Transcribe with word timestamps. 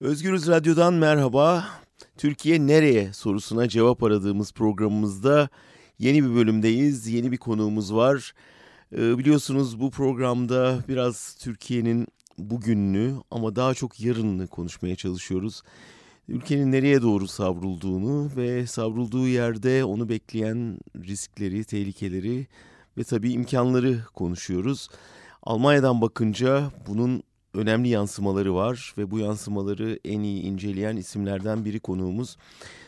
Özgürüz 0.00 0.48
Radyo'dan 0.48 0.94
merhaba. 0.94 1.68
Türkiye 2.16 2.66
nereye 2.66 3.12
sorusuna 3.12 3.68
cevap 3.68 4.02
aradığımız 4.02 4.52
programımızda 4.52 5.48
yeni 5.98 6.24
bir 6.24 6.34
bölümdeyiz. 6.34 7.06
Yeni 7.06 7.32
bir 7.32 7.36
konuğumuz 7.36 7.94
var. 7.94 8.34
Ee, 8.92 9.18
biliyorsunuz 9.18 9.80
bu 9.80 9.90
programda 9.90 10.78
biraz 10.88 11.36
Türkiye'nin 11.40 12.06
bugününü 12.38 13.14
ama 13.30 13.56
daha 13.56 13.74
çok 13.74 14.00
yarınını 14.00 14.46
konuşmaya 14.46 14.96
çalışıyoruz. 14.96 15.62
Ülkenin 16.28 16.72
nereye 16.72 17.02
doğru 17.02 17.28
savrulduğunu 17.28 18.30
ve 18.36 18.66
savrulduğu 18.66 19.28
yerde 19.28 19.84
onu 19.84 20.08
bekleyen 20.08 20.78
riskleri, 20.96 21.64
tehlikeleri 21.64 22.46
ve 22.98 23.04
tabii 23.04 23.32
imkanları 23.32 24.00
konuşuyoruz. 24.14 24.88
Almanya'dan 25.42 26.00
bakınca 26.00 26.70
bunun 26.86 27.22
önemli 27.54 27.88
yansımaları 27.88 28.54
var 28.54 28.94
ve 28.98 29.10
bu 29.10 29.18
yansımaları 29.18 29.98
en 30.04 30.20
iyi 30.20 30.42
inceleyen 30.42 30.96
isimlerden 30.96 31.64
biri 31.64 31.80
konuğumuz. 31.80 32.36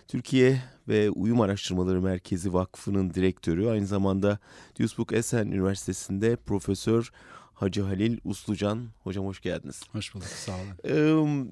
Türkiye 0.09 0.63
ve 0.89 1.11
Uyum 1.11 1.41
Araştırmaları 1.41 2.03
Merkezi 2.03 2.53
Vakfı'nın 2.53 3.15
direktörü 3.15 3.69
aynı 3.69 3.87
zamanda 3.87 4.39
Duisburg 4.79 5.13
Essen 5.13 5.47
Üniversitesi'nde 5.47 6.37
Profesör 6.37 7.11
Hacı 7.55 7.83
Halil 7.83 8.19
Uslucan. 8.25 8.89
Hocam 9.03 9.27
hoş 9.27 9.41
geldiniz. 9.41 9.83
Hoş 9.93 10.15
bulduk 10.15 10.27
sağ 10.27 10.53
olun. 10.53 10.75
Ee, 10.85 11.45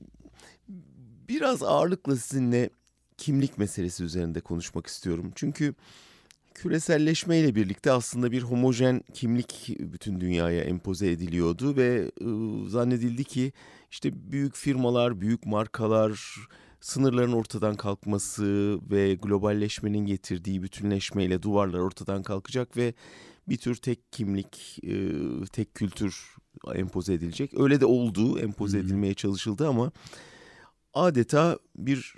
biraz 1.28 1.62
ağırlıkla 1.62 2.16
sizinle 2.16 2.70
kimlik 3.16 3.58
meselesi 3.58 4.04
üzerinde 4.04 4.40
konuşmak 4.40 4.86
istiyorum. 4.86 5.32
Çünkü 5.34 5.74
küreselleşme 6.58 7.38
ile 7.38 7.54
birlikte 7.54 7.92
aslında 7.92 8.32
bir 8.32 8.42
homojen 8.42 9.02
kimlik 9.14 9.76
bütün 9.78 10.20
dünyaya 10.20 10.62
empoze 10.62 11.10
ediliyordu 11.10 11.76
ve 11.76 12.10
e, 12.20 12.26
zannedildi 12.68 13.24
ki 13.24 13.52
işte 13.90 14.32
büyük 14.32 14.56
firmalar, 14.56 15.20
büyük 15.20 15.46
markalar, 15.46 16.36
sınırların 16.80 17.32
ortadan 17.32 17.76
kalkması 17.76 18.78
ve 18.90 19.14
globalleşmenin 19.14 20.06
getirdiği 20.06 20.62
bütünleşmeyle 20.62 21.42
duvarlar 21.42 21.78
ortadan 21.78 22.22
kalkacak 22.22 22.76
ve 22.76 22.94
bir 23.48 23.56
tür 23.56 23.76
tek 23.76 24.12
kimlik, 24.12 24.78
e, 24.84 25.12
tek 25.52 25.74
kültür 25.74 26.36
empoze 26.74 27.14
edilecek. 27.14 27.60
Öyle 27.60 27.80
de 27.80 27.86
oldu, 27.86 28.38
empoze 28.38 28.78
edilmeye 28.78 29.14
çalışıldı 29.14 29.68
ama 29.68 29.92
adeta 30.94 31.58
bir 31.76 32.14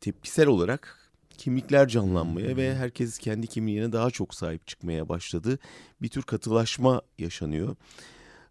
tepkisel 0.00 0.46
olarak 0.46 0.99
kimlikler 1.40 1.88
canlanmaya 1.88 2.56
ve 2.56 2.74
herkes 2.74 3.18
kendi 3.18 3.46
kimliğine 3.46 3.92
daha 3.92 4.10
çok 4.10 4.34
sahip 4.34 4.66
çıkmaya 4.66 5.08
başladı. 5.08 5.58
Bir 6.02 6.08
tür 6.08 6.22
katılaşma 6.22 7.02
yaşanıyor. 7.18 7.76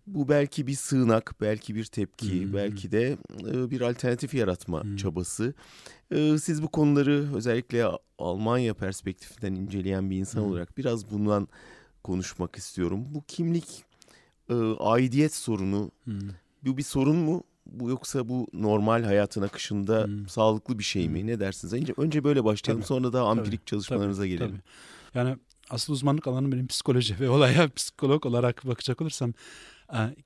Bu 0.07 0.29
belki 0.29 0.67
bir 0.67 0.73
sığınak, 0.73 1.35
belki 1.41 1.75
bir 1.75 1.85
tepki, 1.85 2.43
hmm. 2.43 2.53
belki 2.53 2.91
de 2.91 3.17
bir 3.43 3.81
alternatif 3.81 4.33
yaratma 4.33 4.83
hmm. 4.83 4.95
çabası. 4.95 5.53
Siz 6.41 6.63
bu 6.63 6.67
konuları 6.67 7.35
özellikle 7.35 7.85
Almanya 8.17 8.73
perspektifinden 8.73 9.53
inceleyen 9.61 10.09
bir 10.09 10.17
insan 10.17 10.41
hmm. 10.41 10.49
olarak 10.49 10.77
biraz 10.77 11.11
bundan 11.11 11.47
konuşmak 12.03 12.55
istiyorum. 12.55 13.05
Bu 13.09 13.23
kimlik 13.27 13.83
aidiyet 14.79 15.35
sorunu 15.35 15.91
hmm. 16.03 16.19
bu 16.63 16.77
bir 16.77 16.83
sorun 16.83 17.15
mu? 17.15 17.43
Bu 17.71 17.89
yoksa 17.89 18.29
bu 18.29 18.47
normal 18.53 19.03
hayatın 19.03 19.41
akışında 19.41 20.05
hmm. 20.05 20.29
sağlıklı 20.29 20.79
bir 20.79 20.83
şey 20.83 21.09
mi? 21.09 21.27
Ne 21.27 21.39
dersiniz? 21.39 21.73
Önce, 21.73 21.93
önce 21.97 22.23
böyle 22.23 22.43
başlayalım 22.43 22.81
tabii, 22.81 22.87
sonra 22.87 23.13
daha 23.13 23.27
ampirik 23.27 23.59
tabii, 23.59 23.69
çalışmalarınıza 23.69 24.21
tabii, 24.21 24.29
gelelim. 24.29 24.51
Tabii. 24.51 24.61
Yani 25.19 25.37
asıl 25.69 25.93
uzmanlık 25.93 26.27
alanım 26.27 26.51
benim 26.51 26.67
psikoloji 26.67 27.19
ve 27.19 27.29
olaya 27.29 27.69
psikolog 27.75 28.25
olarak 28.25 28.67
bakacak 28.67 29.01
olursam 29.01 29.33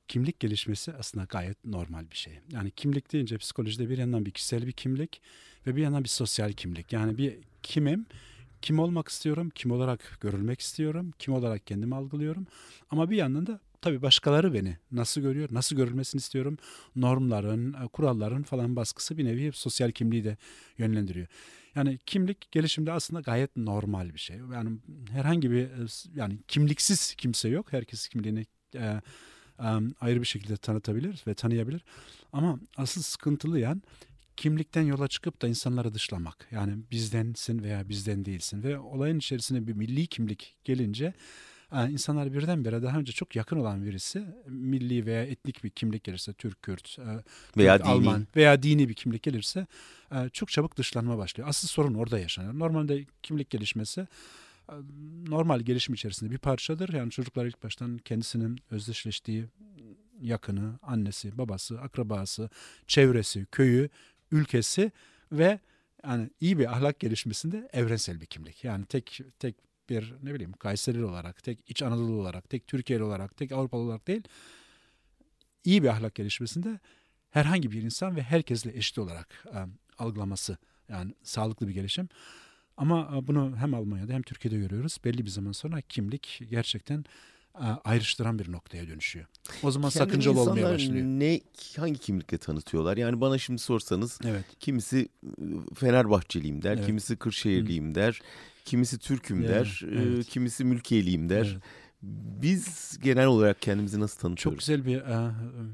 kimlik 0.08 0.40
gelişmesi 0.40 0.94
aslında 1.00 1.26
gayet 1.26 1.66
normal 1.66 2.12
bir 2.12 2.16
şey. 2.16 2.40
Yani 2.52 2.72
kimlik 2.72 3.14
deyince 3.14 3.38
psikolojide 3.38 3.90
bir 3.90 3.98
yandan 3.98 4.26
bir 4.26 4.32
kişisel 4.32 4.68
bir 4.68 4.72
kimlik 4.72 5.22
ve 5.68 5.76
bir 5.76 5.82
yandan 5.82 6.04
bir 6.04 6.10
sosyal 6.10 6.52
kimlik. 6.52 6.94
Yani 6.94 7.18
bir 7.18 7.38
kimim, 7.64 8.06
kim 8.62 8.80
olmak 8.80 9.08
istiyorum, 9.08 9.50
kim 9.56 9.72
olarak 9.72 10.18
görülmek 10.22 10.62
istiyorum, 10.62 11.12
kim 11.20 11.34
olarak 11.34 11.68
kendimi 11.68 11.96
algılıyorum. 11.96 12.48
Ama 12.90 13.10
bir 13.10 13.18
yandan 13.18 13.48
da 13.48 13.60
tabii 13.84 14.02
başkaları 14.02 14.54
beni 14.54 14.78
nasıl 14.92 15.22
görüyor, 15.22 15.50
nasıl 15.52 15.76
görülmesini 15.76 16.20
istiyorum. 16.20 16.58
Normların, 16.96 17.74
e, 17.74 17.88
kuralların 17.88 18.44
falan 18.44 18.76
baskısı 18.76 19.18
bir 19.18 19.26
nevi 19.26 19.52
sosyal 19.54 19.92
kimliği 19.92 20.24
de 20.24 20.38
yönlendiriyor. 20.78 21.28
Yani 21.76 22.00
kimlik 22.06 22.52
gelişimde 22.52 22.92
aslında 22.92 23.22
gayet 23.22 23.58
normal 23.58 24.14
bir 24.14 24.20
şey. 24.20 24.38
Yani 24.54 24.78
herhangi 25.12 25.52
bir 25.52 25.64
e, 25.64 25.88
yani 26.16 26.38
kimliksiz 26.48 27.16
kimse 27.16 27.50
yok. 27.50 27.74
Herkes 27.74 28.08
kimliğini 28.08 28.46
e, 28.76 28.80
e, 28.80 29.02
ayrı 30.02 30.22
bir 30.22 30.28
şekilde 30.28 30.58
tanıtabilir 30.58 31.24
ve 31.28 31.34
tanıyabilir. 31.34 31.84
Ama 32.34 32.60
asıl 32.78 33.02
sıkıntılı 33.02 33.60
yan 33.60 33.82
kimlikten 34.38 34.82
yola 34.82 35.08
çıkıp 35.08 35.42
da 35.42 35.48
insanları 35.48 35.94
dışlamak. 35.94 36.48
Yani 36.52 36.74
bizdensin 36.92 37.64
veya 37.64 37.90
bizden 37.90 38.26
değilsin 38.26 38.64
ve 38.64 38.80
olayın 38.80 39.20
içerisine 39.20 39.68
bir 39.68 39.74
milli 39.74 40.08
kimlik 40.08 40.56
gelince 40.64 41.14
yani 41.74 41.92
insanlar 41.92 42.34
birdenbire 42.34 42.84
daha 42.84 43.00
önce 43.00 43.12
çok 43.12 43.36
yakın 43.36 43.58
olan 43.58 43.86
birisi 43.86 44.26
milli 44.48 45.06
veya 45.06 45.24
etnik 45.24 45.64
bir 45.64 45.70
kimlik 45.70 46.04
gelirse 46.04 46.34
Türk, 46.34 46.62
Kürt, 46.62 47.00
e, 47.00 47.04
veya 47.58 47.78
Türk, 47.78 47.86
dini. 47.86 47.94
Alman 47.94 48.28
veya 48.36 48.64
dini 48.64 48.90
bir 48.90 48.94
kimlik 48.94 49.24
gelirse 49.24 49.68
e, 50.12 50.30
çok 50.30 50.50
çabuk 50.50 50.78
dışlanma 50.78 51.18
başlıyor. 51.18 51.50
Asıl 51.50 51.68
sorun 51.68 51.94
orada 51.94 52.20
yaşanıyor. 52.20 52.60
Normalde 52.60 53.06
kimlik 53.24 53.50
gelişmesi 53.50 54.08
e, 54.70 54.74
normal 55.28 55.60
gelişim 55.60 55.94
içerisinde 55.94 56.32
bir 56.32 56.38
parçadır. 56.38 56.94
Yani 56.94 57.12
çocuklar 57.12 57.46
ilk 57.46 57.64
baştan 57.64 57.98
kendisinin 57.98 58.60
özdeşleştiği 58.72 59.46
yakını, 60.22 60.80
annesi, 60.82 61.38
babası, 61.38 61.82
akrabası, 61.82 62.50
çevresi, 62.88 63.46
köyü, 63.52 63.90
ülkesi 64.32 64.92
ve 65.32 65.60
yani 66.08 66.30
iyi 66.42 66.60
bir 66.60 66.72
ahlak 66.74 67.00
gelişmesinde 67.00 67.70
evrensel 67.74 68.22
bir 68.22 68.26
kimlik. 68.26 68.64
Yani 68.64 68.86
tek 68.86 69.20
tek 69.40 69.56
bir 69.94 70.14
ne 70.24 70.34
bileyim 70.34 70.54
Kayserili 70.54 71.06
olarak, 71.06 71.44
tek 71.44 71.60
İç 71.68 71.84
Anadolu 71.84 72.22
olarak, 72.22 72.50
tek 72.50 72.68
Türkiye'li 72.68 73.04
olarak, 73.04 73.38
tek 73.38 73.52
Avrupalı 73.52 73.82
olarak 73.82 74.08
değil, 74.08 74.24
iyi 75.64 75.84
bir 75.84 75.88
ahlak 75.88 76.16
gelişmesinde 76.16 76.80
herhangi 77.30 77.72
bir 77.72 77.82
insan 77.82 78.16
ve 78.16 78.22
herkesle 78.24 78.78
eşit 78.78 78.98
olarak 78.98 79.46
e, 79.54 79.58
algılaması 79.98 80.58
yani 80.90 81.14
sağlıklı 81.24 81.68
bir 81.68 81.74
gelişim. 81.74 82.10
Ama 82.78 83.12
e, 83.16 83.28
bunu 83.28 83.58
hem 83.58 83.74
Almanya'da 83.74 84.14
hem 84.14 84.22
Türkiye'de 84.22 84.58
görüyoruz. 84.58 84.98
Belli 85.06 85.26
bir 85.26 85.30
zaman 85.30 85.52
sonra 85.52 85.82
kimlik 85.82 86.42
gerçekten 86.50 87.06
e, 87.56 87.66
ayrıştıran 87.84 88.40
bir 88.40 88.52
noktaya 88.52 88.88
dönüşüyor. 88.88 89.26
O 89.64 89.72
zaman 89.72 89.90
Kendini 89.90 90.10
sakıncalı 90.10 90.40
olmaya 90.40 90.74
başlıyor. 90.74 91.06
Ne 91.06 91.42
hangi 91.78 92.00
kimlikle 92.00 92.38
tanıtıyorlar? 92.38 92.98
Yani 92.98 93.22
bana 93.22 93.38
şimdi 93.38 93.62
sorsanız 93.62 94.20
evet. 94.26 94.46
kimisi 94.60 95.10
Fenerbahçeliyim 95.76 96.62
der, 96.62 96.74
evet. 96.78 96.86
kimisi 96.86 97.16
Kırşehirliyim 97.16 97.90
Hı. 97.90 97.96
der, 97.96 98.22
Kimisi 98.66 99.00
Türk'üm 99.00 99.38
evet, 99.38 99.50
der, 99.50 99.82
evet. 99.92 100.28
kimisi 100.28 100.66
mülkiyeliyim 100.66 101.30
der. 101.30 101.46
Evet. 101.46 101.64
Biz 102.42 102.98
genel 103.04 103.26
olarak 103.26 103.62
kendimizi 103.62 104.00
nasıl 104.00 104.20
tanıtıyoruz? 104.20 104.60
Çok 104.60 104.60
güzel 104.60 104.86
bir 104.86 105.02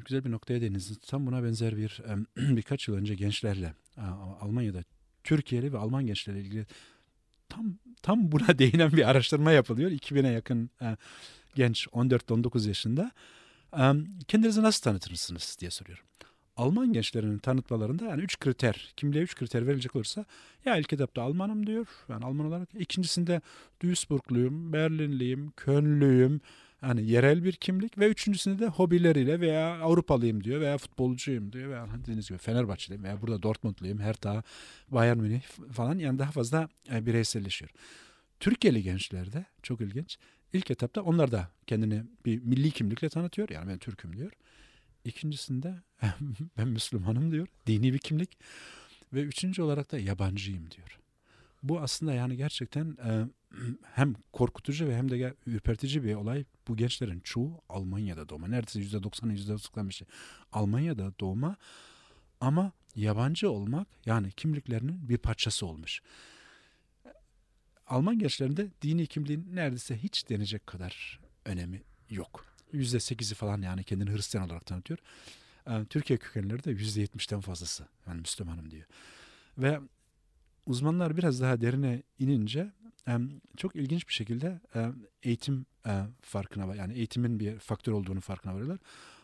güzel 0.05 0.25
bir 0.25 0.31
noktaya 0.31 0.61
değindiniz. 0.61 0.97
Tam 1.07 1.27
buna 1.27 1.43
benzer 1.43 1.77
bir 1.77 2.01
birkaç 2.37 2.87
yıl 2.87 2.95
önce 2.95 3.15
gençlerle 3.15 3.73
Almanya'da 4.41 4.83
Türkiye'li 5.23 5.73
ve 5.73 5.77
Alman 5.77 6.05
gençlerle 6.05 6.41
ilgili 6.41 6.65
tam 7.49 7.77
tam 8.01 8.31
buna 8.31 8.47
değinen 8.59 8.91
bir 8.91 9.09
araştırma 9.09 9.51
yapılıyor. 9.51 9.91
2000'e 9.91 10.31
yakın 10.31 10.69
genç 11.55 11.87
14-19 11.87 12.67
yaşında. 12.67 13.11
Kendinizi 14.27 14.63
nasıl 14.63 14.81
tanıtırsınız 14.81 15.57
diye 15.59 15.71
soruyorum. 15.71 16.05
Alman 16.59 16.93
gençlerinin 16.93 17.37
tanıtmalarında 17.37 18.05
yani 18.05 18.21
üç 18.21 18.39
kriter, 18.39 18.93
kimliğe 18.97 19.23
üç 19.23 19.35
kriter 19.35 19.67
verilecek 19.67 19.95
olursa 19.95 20.25
ya 20.65 20.77
ilk 20.77 20.93
etapta 20.93 21.21
Almanım 21.21 21.67
diyor, 21.67 21.87
yani 22.09 22.25
Alman 22.25 22.45
olarak. 22.45 22.69
ikincisinde 22.79 23.41
Duisburgluyum, 23.81 24.73
Berlinliyim, 24.73 25.51
Kölnlüyüm, 25.57 26.41
yani 26.81 27.11
yerel 27.11 27.43
bir 27.43 27.53
kimlik 27.53 27.97
ve 27.97 28.07
üçüncüsünde 28.07 28.59
de 28.59 28.67
hobileriyle 28.67 29.39
veya 29.39 29.81
Avrupalıyım 29.81 30.43
diyor 30.43 30.61
veya 30.61 30.77
futbolcuyum 30.77 31.53
diyor 31.53 31.69
veya 31.69 31.87
dediğiniz 32.01 32.29
gibi 32.29 32.37
Fenerbahçeliyim 32.37 33.03
veya 33.03 33.21
burada 33.21 33.43
Dortmundluyum, 33.43 33.99
Hertha, 33.99 34.43
Bayern 34.91 35.17
Münih 35.17 35.41
falan 35.71 35.97
yani 35.97 36.19
daha 36.19 36.31
fazla 36.31 36.69
e, 36.93 37.05
bireyselleşiyor. 37.05 37.71
Türkiye'li 38.39 38.83
gençlerde 38.83 39.45
çok 39.63 39.81
ilginç. 39.81 40.17
İlk 40.53 40.71
etapta 40.71 41.01
onlar 41.01 41.31
da 41.31 41.49
kendini 41.67 42.03
bir 42.25 42.39
milli 42.39 42.71
kimlikle 42.71 43.09
tanıtıyor. 43.09 43.49
Yani 43.49 43.69
ben 43.69 43.77
Türk'üm 43.77 44.17
diyor. 44.17 44.31
İkincisinde 45.09 45.75
ben 46.57 46.67
Müslümanım 46.67 47.31
diyor. 47.31 47.47
Dini 47.67 47.93
bir 47.93 47.99
kimlik. 47.99 48.37
Ve 49.13 49.21
üçüncü 49.21 49.61
olarak 49.61 49.91
da 49.91 49.99
yabancıyım 49.99 50.71
diyor. 50.71 50.99
Bu 51.63 51.79
aslında 51.79 52.13
yani 52.13 52.37
gerçekten 52.37 52.97
e, 53.05 53.25
hem 53.83 54.15
korkutucu 54.33 54.87
ve 54.87 54.97
hem 54.97 55.11
de 55.11 55.33
ürpertici 55.45 56.03
bir 56.03 56.15
olay. 56.15 56.45
Bu 56.67 56.77
gençlerin 56.77 57.19
çoğu 57.19 57.61
Almanya'da 57.69 58.29
doğma. 58.29 58.47
Neredeyse 58.47 58.79
yüzde 58.79 59.03
doksanı 59.03 59.31
yüzde 59.31 59.53
doksan 59.53 59.89
bir 59.89 59.93
şey. 59.93 60.07
Almanya'da 60.51 61.13
doğma 61.19 61.55
ama 62.41 62.71
yabancı 62.95 63.51
olmak 63.51 63.87
yani 64.05 64.31
kimliklerinin 64.31 65.09
bir 65.09 65.17
parçası 65.17 65.65
olmuş. 65.65 66.01
Alman 67.87 68.19
gençlerinde 68.19 68.67
dini 68.81 69.07
kimliğin 69.07 69.55
neredeyse 69.55 69.97
hiç 69.97 70.29
denecek 70.29 70.67
kadar 70.67 71.19
önemi 71.45 71.81
yok. 72.09 72.48
%8'i 72.73 73.35
falan 73.35 73.61
yani 73.61 73.83
kendini 73.83 74.11
Hristiyan 74.11 74.45
olarak 74.45 74.65
tanıtıyor. 74.65 74.99
E, 75.67 75.85
Türkiye 75.85 76.19
kökenleri 76.19 76.63
de 76.63 76.71
%70'ten 76.71 77.41
fazlası. 77.41 77.87
Yani 78.07 78.21
Müslümanım 78.21 78.71
diyor. 78.71 78.85
Ve 79.57 79.79
uzmanlar 80.65 81.17
biraz 81.17 81.41
daha 81.41 81.61
derine 81.61 82.03
inince 82.19 82.71
çok 83.57 83.75
ilginç 83.75 84.07
bir 84.07 84.13
şekilde 84.13 84.59
eğitim 85.23 85.65
e, 85.85 86.03
farkına 86.21 86.67
var. 86.67 86.75
Yani 86.75 86.93
eğitimin 86.93 87.39
bir 87.39 87.59
faktör 87.59 87.91
olduğunu 87.91 88.21
farkına 88.21 88.53
varıyorlar. 88.53 88.79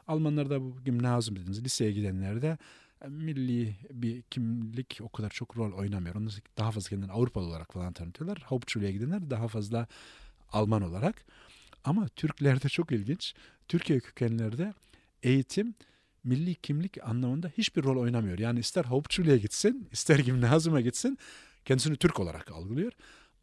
Almanlarda 0.07 0.61
bu 0.61 0.83
gimnazyum 0.85 1.35
dediğimiz 1.35 1.63
liseye 1.63 1.91
gidenlerde 1.91 2.57
e, 3.01 3.07
milli 3.07 3.75
bir 3.91 4.21
kimlik 4.21 4.99
o 5.01 5.09
kadar 5.09 5.29
çok 5.29 5.57
rol 5.57 5.73
oynamıyor. 5.73 6.15
Onlar 6.15 6.39
daha 6.57 6.71
fazla 6.71 6.89
kendini 6.89 7.11
Avrupalı 7.11 7.45
olarak 7.45 7.73
falan 7.73 7.93
tanıtıyorlar. 7.93 8.43
Hauptschuleye 8.45 8.91
gidenler 8.91 9.29
daha 9.29 9.47
fazla 9.47 9.87
Alman 10.51 10.81
olarak. 10.81 11.25
Ama 11.85 12.07
Türklerde 12.07 12.69
çok 12.69 12.91
ilginç. 12.91 13.33
Türkiye 13.67 13.99
kökenlerde 13.99 14.73
eğitim 15.23 15.75
milli 16.23 16.55
kimlik 16.55 17.07
anlamında 17.07 17.51
hiçbir 17.57 17.83
rol 17.83 18.01
oynamıyor. 18.01 18.39
Yani 18.39 18.59
ister 18.59 18.85
Hauptschuleye 18.85 19.37
gitsin, 19.37 19.87
ister 19.91 20.19
gimnazyuma 20.19 20.81
gitsin 20.81 21.17
kendisini 21.65 21.95
Türk 21.97 22.19
olarak 22.19 22.51
algılıyor. 22.51 22.91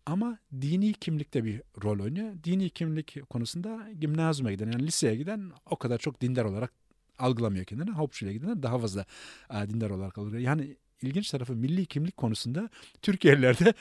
Ama 0.07 0.39
dini 0.61 0.93
kimlikte 0.93 1.45
bir 1.45 1.63
rol 1.83 2.01
oynuyor. 2.01 2.35
Dini 2.45 2.71
kimlik 2.71 3.31
konusunda 3.31 3.89
gimnazyuma 4.01 4.53
giden 4.53 4.73
yani 4.73 4.87
liseye 4.87 5.17
giden 5.17 5.53
o 5.71 5.77
kadar 5.77 5.99
çok 5.99 6.21
dindar 6.21 6.45
olarak 6.45 6.73
algılamıyor 7.19 7.65
kendini. 7.65 7.91
Hauptschuleye 7.91 8.37
gidenler 8.37 8.63
daha 8.63 8.79
fazla 8.79 9.05
dindar 9.53 9.91
olarak 9.91 10.19
algılıyor. 10.19 10.43
Yani 10.43 10.77
ilginç 11.03 11.31
tarafı 11.31 11.57
milli 11.57 11.87
kimlik 11.87 12.17
konusunda 12.17 12.69
Türkiye'lilerde 13.03 13.75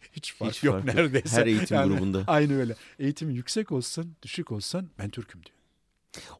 hiç 0.12 0.34
fark 0.34 0.52
Hiç 0.52 0.64
yok 0.64 0.74
fark 0.74 0.94
neredeyse. 0.94 1.40
Her 1.40 1.46
eğitim 1.46 1.76
Yani 1.76 1.94
grubunda. 1.94 2.24
Aynı 2.26 2.58
öyle. 2.58 2.74
Eğitim 2.98 3.30
yüksek 3.30 3.72
olsun, 3.72 4.16
düşük 4.22 4.52
olsun 4.52 4.90
ben 4.98 5.10
Türk'üm 5.10 5.40
diyor. 5.44 5.58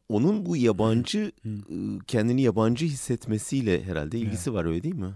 Onun 0.09 0.45
bu 0.45 0.57
yabancı 0.57 1.31
ıı, 1.45 1.99
kendini 2.07 2.41
yabancı 2.41 2.85
hissetmesiyle 2.85 3.83
herhalde 3.83 4.17
ilgisi 4.17 4.53
var 4.53 4.65
öyle 4.65 4.83
değil 4.83 4.95
mi? 4.95 5.13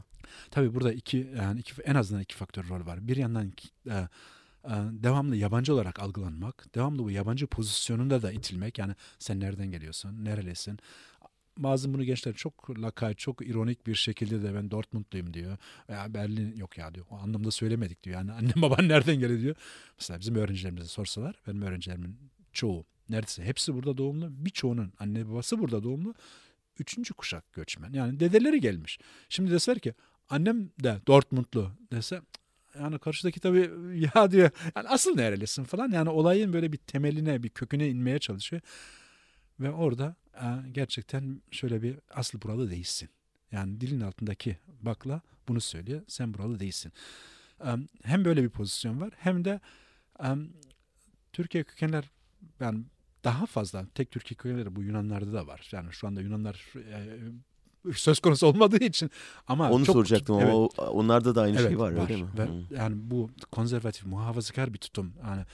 Tabii 0.52 0.76
burada 0.76 0.94
iki 0.94 1.32
yani 1.38 1.60
iki, 1.60 1.82
en 1.82 1.96
azından 1.96 2.22
iki 2.22 2.36
faktör 2.36 2.70
rol 2.70 2.86
var. 2.86 3.08
Bir 3.08 3.18
yandan 3.18 3.54
e, 3.90 3.94
e, 3.94 4.08
devamlı 4.92 5.36
yabancı 5.36 5.74
olarak 5.74 6.00
algılanmak, 6.00 6.76
devamlı 6.76 7.04
bu 7.04 7.12
yabancı 7.12 7.48
pozisyonunda 7.48 8.22
da 8.22 8.32
itilmek. 8.32 8.78
Yani 8.78 8.96
sen 9.20 9.40
nereden 9.40 9.72
geliyorsun, 9.72 10.26
nerelisin? 10.26 10.80
Bazı 11.58 11.94
bunu 11.94 12.04
gençler 12.04 12.34
çok 12.34 12.82
lakay, 12.82 13.14
çok 13.14 13.48
ironik 13.48 13.88
bir 13.88 13.96
şekilde 13.96 14.44
de 14.44 14.56
ben 14.56 14.72
Dortmundluyum 14.72 15.34
diyor. 15.34 15.58
Veya 15.90 16.14
Berlin 16.14 16.56
yok 16.56 16.78
ya 16.78 16.96
diyor. 16.96 17.06
O 17.10 17.16
anlamda 17.16 17.52
söylemedik 17.52 18.04
diyor. 18.04 18.16
Yani 18.16 18.32
annem 18.32 18.54
baban 18.62 18.88
nereden 18.88 19.16
geliyor 19.20 19.40
diyor. 19.40 19.56
Mesela 20.00 20.20
bizim 20.20 20.36
öğrencilerimize 20.36 20.88
sorsalar, 20.88 21.36
benim 21.48 21.62
öğrencilerimin 21.62 22.18
çoğu 22.54 22.86
neredeyse 23.10 23.44
hepsi 23.44 23.74
burada 23.74 23.98
doğumlu. 23.98 24.28
Birçoğunun 24.46 24.94
anne 25.00 25.30
babası 25.30 25.60
burada 25.60 25.84
doğumlu. 25.84 26.14
Üçüncü 26.80 27.14
kuşak 27.14 27.54
göçmen. 27.54 27.94
Yani 27.94 28.20
dedeleri 28.20 28.62
gelmiş. 28.62 29.00
Şimdi 29.30 29.52
deseler 29.52 29.80
ki 29.80 29.94
annem 30.30 30.70
de 30.84 30.98
Dortmundlu 31.08 31.72
dese 31.92 32.22
yani 32.80 33.00
karşıdaki 33.00 33.40
tabii 33.40 33.70
ya 34.16 34.32
diyor 34.32 34.50
yani 34.76 34.88
asıl 34.88 35.16
nerelisin 35.16 35.64
falan 35.64 35.92
yani 35.92 36.10
olayın 36.10 36.54
böyle 36.54 36.72
bir 36.72 36.78
temeline 36.78 37.44
bir 37.44 37.50
köküne 37.50 37.90
inmeye 37.90 38.20
çalışıyor 38.20 38.62
ve 39.60 39.72
orada 39.72 40.16
gerçekten 40.72 41.42
şöyle 41.52 41.82
bir 41.82 42.00
asıl 42.14 42.42
buralı 42.42 42.72
değilsin. 42.72 43.10
Yani 43.52 43.82
dilin 43.82 44.02
altındaki 44.02 44.58
bakla 44.82 45.22
bunu 45.48 45.62
söylüyor 45.62 46.02
sen 46.08 46.34
buralı 46.34 46.60
değilsin. 46.60 46.92
E, 47.66 47.70
hem 48.04 48.26
böyle 48.26 48.44
bir 48.44 48.50
pozisyon 48.50 49.02
var 49.02 49.12
hem 49.18 49.46
de 49.46 49.60
e, 50.24 50.28
Türkiye 51.34 51.64
kökenler 51.64 52.10
yani 52.60 52.84
daha 53.24 53.46
fazla 53.46 53.86
tek 53.96 54.12
Türkiye 54.12 54.38
kökenleri 54.38 54.76
bu 54.76 54.84
Yunanlarda 54.84 55.34
da 55.34 55.48
var. 55.48 55.70
Yani 55.72 55.94
şu 55.94 56.08
anda 56.08 56.22
Yunanlar 56.22 56.74
e, 56.76 57.94
söz 57.94 58.20
konusu 58.20 58.48
olmadığı 58.48 58.84
için 58.84 59.12
ama 59.48 59.72
Onu 59.72 59.86
çok, 59.86 59.94
soracaktım 59.94 60.40
evet, 60.40 60.50
ama 60.50 60.90
onlarda 60.90 61.36
da 61.36 61.42
aynı 61.42 61.60
Evet, 61.60 61.70
şey 61.70 61.80
var, 61.80 61.92
öyle 61.92 62.24
mi? 62.24 62.30
Ve 62.38 62.76
yani 62.76 62.96
bu 62.98 63.30
konservatif, 63.52 64.06
muhafazakar 64.06 64.74
bir 64.74 64.78
tutum. 64.80 65.14
Yani 65.24 65.46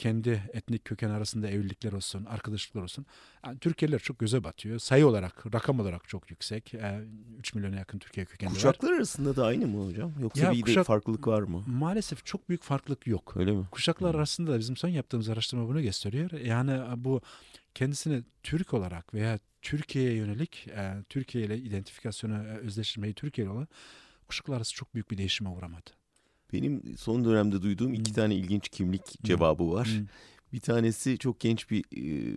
kendi 0.00 0.42
etnik 0.52 0.84
köken 0.84 1.10
arasında 1.10 1.48
evlilikler 1.48 1.92
olsun, 1.92 2.24
arkadaşlıklar 2.24 2.82
olsun. 2.82 3.06
Yani 3.46 3.58
Türkiye'liler 3.58 3.98
çok 3.98 4.18
göze 4.18 4.44
batıyor. 4.44 4.78
Sayı 4.78 5.06
olarak, 5.06 5.54
rakam 5.54 5.80
olarak 5.80 6.08
çok 6.08 6.30
yüksek. 6.30 6.74
Ee, 6.74 7.00
3 7.38 7.54
milyona 7.54 7.76
yakın 7.76 7.98
Türkiye 7.98 8.26
kökenli 8.26 8.50
var. 8.50 8.56
Kuşaklar 8.56 8.92
arasında 8.92 9.36
da 9.36 9.46
aynı 9.46 9.66
mı 9.66 9.86
hocam? 9.86 10.12
Yoksa 10.20 10.44
Ya 10.44 10.52
bir 10.52 10.62
kuşak- 10.62 10.86
farklılık 10.86 11.26
var 11.26 11.42
mı? 11.42 11.64
Maalesef 11.66 12.24
çok 12.26 12.48
büyük 12.48 12.62
farklılık 12.62 13.06
yok. 13.06 13.32
Öyle 13.36 13.52
mi? 13.52 13.64
Kuşaklar 13.70 14.14
arasında 14.14 14.52
da 14.52 14.58
bizim 14.58 14.76
son 14.76 14.88
yaptığımız 14.88 15.28
araştırma 15.28 15.68
bunu 15.68 15.82
gösteriyor. 15.82 16.30
Yani 16.30 17.04
bu 17.04 17.20
kendisini 17.74 18.22
Türk 18.42 18.74
olarak 18.74 19.14
veya 19.14 19.38
Türkiye'ye 19.62 20.16
yönelik, 20.16 20.68
e, 20.68 20.94
Türkiye 21.08 21.44
ile 21.44 21.58
identifikasyonu, 21.58 22.34
e, 22.34 22.56
özdeşleşmeyi 22.56 23.14
Türkiye 23.14 23.48
olan 23.48 23.68
kuşaklar 24.28 24.56
arası 24.56 24.74
çok 24.74 24.94
büyük 24.94 25.10
bir 25.10 25.18
değişime 25.18 25.50
uğramadı. 25.50 25.90
Benim 26.52 26.82
son 26.98 27.24
dönemde 27.24 27.62
duyduğum 27.62 27.94
iki 27.94 28.10
Hı. 28.10 28.14
tane 28.14 28.34
ilginç 28.34 28.68
kimlik 28.68 29.22
cevabı 29.24 29.72
var. 29.72 29.88
Hı. 29.88 30.06
Bir 30.52 30.60
tanesi 30.60 31.18
çok 31.18 31.40
genç 31.40 31.70
bir 31.70 31.84
e, 31.96 32.34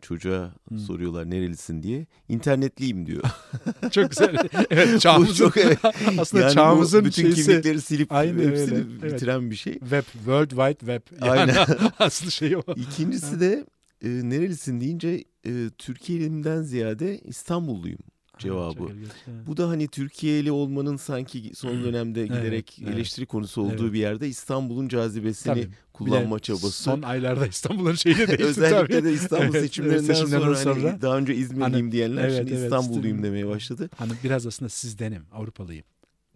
çocuğa 0.00 0.54
soruyorlar 0.86 1.30
nerelisin 1.30 1.82
diye. 1.82 2.06
İnternetliyim 2.28 3.06
diyor. 3.06 3.22
Çok 3.90 4.10
güzel. 4.10 4.36
Evet 4.70 5.00
çağımızın 5.00 5.34
çok 5.34 5.56
evet. 5.56 5.78
aslında 6.18 6.42
Yani 6.42 6.54
çağımızın 6.54 7.04
bütün 7.04 7.22
şeysi 7.22 7.44
kimlikleri 7.44 7.80
silip 7.80 8.12
Aynen 8.12 8.48
hepsini 8.48 8.74
öyle, 8.74 8.86
evet. 9.02 9.14
bitiren 9.14 9.50
bir 9.50 9.56
şey. 9.56 9.72
web, 9.72 10.02
World 10.12 10.50
Wide 10.50 10.78
Web. 10.78 11.26
Yani 11.26 11.40
Aynen. 11.40 11.56
asıl 11.98 12.30
şey 12.30 12.56
o. 12.56 12.62
İkincisi 12.76 13.40
de 13.40 13.66
e, 14.02 14.08
nerelisin 14.08 14.80
deyince 14.80 15.24
e, 15.46 15.52
Türkiye'limden 15.78 16.62
ziyade 16.62 17.18
İstanbulluyum 17.18 18.00
cevabı. 18.40 18.82
Evet. 18.82 19.46
Bu 19.46 19.56
da 19.56 19.68
hani 19.68 19.88
Türkiye'li 19.88 20.52
olmanın 20.52 20.96
sanki 20.96 21.52
son 21.54 21.84
dönemde 21.84 22.20
Evet, 22.20 22.30
giderek 22.30 22.78
evet. 22.82 22.94
eleştiri 22.94 23.26
konusu 23.26 23.62
olduğu 23.62 23.82
Evet. 23.84 23.92
bir 23.92 23.98
yerde 23.98 24.28
İstanbul'un 24.28 24.88
cazibesini 24.88 25.54
Tabii. 25.54 25.68
Kullanma 25.92 26.38
çabası. 26.38 26.82
Son 26.82 27.02
aylarda 27.02 27.46
İstanbul'un 27.46 27.94
şeyi 27.94 28.18
de 28.18 28.26
değişti 28.38 28.44
Özellikle 28.44 28.94
tabii. 28.94 29.04
de 29.04 29.12
İstanbul 29.12 29.44
Evet, 29.54 29.62
seçimlerinden 29.62 30.04
evet, 30.04 30.16
seçimlerden 30.16 30.54
sonra, 30.54 30.74
hani 30.74 30.80
sonra. 30.82 31.02
daha 31.02 31.18
önce 31.18 31.34
İzmirliyim 31.34 31.72
Hani, 31.72 31.92
diyenler 31.92 32.24
evet, 32.28 32.38
şimdi 32.38 32.52
evet, 32.54 32.62
İstanbulluyum 32.64 33.04
İstanbul- 33.16 33.22
demeye 33.22 33.46
başladı. 33.46 33.90
Hani 33.96 34.12
biraz 34.24 34.46
aslında 34.46 34.68
sizdenim, 34.68 35.22
Avrupalıyım. 35.32 35.84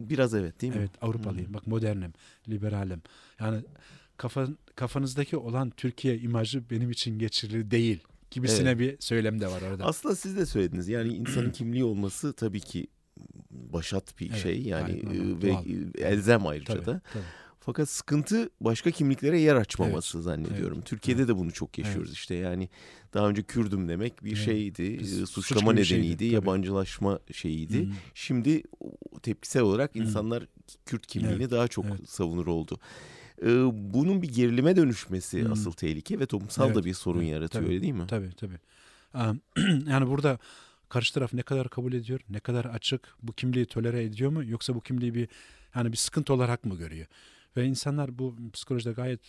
Biraz 0.00 0.34
evet 0.34 0.60
değil 0.60 0.72
mi? 0.72 0.78
Evet, 0.78 0.90
Avrupalıyım. 1.00 1.54
Bak 1.54 1.66
modernim, 1.66 2.12
liberalim. 2.48 3.02
Yani 3.40 3.58
kafa, 4.16 4.46
kafanızdaki 4.76 5.36
olan 5.36 5.70
Türkiye 5.70 6.18
imajı 6.18 6.70
benim 6.70 6.90
için 6.90 7.18
geçerli 7.18 7.70
değil 7.70 7.98
gibisine 8.34 8.69
Evet. 8.70 8.78
bir 8.78 8.96
söylem 9.00 9.40
de 9.40 9.46
var 9.46 9.62
orada. 9.62 9.84
Aslında 9.84 10.16
siz 10.16 10.36
de 10.36 10.46
söylediniz. 10.46 10.88
Yani 10.88 11.12
insanın 11.14 11.50
kimliği 11.52 11.84
olması 11.84 12.32
tabii 12.32 12.60
ki 12.60 12.86
başat 13.50 14.20
bir 14.20 14.31
Evet, 14.31 14.42
şey 14.42 14.62
yani 14.62 14.92
e, 14.92 15.42
ve 15.42 15.50
doğal. 15.52 15.64
elzem 15.98 16.46
ayrıca 16.46 16.74
Tabii, 16.74 16.86
da. 16.86 17.00
tabii. 17.12 17.22
Fakat 17.60 17.88
sıkıntı 17.88 18.50
başka 18.60 18.91
kimliklere 18.91 19.41
yer 19.41 19.55
açmaması 19.56 20.22
zannediyorum. 20.22 20.76
evet, 20.79 20.86
Türkiye'de 20.86 21.29
de 21.29 21.36
bunu 21.36 21.53
çok 21.53 21.79
yaşıyoruz 21.79 22.08
Evet. 22.08 22.17
işte. 22.19 22.34
Yani 22.34 22.69
daha 23.14 23.29
önce 23.29 23.43
Kürdüm 23.43 23.88
demek 23.88 24.24
bir 24.24 24.36
Evet, 24.36 24.44
şeydi, 24.44 24.98
biz 25.00 25.22
e, 25.22 25.26
suç 25.26 25.46
suçlama 25.46 25.76
şeydi, 25.76 25.94
nedeniydi, 26.00 26.17
tabii. 26.24 26.34
yabancılaşma 26.34 27.19
şeyiydi. 27.32 27.82
Hı. 27.86 27.91
Şimdi 28.14 28.62
tepkisel 29.22 29.62
olarak 29.62 29.94
Hı. 29.94 29.98
insanlar 29.98 30.46
Kürt 30.86 31.06
kimliğini 31.06 31.43
Evet, 31.43 31.50
daha 31.50 31.69
çok 31.69 31.84
evet. 31.84 32.08
savunur 32.10 32.46
oldu. 32.46 32.79
Ee, 33.44 33.48
bunun 33.94 34.22
bir 34.22 34.29
gerilime 34.34 34.77
dönüşmesi 34.77 35.44
Hı. 35.44 35.53
asıl 35.53 35.72
tehlike 35.72 36.20
ve 36.20 36.27
toplumsal 36.27 36.69
da 36.69 36.72
Evet, 36.72 36.84
bir 36.84 36.94
sorun 36.94 37.20
evet, 37.20 37.32
yaratıyor 37.32 37.65
tabii, 37.65 37.72
öyle 37.72 37.82
değil 37.82 37.93
mi? 37.93 38.06
Tabii 38.06 38.31
tabii. 38.36 38.58
Yani 39.86 40.06
burada 40.06 40.39
karşı 40.89 41.15
taraf 41.15 41.32
ne 41.32 41.43
kadar 41.43 41.69
kabul 41.69 41.93
ediyor, 41.93 42.20
ne 42.31 42.41
kadar 42.41 42.65
açık, 42.65 43.15
bu 43.22 43.32
kimliği 43.32 43.67
tolere 43.67 44.05
ediyor 44.05 44.31
mu 44.31 44.44
yoksa 44.44 44.74
bu 44.74 44.81
kimliği 44.81 45.15
bir 45.15 45.29
hani 45.70 45.93
bir 45.93 45.96
sıkıntı 45.96 46.32
olarak 46.34 46.65
mı 46.65 46.77
görüyor? 46.77 47.06
Ve 47.56 47.65
insanlar 47.65 48.19
bu 48.19 48.36
psikolojide 48.53 48.93
gayet 48.93 49.20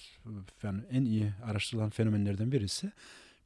yani 0.63 0.81
en 0.91 1.05
iyi 1.05 1.33
araştırılan 1.43 1.89
fenomenlerden 1.89 2.51
birisi 2.51 2.91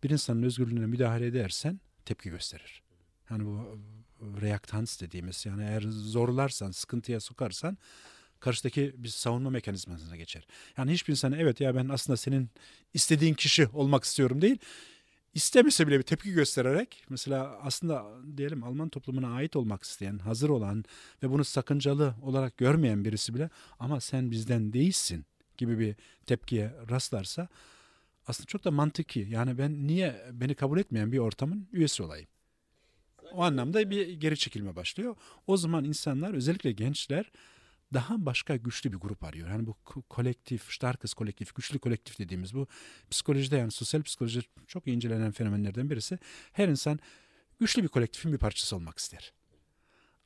bir 0.03 0.09
insanın 0.09 0.43
özgürlüğüne 0.43 0.85
müdahale 0.85 1.25
edersen 1.25 1.79
tepki 2.05 2.29
gösterir. 2.29 2.81
Yani 3.29 3.45
bu 3.45 3.79
reaktans 4.41 5.01
dediğimiz 5.01 5.45
yani 5.45 5.63
eğer 5.63 5.81
zorlarsan, 5.89 6.71
sıkıntıya 6.71 7.19
sokarsan 7.19 7.77
karşıdaki 8.39 8.93
bir 8.97 9.09
savunma 9.09 9.49
mekanizmasına 9.49 10.15
geçer. 10.15 10.47
Yani 10.77 10.91
hiçbir 10.91 11.11
insan 11.11 11.31
evet 11.31 11.61
ya 11.61 11.75
ben 11.75 11.89
aslında 11.89 12.17
senin 12.17 12.49
istediğin 12.93 13.33
kişi 13.33 13.67
olmak 13.67 14.03
istiyorum 14.03 14.41
değil. 14.41 14.57
İstemese 15.33 15.87
bile 15.87 15.97
bir 15.97 16.03
tepki 16.03 16.31
göstererek 16.31 17.03
mesela 17.09 17.59
aslında 17.61 18.05
diyelim 18.37 18.63
Alman 18.63 18.89
toplumuna 18.89 19.33
ait 19.33 19.55
olmak 19.55 19.83
isteyen, 19.83 20.17
hazır 20.17 20.49
olan 20.49 20.85
ve 21.23 21.29
bunu 21.29 21.43
sakıncalı 21.43 22.15
olarak 22.21 22.57
görmeyen 22.57 23.05
birisi 23.05 23.33
bile 23.33 23.49
ama 23.79 23.99
sen 23.99 24.31
bizden 24.31 24.73
değilsin 24.73 25.25
gibi 25.57 25.79
bir 25.79 25.95
tepkiye 26.25 26.75
rastlarsa 26.89 27.47
aslında 28.27 28.45
çok 28.45 28.63
da 28.63 28.71
mantıki. 28.71 29.27
Yani 29.29 29.57
ben 29.57 29.87
niye 29.87 30.25
beni 30.31 30.55
kabul 30.55 30.79
etmeyen 30.79 31.11
bir 31.11 31.17
ortamın 31.17 31.67
üyesi 31.73 32.03
olayım? 32.03 32.27
O 33.33 33.43
anlamda 33.43 33.89
bir 33.89 34.07
geri 34.09 34.37
çekilme 34.37 34.75
başlıyor. 34.75 35.15
O 35.47 35.57
zaman 35.57 35.85
insanlar 35.85 36.33
özellikle 36.33 36.71
gençler 36.71 37.31
daha 37.93 38.25
başka 38.25 38.55
güçlü 38.55 38.91
bir 38.91 38.97
grup 38.97 39.23
arıyor. 39.23 39.49
Yani 39.49 39.65
bu 39.65 39.75
ko- 39.85 40.03
kolektif, 40.09 40.71
starkes 40.71 41.13
kolektif, 41.13 41.55
güçlü 41.55 41.79
kolektif 41.79 42.19
dediğimiz 42.19 42.53
bu 42.53 42.67
psikolojide 43.11 43.57
yani 43.57 43.71
sosyal 43.71 44.01
psikolojide 44.01 44.43
çok 44.67 44.87
incelenen 44.87 45.31
fenomenlerden 45.31 45.89
birisi. 45.89 46.19
Her 46.53 46.67
insan 46.67 46.99
güçlü 47.59 47.83
bir 47.83 47.87
kolektifin 47.87 48.33
bir 48.33 48.37
parçası 48.37 48.75
olmak 48.75 48.97
ister. 48.97 49.33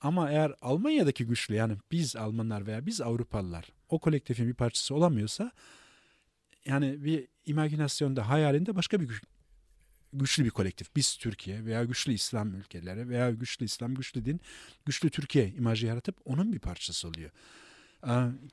Ama 0.01 0.31
eğer 0.31 0.53
Almanya'daki 0.61 1.25
güçlü 1.25 1.55
yani 1.55 1.77
biz 1.91 2.15
Almanlar 2.15 2.67
veya 2.67 2.85
biz 2.85 3.01
Avrupalılar 3.01 3.69
o 3.89 3.99
kolektifin 3.99 4.47
bir 4.47 4.53
parçası 4.53 4.95
olamıyorsa 4.95 5.51
yani 6.65 7.03
bir 7.03 7.27
imaginasyonda 7.45 8.29
hayalinde 8.29 8.75
başka 8.75 9.01
bir 9.01 9.21
güçlü 10.13 10.45
bir 10.45 10.49
kolektif. 10.49 10.95
Biz 10.95 11.17
Türkiye 11.17 11.65
veya 11.65 11.83
güçlü 11.83 12.13
İslam 12.13 12.55
ülkeleri 12.55 13.09
veya 13.09 13.31
güçlü 13.31 13.65
İslam, 13.65 13.95
güçlü 13.95 14.25
din, 14.25 14.41
güçlü 14.85 15.09
Türkiye 15.09 15.49
imajı 15.49 15.87
yaratıp 15.87 16.15
onun 16.25 16.53
bir 16.53 16.59
parçası 16.59 17.07
oluyor. 17.07 17.31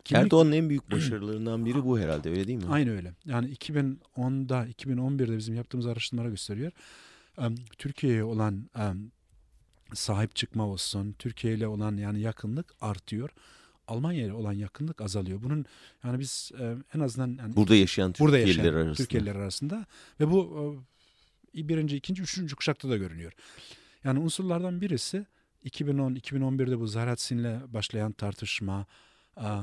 Kimlik... 0.05 0.13
Erdoğan'ın 0.13 0.53
en 0.53 0.69
büyük 0.69 0.91
başarılarından 0.93 1.67
biri 1.67 1.85
bu 1.85 1.99
herhalde 1.99 2.31
öyle 2.31 2.47
değil 2.47 2.59
mi? 2.59 2.71
Aynı 2.71 2.91
öyle. 2.91 3.15
Yani 3.25 3.55
2010'da, 3.55 4.67
2011'de 4.67 5.37
bizim 5.37 5.55
yaptığımız 5.55 5.87
araştırmalara 5.87 6.31
gösteriyor. 6.31 6.73
Türkiye'ye 7.79 8.25
olan 8.25 8.71
sahip 9.95 10.37
çıkma 10.37 10.67
olsun, 10.67 11.15
Türkiye 11.19 11.55
ile 11.55 11.67
olan 11.67 11.97
yani 11.97 12.21
yakınlık 12.21 12.75
artıyor. 12.81 13.31
Almanya 13.89 14.27
ile 14.27 14.33
olan 14.33 14.53
yakınlık 14.53 15.01
azalıyor. 15.01 15.43
Bunun 15.43 15.65
yani 16.05 16.19
biz 16.19 16.53
en 16.95 17.01
azından 17.01 17.43
yani 17.43 17.57
burada 17.57 17.77
yaşayan 17.77 18.13
Türkiye'liler 18.13 18.75
arasında. 18.75 18.95
Türkiye'liler 18.95 19.35
arasında 19.35 19.87
ve 20.21 20.31
bu 20.31 20.77
birinci, 21.55 21.97
ikinci, 21.97 22.23
üçüncü 22.23 22.57
kuşakta 22.57 22.91
da 22.91 22.97
görünüyor. 22.97 23.33
Yani 24.05 24.19
unsurlardan 24.19 24.81
birisi 24.81 25.27
2010-2011'de 25.65 26.81
bu 26.81 26.87
Zaratsin'le 26.87 27.73
başlayan 27.75 28.13
tartışma, 28.13 28.87
a, 29.37 29.63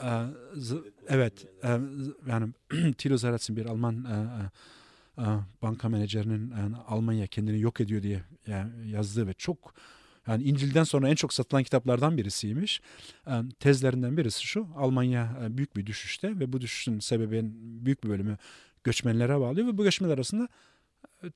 a, 0.00 0.26
z, 0.56 0.72
evet 1.08 1.46
a, 1.62 1.78
yani 2.26 2.52
Tilo 2.98 3.16
Zaratsin 3.16 3.56
bir 3.56 3.66
Alman 3.66 4.04
a, 4.04 4.50
a, 5.16 5.40
banka 5.62 5.88
menajerinin 5.88 6.50
yani 6.50 6.76
Almanya 6.76 7.26
kendini 7.26 7.60
yok 7.60 7.80
ediyor 7.80 8.02
diye 8.02 8.22
yani 8.46 8.90
yazdığı 8.90 9.26
ve 9.26 9.32
çok 9.32 9.74
yani 10.26 10.44
İncil'den 10.44 10.84
sonra 10.84 11.08
en 11.08 11.14
çok 11.14 11.32
satılan 11.32 11.62
kitaplardan 11.62 12.16
birisiymiş. 12.16 12.80
Tezlerinden 13.60 14.16
birisi 14.16 14.44
şu. 14.44 14.68
Almanya 14.76 15.36
büyük 15.50 15.76
bir 15.76 15.86
düşüşte 15.86 16.40
ve 16.40 16.52
bu 16.52 16.60
düşüşün 16.60 16.98
sebebinin 16.98 17.54
büyük 17.86 18.04
bir 18.04 18.08
bölümü 18.08 18.36
göçmenlere 18.84 19.40
bağlıyor 19.40 19.66
ve 19.66 19.78
bu 19.78 19.84
göçmenler 19.84 20.14
arasında 20.14 20.48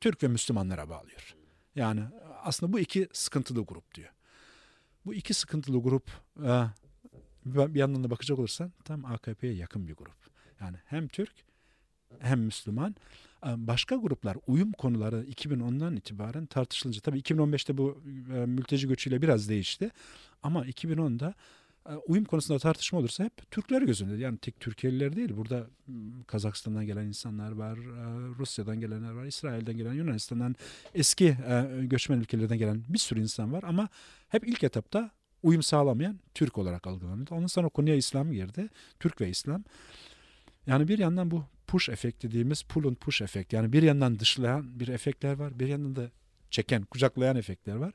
Türk 0.00 0.22
ve 0.22 0.28
Müslümanlara 0.28 0.88
bağlıyor. 0.88 1.36
Yani 1.74 2.02
aslında 2.42 2.72
bu 2.72 2.78
iki 2.78 3.08
sıkıntılı 3.12 3.64
grup 3.64 3.94
diyor. 3.94 4.10
Bu 5.06 5.14
iki 5.14 5.34
sıkıntılı 5.34 5.82
grup 5.82 6.10
e, 6.44 6.66
bir 7.44 7.80
yandan 7.80 8.04
da 8.04 8.10
bakacak 8.10 8.38
olursan 8.38 8.72
tam 8.84 9.04
AKP'ye 9.04 9.52
yakın 9.52 9.88
bir 9.88 9.94
grup. 9.94 10.16
Yani 10.60 10.76
hem 10.84 11.08
Türk 11.08 11.32
hem 12.18 12.40
Müslüman. 12.40 12.96
E, 13.46 13.66
başka 13.66 13.96
gruplar 13.96 14.36
uyum 14.46 14.72
konuları 14.72 15.24
2010'dan 15.24 15.96
itibaren 15.96 16.46
tartışılınca 16.46 17.00
tabii 17.00 17.18
2015'te 17.20 17.78
bu 17.78 18.02
e, 18.34 18.46
mülteci 18.46 18.88
göçüyle 18.88 19.22
biraz 19.22 19.48
değişti. 19.48 19.90
Ama 20.42 20.66
2010'da 20.66 21.28
e, 21.28 21.34
uyum 21.96 22.24
konusunda 22.24 22.58
tartışma 22.58 22.98
olursa 22.98 23.24
hep 23.24 23.50
Türkler 23.50 23.82
gözünde. 23.82 24.16
Yani 24.16 24.38
tek 24.38 24.60
Türkiye'liler 24.60 25.16
değil. 25.16 25.36
Burada 25.36 25.66
Kazakistan'dan 26.26 26.86
gelen 26.86 27.06
insanlar 27.06 27.52
var, 27.52 27.78
e, 27.78 28.28
Rusya'dan 28.38 28.80
gelenler 28.80 29.10
var, 29.10 29.24
İsrail'den 29.24 29.76
gelen, 29.76 29.92
Yunanistan'dan 29.92 30.56
eski 30.94 31.26
e, 31.26 31.66
göçmen 31.82 32.20
ülkelerden 32.20 32.58
gelen 32.58 32.84
bir 32.88 32.98
sürü 32.98 33.20
insan 33.20 33.52
var. 33.52 33.62
Ama 33.62 33.88
hep 34.28 34.48
ilk 34.48 34.64
etapta 34.64 35.10
uyum 35.42 35.62
sağlamayan 35.62 36.20
Türk 36.34 36.58
olarak 36.58 36.86
algılanıyordu. 36.86 37.34
Ondan 37.34 37.46
sonra 37.46 37.68
konuya 37.68 37.96
İslam 37.96 38.32
girdi. 38.32 38.68
Türk 39.00 39.20
ve 39.20 39.28
İslam. 39.28 39.64
Yani 40.66 40.88
bir 40.88 40.98
yandan 40.98 41.30
bu 41.30 41.44
push 41.66 41.88
efekt 41.88 42.22
dediğimiz 42.22 42.62
pull 42.62 42.88
and 42.88 42.96
push 42.96 43.22
efekt. 43.22 43.52
Yani 43.52 43.72
bir 43.72 43.82
yandan 43.82 44.18
dışlayan 44.18 44.80
bir 44.80 44.88
efektler 44.88 45.32
var. 45.32 45.58
Bir 45.58 45.68
yandan 45.68 45.96
da 45.96 46.10
çeken, 46.50 46.82
kucaklayan 46.82 47.36
efektler 47.36 47.74
var. 47.74 47.94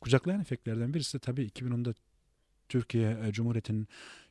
Kucaklayan 0.00 0.40
efektlerden 0.40 0.94
birisi 0.94 1.18
tabii 1.18 1.46
2010'da 1.46 1.94
Türkiye 2.70 3.18
e, 3.24 3.32
Cumhuriyeti'nin 3.32 3.88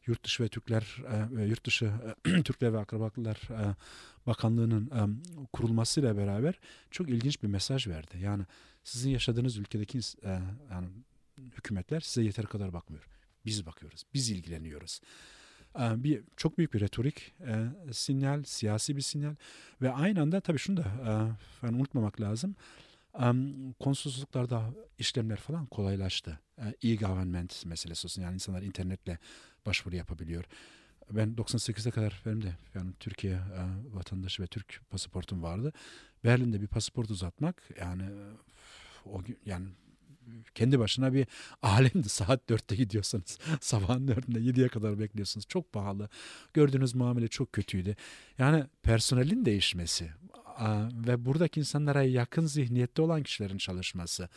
yurt 0.07 0.23
dışı 0.23 0.43
ve 0.43 0.47
Türkler 0.47 0.97
e, 1.39 1.43
yurt 1.43 1.65
dışı 1.65 1.91
e, 2.25 2.41
Türkler 2.43 2.73
ve 2.73 2.79
Akrabaklılar 2.79 3.39
Bakanlığı'nın 4.27 5.23
kurulmasıyla 5.53 6.17
beraber 6.17 6.59
çok 6.91 7.09
ilginç 7.09 7.43
bir 7.43 7.47
mesaj 7.47 7.87
verdi. 7.87 8.17
Yani 8.21 8.43
sizin 8.83 9.09
yaşadığınız 9.09 9.57
ülkedeki 9.57 9.99
yani 10.71 10.87
hükümetler 11.37 11.99
size 11.99 12.25
yeter 12.25 12.45
kadar 12.45 12.73
bakmıyor. 12.73 13.07
Biz 13.45 13.65
bakıyoruz. 13.65 14.03
Biz 14.13 14.29
ilgileniyoruz. 14.29 15.01
Bir 15.79 16.23
çok 16.37 16.57
büyük 16.57 16.73
bir 16.73 16.79
retorik 16.79 17.35
sinyal, 17.91 18.43
siyasi 18.43 18.97
bir 18.97 19.01
sinyal 19.01 19.35
ve 19.81 19.91
aynı 19.91 20.21
anda 20.21 20.41
tabii 20.41 20.59
şunu 20.59 20.77
da 20.77 20.85
unutmamak 21.63 22.21
lazım 22.21 22.55
konsolosluklarda 23.79 24.73
işlemler 24.97 25.37
falan 25.37 25.65
kolaylaştı. 25.65 26.39
E-government 26.83 27.65
meselesi 27.65 28.07
olsun. 28.07 28.21
Yani 28.21 28.33
insanlar 28.33 28.61
internetle 28.61 29.17
başvuru 29.65 29.95
yapabiliyor. 29.95 30.43
Ben 31.11 31.33
98'e 31.35 31.91
kadar 31.91 32.21
benim 32.25 32.41
de 32.41 32.55
yani 32.75 32.91
Türkiye 32.99 33.33
e, 33.33 33.61
vatandaşı 33.93 34.43
ve 34.43 34.47
Türk 34.47 34.81
pasaportum 34.89 35.43
vardı. 35.43 35.73
Berlin'de 36.23 36.61
bir 36.61 36.67
pasaport 36.67 37.11
uzatmak 37.11 37.63
yani 37.79 38.03
o 39.05 39.21
yani 39.45 39.67
kendi 40.55 40.79
başına 40.79 41.13
bir 41.13 41.27
alemdi. 41.61 42.09
Saat 42.09 42.49
dörtte 42.49 42.75
gidiyorsanız 42.75 43.39
sabahın 43.61 44.07
dörtünde 44.07 44.39
yediye 44.39 44.67
kadar 44.67 44.99
bekliyorsunuz. 44.99 45.47
Çok 45.47 45.73
pahalı. 45.73 46.09
Gördüğünüz 46.53 46.95
muamele 46.95 47.27
çok 47.27 47.53
kötüydü. 47.53 47.95
Yani 48.37 48.63
personelin 48.83 49.45
değişmesi, 49.45 50.11
ve 51.07 51.25
buradaki 51.25 51.59
insanlara 51.59 52.03
yakın 52.03 52.45
zihniyette 52.45 53.01
olan 53.01 53.23
kişilerin 53.23 53.57
çalışması 53.57 54.29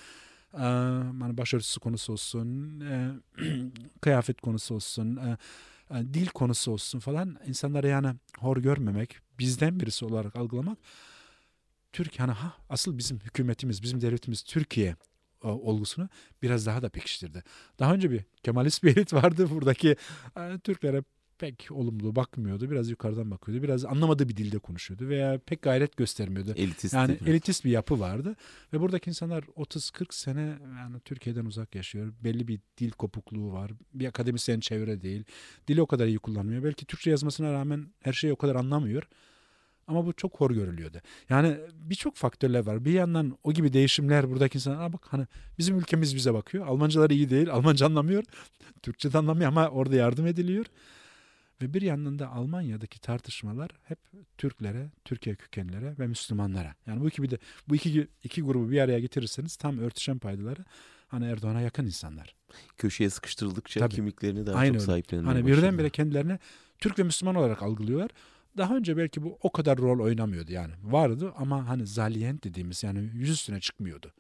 hani 0.53 1.39
başörtüsü 1.39 1.81
konusu 1.81 2.13
olsun 2.13 2.81
e, 2.81 3.11
kıyafet 4.01 4.41
konusu 4.41 4.75
olsun 4.75 5.17
e, 5.17 5.39
e, 5.91 6.15
dil 6.15 6.27
konusu 6.27 6.73
olsun 6.73 6.99
falan 6.99 7.39
insanlara 7.47 7.89
yani 7.89 8.15
hor 8.39 8.57
görmemek 8.57 9.19
bizden 9.39 9.81
birisi 9.81 10.05
olarak 10.05 10.37
algılamak 10.37 10.79
Türkiye 11.93 12.27
hani 12.27 12.37
ha 12.37 12.53
asıl 12.69 12.99
bizim 12.99 13.21
hükümetimiz 13.21 13.83
bizim 13.83 14.01
devletimiz 14.01 14.43
Türkiye 14.43 14.97
olgusunu 15.43 16.09
biraz 16.43 16.67
daha 16.67 16.83
da 16.83 16.89
pekiştirdi. 16.89 17.43
Daha 17.79 17.95
önce 17.95 18.11
bir 18.11 18.25
Kemalist 18.43 18.85
bir 18.85 18.97
elit 18.97 19.13
vardı 19.13 19.51
buradaki 19.51 19.97
Türklere 20.65 21.03
pek 21.39 21.69
olumlu 21.71 22.17
bakmıyordu. 22.17 22.71
Biraz 22.71 22.91
yukarıdan 22.91 23.31
bakıyordu. 23.31 23.63
Biraz 23.63 23.85
anlamadığı 23.85 24.29
bir 24.29 24.37
dilde 24.37 24.59
konuşuyordu 24.59 25.09
veya 25.09 25.39
pek 25.47 25.63
gayret 25.63 25.97
göstermiyordu. 25.97 26.55
Elitist 26.57 26.95
yani 26.95 27.19
elitist 27.27 27.65
bir 27.65 27.71
yapı 27.71 28.01
vardı 28.01 28.37
ve 28.73 28.81
buradaki 28.81 29.11
insanlar 29.11 29.43
30-40 29.43 30.15
sene 30.15 30.59
yani 30.79 31.01
Türkiye'den 31.05 31.45
uzak 31.45 31.75
yaşıyor. 31.75 32.13
Belli 32.25 32.49
bir 32.49 32.61
dil 32.79 32.91
kopukluğu 32.91 33.53
var. 33.53 33.71
Bir 33.95 34.07
akademisyen 34.07 34.61
çevre 34.61 35.03
değil. 35.03 35.25
Dili 35.69 35.83
o 35.83 35.87
kadar 35.87 36.07
iyi 36.07 36.19
kullanmıyor. 36.19 36.65
Belki 36.65 36.85
Türkçe 36.85 37.11
yazmasına 37.11 37.53
rağmen 37.53 37.87
her 38.01 38.13
şeyi 38.13 38.33
o 38.33 38.37
kadar 38.37 38.55
anlamıyor. 38.55 39.09
Ama 39.87 40.07
bu 40.07 40.13
çok 40.13 40.41
hor 40.41 40.51
görülüyordu. 40.51 40.99
Yani 41.29 41.57
birçok 41.75 42.17
faktörler 42.17 42.67
var. 42.67 42.85
Bir 42.85 42.93
yandan 42.93 43.39
o 43.45 43.53
gibi 43.53 43.73
değişimler 43.73 44.31
buradaki 44.31 44.59
insanlar 44.59 44.93
bak 44.93 45.07
hani 45.11 45.27
bizim 45.59 45.79
ülkemiz 45.79 46.17
bize 46.17 46.35
bakıyor. 46.35 46.67
Almancalar 46.67 47.11
iyi 47.11 47.31
değil. 47.31 47.51
Almanca 47.51 47.87
anlamıyor. 47.87 48.25
Türkçe 48.83 49.13
de 49.13 49.19
anlamıyor 49.19 49.49
ama 49.49 49.69
orada 49.69 49.97
yardım 49.97 50.27
ediliyor. 50.27 50.67
Ve 51.63 51.75
bir 51.75 51.83
yandan 51.83 52.19
da 52.19 52.31
Almanya'daki 52.31 53.01
tartışmalar 53.01 53.71
hep 53.83 53.99
Türklere, 54.39 54.91
Türkiye 55.05 55.37
kökenlilere 55.37 55.95
ve 55.99 56.07
Müslümanlara. 56.07 56.75
Yani 56.87 57.01
bu 57.01 57.09
iki, 57.09 57.23
bir 57.23 57.31
de, 57.31 57.39
bu 57.69 57.75
iki, 57.75 58.09
iki 58.25 58.43
grubu 58.43 58.71
bir 58.71 58.81
araya 58.81 58.99
getirirseniz 58.99 59.57
tam 59.57 59.79
örtüşen 59.79 60.19
paydaları 60.19 60.65
hani 61.09 61.27
Erdoğan'a 61.27 61.61
yakın 61.61 61.87
insanlar. 61.87 62.35
Köşeye 62.77 63.11
sıkıştırıldıkça 63.11 63.81
Tabii. 63.81 63.95
kimliklerini 63.95 64.47
daha 64.47 64.59
Aynı 64.59 64.75
çok 64.75 64.83
sahiplenmeye 64.83 65.35
Hani 65.35 65.47
birdenbire 65.47 65.91
kendilerini 65.91 66.39
Türk 66.79 66.99
ve 66.99 67.03
Müslüman 67.03 67.35
olarak 67.35 67.63
algılıyorlar. 67.63 68.11
Daha 68.57 68.77
önce 68.77 68.97
belki 68.97 69.23
bu 69.23 69.39
o 69.43 69.53
kadar 69.53 69.79
rol 69.79 70.05
oynamıyordu 70.05 70.53
yani. 70.53 70.73
Vardı 70.83 71.33
ama 71.37 71.69
hani 71.69 71.87
zaliyent 71.87 72.45
dediğimiz 72.45 72.83
yani 72.83 73.11
yüz 73.15 73.31
üstüne 73.31 73.61
çıkmıyordu. 73.61 74.13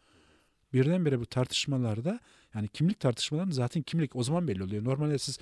Birdenbire 0.72 1.20
bu 1.20 1.26
tartışmalarda 1.26 2.20
yani 2.54 2.68
kimlik 2.68 3.00
tartışmalarında 3.00 3.54
zaten 3.54 3.82
kimlik 3.82 4.16
o 4.16 4.22
zaman 4.22 4.48
belli 4.48 4.62
oluyor. 4.62 4.84
Normalde 4.84 5.18
siz 5.18 5.38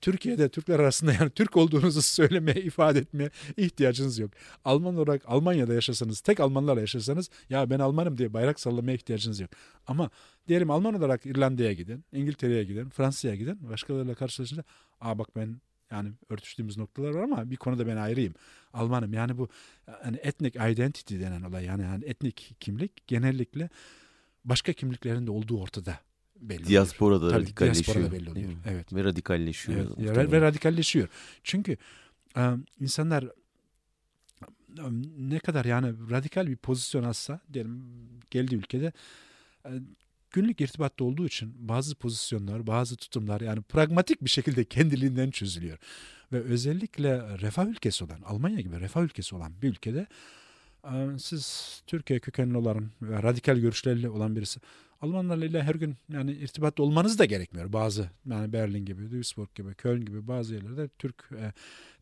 Türkiye'de 0.00 0.48
Türkler 0.48 0.78
arasında 0.78 1.12
yani 1.12 1.30
Türk 1.30 1.56
olduğunuzu 1.56 2.02
söylemeye, 2.18 2.62
ifade 2.62 2.98
etmeye 2.98 3.30
ihtiyacınız 3.56 4.18
yok. 4.18 4.30
Alman 4.64 4.96
olarak 4.96 5.22
Almanya'da 5.26 5.74
yaşasanız, 5.74 6.20
tek 6.20 6.40
Almanlarla 6.40 6.80
yaşasanız 6.80 7.30
ya 7.50 7.70
ben 7.70 7.78
Almanım 7.78 8.18
diye 8.18 8.32
bayrak 8.32 8.60
sallamaya 8.60 8.94
ihtiyacınız 8.94 9.40
yok. 9.40 9.50
Ama 9.86 10.10
diyelim 10.48 10.70
Alman 10.70 10.94
olarak 10.94 11.26
İrlanda'ya 11.26 11.72
gidin, 11.72 12.04
İngiltere'ye 12.12 12.64
gidin, 12.64 12.88
Fransa'ya 12.88 13.34
gidin, 13.34 13.68
başkalarıyla 13.70 14.14
karşılaşınca 14.14 14.64
aa 15.00 15.18
bak 15.18 15.36
ben 15.36 15.60
yani 15.90 16.12
örtüştüğümüz 16.28 16.78
noktalar 16.78 17.10
var 17.10 17.22
ama 17.22 17.50
bir 17.50 17.56
konuda 17.56 17.86
ben 17.86 17.96
ayrıyım. 17.96 18.34
Almanım 18.72 19.12
yani 19.12 19.38
bu 19.38 19.48
yani 20.04 20.16
ethnic 20.16 20.72
identity 20.72 21.20
denen 21.20 21.42
olay 21.42 21.64
yani, 21.64 21.82
yani 21.82 22.04
etnik 22.04 22.56
kimlik 22.60 23.06
genellikle 23.06 23.68
başka 24.44 24.72
kimliklerin 24.72 25.26
de 25.26 25.30
olduğu 25.30 25.60
ortada 25.60 25.98
belli 26.40 26.66
Diasporada 26.66 27.24
oluyor. 27.24 27.40
radikalleşiyor. 27.40 27.86
Diasporada 27.86 28.12
belli 28.12 28.30
oluyor. 28.30 28.50
Evet. 28.66 28.92
Ve 28.92 29.04
radikalleşiyor. 29.04 29.86
Evet. 29.98 30.16
Ve, 30.16 30.32
ve 30.32 30.40
radikalleşiyor. 30.40 31.08
Çünkü 31.42 31.76
e, 32.36 32.42
insanlar 32.80 33.24
ne 35.18 35.38
kadar 35.38 35.64
yani 35.64 35.94
radikal 36.10 36.46
bir 36.46 36.56
pozisyon 36.56 37.04
alsa 37.04 37.40
diyelim 37.52 37.84
geldi 38.30 38.54
ülkede 38.54 38.92
e, 39.64 39.70
günlük 40.30 40.60
irtibatta 40.60 41.04
olduğu 41.04 41.26
için 41.26 41.54
bazı 41.58 41.94
pozisyonlar, 41.94 42.66
bazı 42.66 42.96
tutumlar 42.96 43.40
yani 43.40 43.62
pragmatik 43.62 44.24
bir 44.24 44.30
şekilde 44.30 44.64
kendiliğinden 44.64 45.30
çözülüyor. 45.30 45.78
Ve 46.32 46.40
özellikle 46.40 47.38
refah 47.38 47.66
ülkesi 47.66 48.04
olan, 48.04 48.20
Almanya 48.22 48.60
gibi 48.60 48.80
refah 48.80 49.02
ülkesi 49.02 49.36
olan 49.36 49.52
bir 49.62 49.68
ülkede 49.68 50.06
e, 50.84 51.18
siz 51.18 51.82
Türkiye 51.86 52.20
kökenli 52.20 52.56
olan 52.56 52.90
ve 53.02 53.22
radikal 53.22 53.56
görüşlerle 53.56 54.08
olan 54.08 54.36
birisi 54.36 54.60
Almanlarla 55.00 55.44
ile 55.44 55.62
her 55.62 55.74
gün 55.74 55.96
yani 56.12 56.32
irtibatta 56.32 56.82
olmanız 56.82 57.18
da 57.18 57.24
gerekmiyor. 57.24 57.72
Bazı 57.72 58.10
yani 58.26 58.52
Berlin 58.52 58.84
gibi, 58.84 59.10
Duisburg 59.10 59.54
gibi, 59.54 59.74
Köln 59.74 60.04
gibi 60.04 60.28
bazı 60.28 60.54
yerlerde 60.54 60.88
Türk 60.88 61.30
e, 61.32 61.52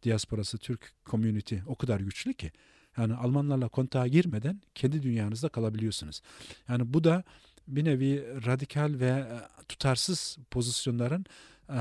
diasporası, 0.03 0.59
Türk 0.59 0.93
community 1.07 1.57
o 1.67 1.75
kadar 1.75 2.01
güçlü 2.01 2.35
ki 2.35 2.53
yani 2.97 3.15
Almanlarla 3.15 3.69
kontağa 3.69 4.07
girmeden 4.07 4.61
kendi 4.75 5.03
dünyanızda 5.03 5.49
kalabiliyorsunuz. 5.49 6.21
Yani 6.69 6.95
bu 6.95 7.05
da 7.05 7.25
bir 7.69 7.85
nevi 7.85 8.25
radikal 8.47 9.01
ve 9.01 9.07
e, 9.07 9.27
tutarsız 9.69 10.39
pozisyonların 10.51 11.25
e, 11.69 11.79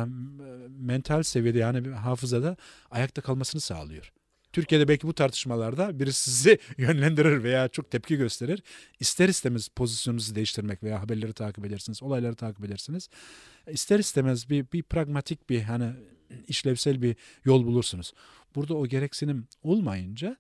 mental 0.79 1.24
seviyede 1.24 1.60
yani 1.60 1.89
hafızada 1.89 2.57
ayakta 2.91 3.22
kalmasını 3.22 3.62
sağlıyor. 3.62 4.12
Türkiye'de 4.55 4.88
belki 4.88 5.07
bu 5.07 5.13
tartışmalarda 5.13 6.00
birisi 6.00 6.31
sizi 6.31 6.59
yönlendirir 6.77 7.43
veya 7.43 7.67
çok 7.67 7.91
tepki 7.91 8.17
gösterir. 8.17 8.63
İster 9.00 9.29
istemez 9.29 9.67
pozisyonunuzu 9.67 10.35
değiştirmek 10.35 10.83
veya 10.83 11.01
haberleri 11.01 11.33
takip 11.33 11.65
edersiniz, 11.65 12.03
olayları 12.03 12.35
takip 12.35 12.65
edersiniz. 12.65 13.09
İster 13.67 14.00
istemez 14.00 14.50
bir, 14.50 14.65
bir 14.74 14.83
pragmatik 14.83 15.50
bir 15.50 15.62
hani 15.62 15.93
işlevsel 16.47 17.01
bir 17.01 17.15
yol 17.45 17.65
bulursunuz. 17.65 18.13
Burada 18.55 18.74
o 18.74 18.88
gereksinim 18.88 19.47
olmayınca 19.63 20.38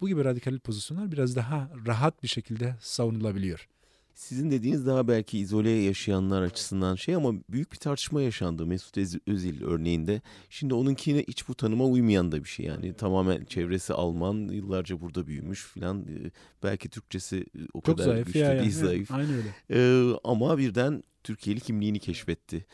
bu 0.00 0.08
gibi 0.08 0.24
radikal 0.24 0.58
pozisyonlar 0.58 1.12
biraz 1.12 1.36
daha 1.36 1.70
rahat 1.86 2.22
bir 2.22 2.28
şekilde 2.28 2.76
savunulabiliyor. 2.80 3.68
Sizin 4.14 4.50
dediğiniz 4.50 4.86
daha 4.86 5.08
belki 5.08 5.38
izole 5.38 5.70
yaşayanlar 5.70 6.42
açısından 6.42 6.94
şey 6.94 7.14
ama 7.14 7.32
büyük 7.48 7.72
bir 7.72 7.76
tartışma 7.76 8.22
yaşandı 8.22 8.66
Mesut 8.66 8.98
Özil 9.26 9.64
örneğinde. 9.64 10.22
Şimdi 10.50 10.74
onunkine 10.74 11.24
hiç 11.28 11.48
bu 11.48 11.54
tanıma 11.54 11.84
uymayan 11.84 12.32
da 12.32 12.44
bir 12.44 12.48
şey 12.48 12.66
yani 12.66 12.94
tamamen 12.94 13.44
çevresi 13.44 13.92
Alman 13.92 14.34
yıllarca 14.34 15.00
burada 15.00 15.26
büyümüş 15.26 15.64
filan 15.64 16.00
ee, 16.02 16.30
belki 16.62 16.88
Türkçesi 16.88 17.36
e, 17.36 17.58
o 17.74 17.80
Çok 17.80 17.84
kadar 17.84 18.04
zayıf 18.04 18.26
güçlü 18.26 18.40
ya, 18.40 18.50
değil 18.50 18.62
yani. 18.62 18.72
zayıf. 18.72 19.10
Aynen 19.10 19.34
öyle. 19.34 19.54
Ee, 19.70 20.14
ama 20.24 20.58
birden 20.58 21.02
Türkiye'li 21.24 21.60
kimliğini 21.60 21.98
keşfetti. 21.98 22.66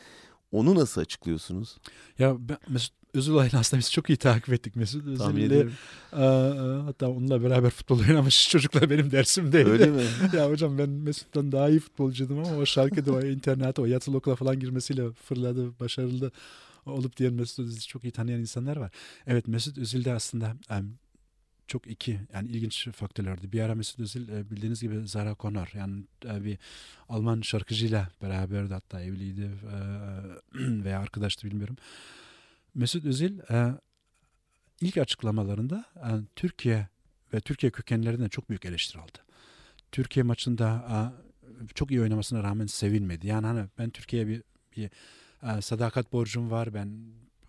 Onu 0.52 0.74
nasıl 0.74 1.00
açıklıyorsunuz? 1.00 1.78
Ya 2.18 2.36
ben 2.38 2.56
Mesut 2.68 2.97
Özil 3.14 3.32
olayını 3.32 3.58
aslında 3.58 3.80
biz 3.80 3.92
çok 3.92 4.10
iyi 4.10 4.16
takip 4.16 4.52
ettik 4.52 4.76
Mesut 4.76 5.06
Özil'le. 5.06 5.20
hatta 6.86 7.08
onunla 7.08 7.42
beraber 7.42 7.70
futbol 7.70 8.00
oynamış 8.00 8.48
çocuklar 8.50 8.90
benim 8.90 9.10
dersimdeydi. 9.10 9.70
Öyle 9.70 9.86
mi? 9.86 10.02
ya 10.36 10.50
hocam 10.50 10.78
ben 10.78 10.90
Mesut'tan 10.90 11.52
daha 11.52 11.68
iyi 11.68 11.80
futbolcuydum 11.80 12.38
ama 12.38 12.56
o 12.56 12.66
şarkıda 12.66 13.12
o 13.12 13.22
internete 13.22 13.82
o 13.82 13.86
yatılı 13.86 14.16
okula 14.16 14.36
falan 14.36 14.60
girmesiyle 14.60 15.12
fırladı, 15.12 15.80
başarılı 15.80 16.30
olup 16.86 17.16
diyen 17.16 17.32
Mesut 17.32 17.58
Özil'i 17.58 17.80
çok 17.80 18.04
iyi 18.04 18.10
tanıyan 18.10 18.40
insanlar 18.40 18.76
var. 18.76 18.90
Evet 19.26 19.48
Mesut 19.48 19.78
Özil 19.78 20.04
de 20.04 20.12
aslında 20.12 20.56
çok 21.68 21.86
iki 21.86 22.20
yani 22.34 22.48
ilginç 22.48 22.88
faktörlerdi. 22.88 23.52
Bir 23.52 23.60
ara 23.60 23.74
Mesut 23.74 24.00
Özil 24.00 24.28
e, 24.28 24.50
bildiğiniz 24.50 24.80
gibi 24.80 25.08
Zara 25.08 25.36
Connor 25.40 25.70
yani 25.74 26.04
e, 26.24 26.44
bir 26.44 26.58
Alman 27.08 27.40
şarkıcıyla 27.40 28.08
beraberdi 28.22 28.74
hatta 28.74 29.00
evliydi 29.00 29.50
e, 29.64 29.76
veya 30.84 31.00
arkadaştı 31.00 31.46
bilmiyorum. 31.46 31.76
Mesut 32.74 33.04
Özil 33.04 33.38
ilk 34.80 34.98
açıklamalarında 34.98 35.84
Türkiye 36.36 36.88
ve 37.34 37.40
Türkiye 37.40 37.72
kökenlerinden 37.72 38.28
çok 38.28 38.48
büyük 38.48 38.64
eleştiri 38.64 39.02
aldı. 39.02 39.18
Türkiye 39.92 40.22
maçında 40.22 41.12
çok 41.74 41.90
iyi 41.90 42.00
oynamasına 42.00 42.42
rağmen 42.42 42.66
sevinmedi. 42.66 43.26
Yani 43.26 43.46
hani 43.46 43.66
ben 43.78 43.90
Türkiye'ye 43.90 44.28
bir, 44.28 44.42
bir 44.76 44.90
sadakat 45.62 46.12
borcum 46.12 46.50
var. 46.50 46.74
Ben 46.74 46.88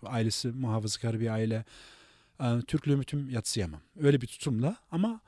ailesi 0.02 0.48
muhafazakar 0.48 1.20
bir 1.20 1.28
aile 1.28 1.64
e, 2.40 2.60
Türklüğümü 2.66 3.04
tüm 3.04 3.30
yatsıyamam. 3.30 3.80
Öyle 4.00 4.20
bir 4.20 4.26
tutumla 4.26 4.76
ama 4.90 5.20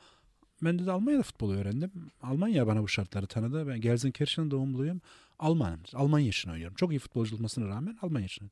ben 0.62 0.78
de, 0.78 0.86
de 0.86 0.92
Almanya'da 0.92 1.22
futbolu 1.22 1.54
öğrendim. 1.54 1.90
Almanya 2.22 2.66
bana 2.66 2.82
bu 2.82 2.88
şartları 2.88 3.26
tanıdı. 3.26 3.68
Ben 3.68 3.80
Gelsenkirchen 3.80 4.50
doğumluyum. 4.50 5.00
Almanım. 5.38 5.80
Almanya 5.94 6.28
için 6.28 6.50
oynuyorum. 6.50 6.76
Çok 6.76 6.90
iyi 6.90 6.98
futbolcu 6.98 7.36
olmasına 7.36 7.68
rağmen 7.68 7.98
Almanya 8.02 8.26
için. 8.26 8.50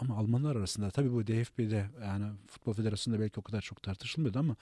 Ama 0.00 0.16
Almanlar 0.16 0.56
arasında 0.56 0.90
tabii 0.90 1.12
bu 1.12 1.26
DFB'de 1.26 1.90
yani 2.02 2.32
Futbol 2.46 2.72
Federasyonu'nda 2.72 3.22
belki 3.22 3.40
o 3.40 3.42
kadar 3.42 3.60
çok 3.60 3.82
tartışılmıyordu 3.82 4.38
ama 4.38 4.56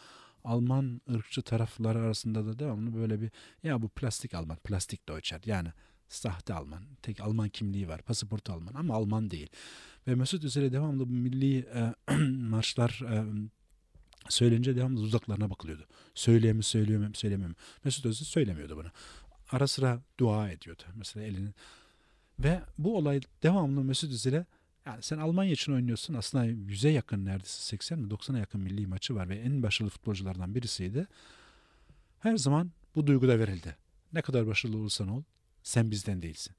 Alman 0.44 1.00
ırkçı 1.14 1.42
taraflar 1.42 1.96
arasında 1.96 2.46
da 2.46 2.58
devamlı 2.58 2.94
böyle 2.94 3.20
bir 3.20 3.30
ya 3.62 3.82
bu 3.82 3.88
plastik 3.88 4.34
Alman, 4.34 4.56
plastik 4.56 5.08
Deutscher 5.08 5.40
yani 5.46 5.68
sahte 6.08 6.54
Alman, 6.54 6.82
tek 7.02 7.20
Alman 7.20 7.48
kimliği 7.48 7.88
var, 7.88 8.02
pasaportu 8.02 8.52
Alman 8.52 8.74
ama 8.74 8.94
Alman 8.94 9.30
değil. 9.30 9.48
Ve 10.06 10.14
Mesut 10.14 10.44
Özil'e 10.44 10.72
devamlı 10.72 11.08
bu 11.08 11.12
milli 11.12 11.58
e, 11.58 11.94
marşlar 12.28 13.02
e, 13.10 13.24
söyleyince 14.28 14.76
devamlı 14.76 15.00
uzaklarına 15.00 15.50
bakılıyordu. 15.50 15.86
Söyleye 16.14 16.52
mi 16.52 16.62
söylüyor 16.62 17.08
mu 17.08 17.14
söylemiyor 17.14 17.50
mu? 17.50 17.56
Mesut 17.84 18.06
Özil 18.06 18.24
söylemiyordu 18.24 18.76
bunu. 18.76 18.88
Ara 19.50 19.66
sıra 19.66 20.02
dua 20.20 20.50
ediyordu 20.50 20.82
mesela 20.94 21.26
elini. 21.26 21.50
Ve 22.38 22.60
bu 22.78 22.96
olay 22.96 23.20
devamlı 23.42 23.84
Mesut 23.84 24.12
Özil'e 24.12 24.46
yani 24.88 25.02
sen 25.02 25.18
Almanya 25.18 25.52
için 25.52 25.72
oynuyorsun 25.72 26.14
aslında 26.14 26.44
yüze 26.44 26.88
yakın 26.88 27.24
neredeyse 27.24 27.62
80 27.62 27.98
mi 27.98 28.08
90'a 28.08 28.38
yakın 28.38 28.60
milli 28.60 28.86
maçı 28.86 29.14
var 29.14 29.28
ve 29.28 29.36
en 29.36 29.62
başarılı 29.62 29.90
futbolculardan 29.90 30.54
birisiydi. 30.54 31.06
Her 32.20 32.36
zaman 32.36 32.70
bu 32.94 33.06
duyguda 33.06 33.38
verildi. 33.38 33.76
Ne 34.12 34.22
kadar 34.22 34.46
başarılı 34.46 34.76
olursan 34.78 35.08
ol 35.08 35.22
sen 35.62 35.90
bizden 35.90 36.22
değilsin. 36.22 36.54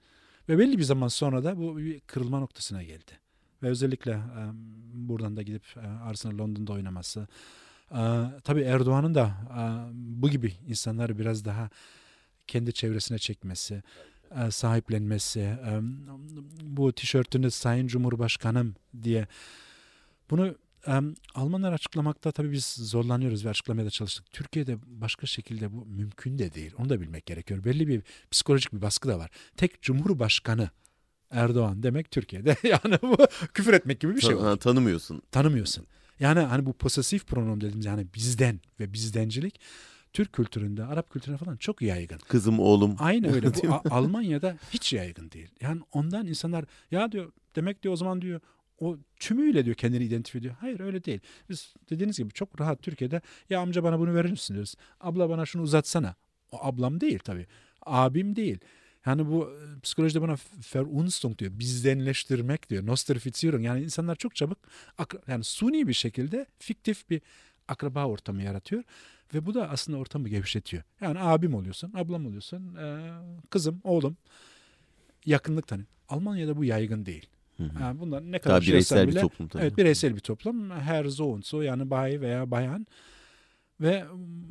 Ve 0.50 0.58
belli 0.58 0.78
bir 0.78 0.84
zaman 0.84 1.08
sonra 1.08 1.44
da 1.44 1.58
bu 1.58 1.78
bir 1.78 2.00
kırılma 2.00 2.40
noktasına 2.40 2.84
geldi. 2.84 3.12
Ve 3.64 3.68
özellikle 3.68 4.12
e, 4.12 4.42
buradan 4.94 5.38
da 5.38 5.42
gidip 5.42 5.64
e, 5.78 5.80
Arsenal 5.80 6.38
London'da 6.38 6.74
oynaması. 6.74 7.28
E, 7.92 8.02
tabii 8.44 8.62
Erdoğan'ın 8.62 9.16
da 9.16 9.28
e, 9.60 9.62
bu 9.94 10.30
gibi 10.30 10.54
insanları 10.68 11.20
biraz 11.20 11.46
daha 11.46 11.70
kendi 12.48 12.74
çevresine 12.74 13.18
çekmesi, 13.18 13.74
e, 13.76 13.84
sahiplenmesi, 14.52 15.40
e, 15.40 15.80
bu 16.62 16.94
tişörtünü 16.94 17.52
Sayın 17.52 17.88
Cumhurbaşkanım 17.88 18.76
diye 19.04 19.28
bunu 20.30 20.56
Um, 20.88 21.16
Almanlar 21.36 21.74
açıklamakta 21.74 22.32
tabii 22.32 22.52
biz 22.52 22.66
zorlanıyoruz 22.66 23.46
ve 23.46 23.50
açıklamaya 23.50 23.86
da 23.86 23.90
çalıştık. 23.90 24.32
Türkiye'de 24.32 24.78
başka 24.88 25.28
şekilde 25.28 25.74
bu 25.74 25.86
mümkün 25.86 26.40
de 26.40 26.54
değil. 26.54 26.72
Onu 26.78 26.90
da 26.90 27.02
bilmek 27.02 27.26
gerekiyor. 27.26 27.64
Belli 27.64 27.88
bir 27.88 28.02
psikolojik 28.32 28.74
bir 28.74 28.82
baskı 28.82 29.10
da 29.10 29.20
var. 29.20 29.30
Tek 29.58 29.82
Cumhurbaşkanı 29.82 30.70
Erdoğan 31.32 31.84
demek 31.84 32.12
Türkiye'de. 32.12 32.56
Yani 32.64 33.00
bu 33.02 33.18
küfür 33.54 33.74
etmek 33.74 34.00
gibi 34.00 34.16
bir 34.16 34.22
şey 34.22 34.38
var. 34.38 34.56
Tanımıyorsun. 34.56 35.22
Tanımıyorsun. 35.32 35.86
Yani 36.20 36.40
hani 36.40 36.66
bu 36.66 36.74
posesif 36.74 37.28
pronom 37.28 37.62
dediğimiz 37.62 37.86
yani 37.86 38.08
bizden 38.16 38.60
ve 38.80 38.94
bizdencilik 38.94 39.60
Türk 40.14 40.34
kültüründe, 40.34 40.84
Arap 40.84 41.10
kültüründe 41.10 41.38
falan 41.38 41.58
çok 41.58 41.82
yaygın. 41.82 42.18
Kızım, 42.18 42.60
oğlum. 42.60 42.96
Aynı 43.00 43.34
öyle. 43.34 43.48
Bu 43.64 43.82
Almanya'da 43.90 44.58
hiç 44.74 44.94
yaygın 44.94 45.32
değil. 45.32 45.50
Yani 45.62 45.82
ondan 45.92 46.28
insanlar 46.28 46.66
ya 46.92 47.12
diyor 47.12 47.32
demek 47.56 47.84
diyor 47.84 47.94
o 47.94 47.98
zaman 47.98 48.22
diyor 48.22 48.42
o 48.80 48.98
tümüyle 49.20 49.66
diyor 49.66 49.76
kendini 49.76 50.04
identifiye 50.04 50.40
ediyor. 50.40 50.56
Hayır 50.60 50.80
öyle 50.80 51.04
değil. 51.04 51.20
Biz 51.50 51.74
dediğiniz 51.90 52.18
gibi 52.18 52.32
çok 52.34 52.62
rahat 52.62 52.82
Türkiye'de 52.82 53.22
ya 53.50 53.60
amca 53.60 53.84
bana 53.84 54.00
bunu 54.00 54.16
verir 54.16 54.32
misin 54.32 54.54
diyoruz. 54.54 54.76
Abla 55.00 55.30
bana 55.30 55.46
şunu 55.46 55.62
uzatsana. 55.62 56.16
O 56.52 56.58
ablam 56.66 57.02
değil 57.02 57.20
tabii. 57.20 57.48
Abim 57.86 58.36
değil. 58.36 58.60
Yani 59.06 59.28
bu 59.28 59.50
e, 59.50 59.80
psikolojide 59.80 60.22
buna 60.22 60.36
verunstung 60.76 61.38
diyor. 61.38 61.52
Bizdenleştirmek 61.60 62.70
diyor. 62.70 62.86
Nostrifizierung. 62.86 63.66
Yani 63.66 63.84
insanlar 63.84 64.16
çok 64.16 64.36
çabuk 64.36 64.58
yani 65.28 65.44
suni 65.44 65.88
bir 65.88 65.94
şekilde 65.94 66.46
fiktif 66.60 67.10
bir 67.10 67.22
akraba 67.68 68.06
ortamı 68.06 68.44
yaratıyor. 68.44 68.84
Ve 69.34 69.46
bu 69.46 69.54
da 69.54 69.70
aslında 69.70 69.98
ortamı 69.98 70.30
gevşetiyor. 70.30 70.84
Yani 71.02 71.20
abim 71.20 71.54
oluyorsun, 71.54 71.94
ablam 71.96 72.26
oluyorsun, 72.26 72.78
kızım, 73.50 73.82
oğlum. 73.84 74.18
Yakınlık 75.26 75.68
tanı. 75.68 75.86
Almanya'da 76.10 76.58
bu 76.58 76.64
yaygın 76.64 77.06
değil. 77.06 77.30
Yani 77.80 78.00
bunlar 78.00 78.22
ne 78.32 78.40
kadar 78.40 78.62
Daha 78.62 78.68
bireysel 78.68 79.08
bile, 79.08 79.16
bir 79.16 79.22
toplum 79.22 79.48
tabii. 79.48 79.64
Evet 79.64 79.78
bireysel 79.78 80.16
bir 80.16 80.20
toplum. 80.20 80.72
Her 80.72 81.06
zoğunsu 81.06 81.64
yani 81.64 81.90
bay 81.90 82.22
veya 82.22 82.52
bayan 82.52 82.88
ve 83.82 84.06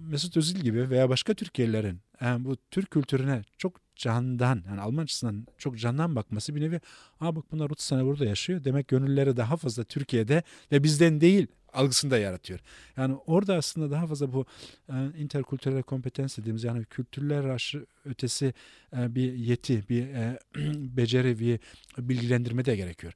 Mesut 0.09 0.37
Özil 0.37 0.61
gibi 0.61 0.91
veya 0.91 1.09
başka 1.09 1.35
Türkiye'lilerin 1.35 2.01
yani 2.21 2.45
bu 2.45 2.57
Türk 2.71 2.91
kültürüne 2.91 3.43
çok 3.59 3.81
candan 3.97 4.63
yani 4.69 4.81
Alman 4.81 5.03
açısından 5.03 5.47
çok 5.59 5.79
candan 5.79 6.17
bakması 6.17 6.55
bir 6.55 6.61
nevi 6.61 6.81
aa 7.21 7.37
bak 7.37 7.45
bunlar 7.53 7.71
30 7.71 7.87
sene 7.87 8.05
burada 8.05 8.25
yaşıyor 8.25 8.65
demek 8.65 8.89
gönülleri 8.89 9.37
daha 9.37 9.57
fazla 9.57 9.85
Türkiye'de 9.85 10.43
ve 10.73 10.83
bizden 10.83 11.21
değil 11.21 11.47
algısını 11.73 12.11
da 12.11 12.19
yaratıyor. 12.19 12.61
Yani 12.97 13.17
orada 13.27 13.55
aslında 13.57 13.91
daha 13.91 14.07
fazla 14.07 14.33
bu 14.33 14.47
e, 14.89 14.95
interkültürel 15.19 15.83
kompetens 15.83 16.39
dediğimiz 16.39 16.65
yani 16.65 16.85
kültürler 16.85 17.45
aşı 17.45 17.87
ötesi 18.05 18.55
e, 18.97 19.15
bir 19.15 19.33
yeti, 19.33 19.89
bir 19.89 20.03
e, 20.09 20.39
beceri, 20.75 21.39
bir 21.39 21.61
bilgilendirme 21.99 22.65
de 22.65 22.77
gerekiyor. 22.77 23.13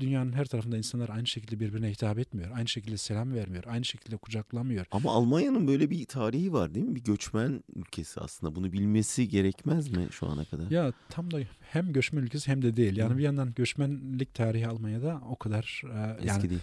dünyanın 0.00 0.32
her 0.32 0.44
tarafında 0.44 0.76
insanlar 0.76 1.08
aynı 1.08 1.26
şekilde 1.26 1.60
birbirine 1.60 1.90
hitap 1.90 2.18
etmiyor. 2.18 2.50
Aynı 2.54 2.68
şekilde 2.68 2.96
selam 2.96 3.34
vermiyor. 3.34 3.64
Aynı 3.66 3.84
şekilde 3.84 4.16
kucaklamıyor. 4.16 4.86
Ama 4.90 5.12
Almanya'nın 5.12 5.68
böyle 5.68 5.90
bir 5.90 6.04
tarihi 6.04 6.52
var 6.52 6.74
değil 6.74 6.86
mi? 6.86 6.94
Bir 6.94 7.04
göçmen 7.04 7.64
ülkesi 7.76 8.20
aslında. 8.20 8.54
Bunu 8.54 8.72
bilmesi 8.72 9.28
gerekmez 9.28 9.88
mi 9.88 10.06
şu 10.10 10.26
ana 10.26 10.44
kadar? 10.44 10.70
Ya 10.70 10.92
tam 11.08 11.30
da 11.30 11.38
hem 11.60 11.92
göçmen 11.92 12.22
ülkesi 12.22 12.50
hem 12.50 12.62
de 12.62 12.76
değil. 12.76 12.96
Yani 12.96 13.18
bir 13.18 13.22
yandan 13.22 13.52
göçmenlik 13.56 14.34
tarihi 14.34 14.68
Almanya'da 14.68 15.20
o 15.30 15.36
kadar 15.36 15.82
e, 15.84 15.96
yani 15.96 16.24
Eski 16.24 16.50
değil. 16.50 16.60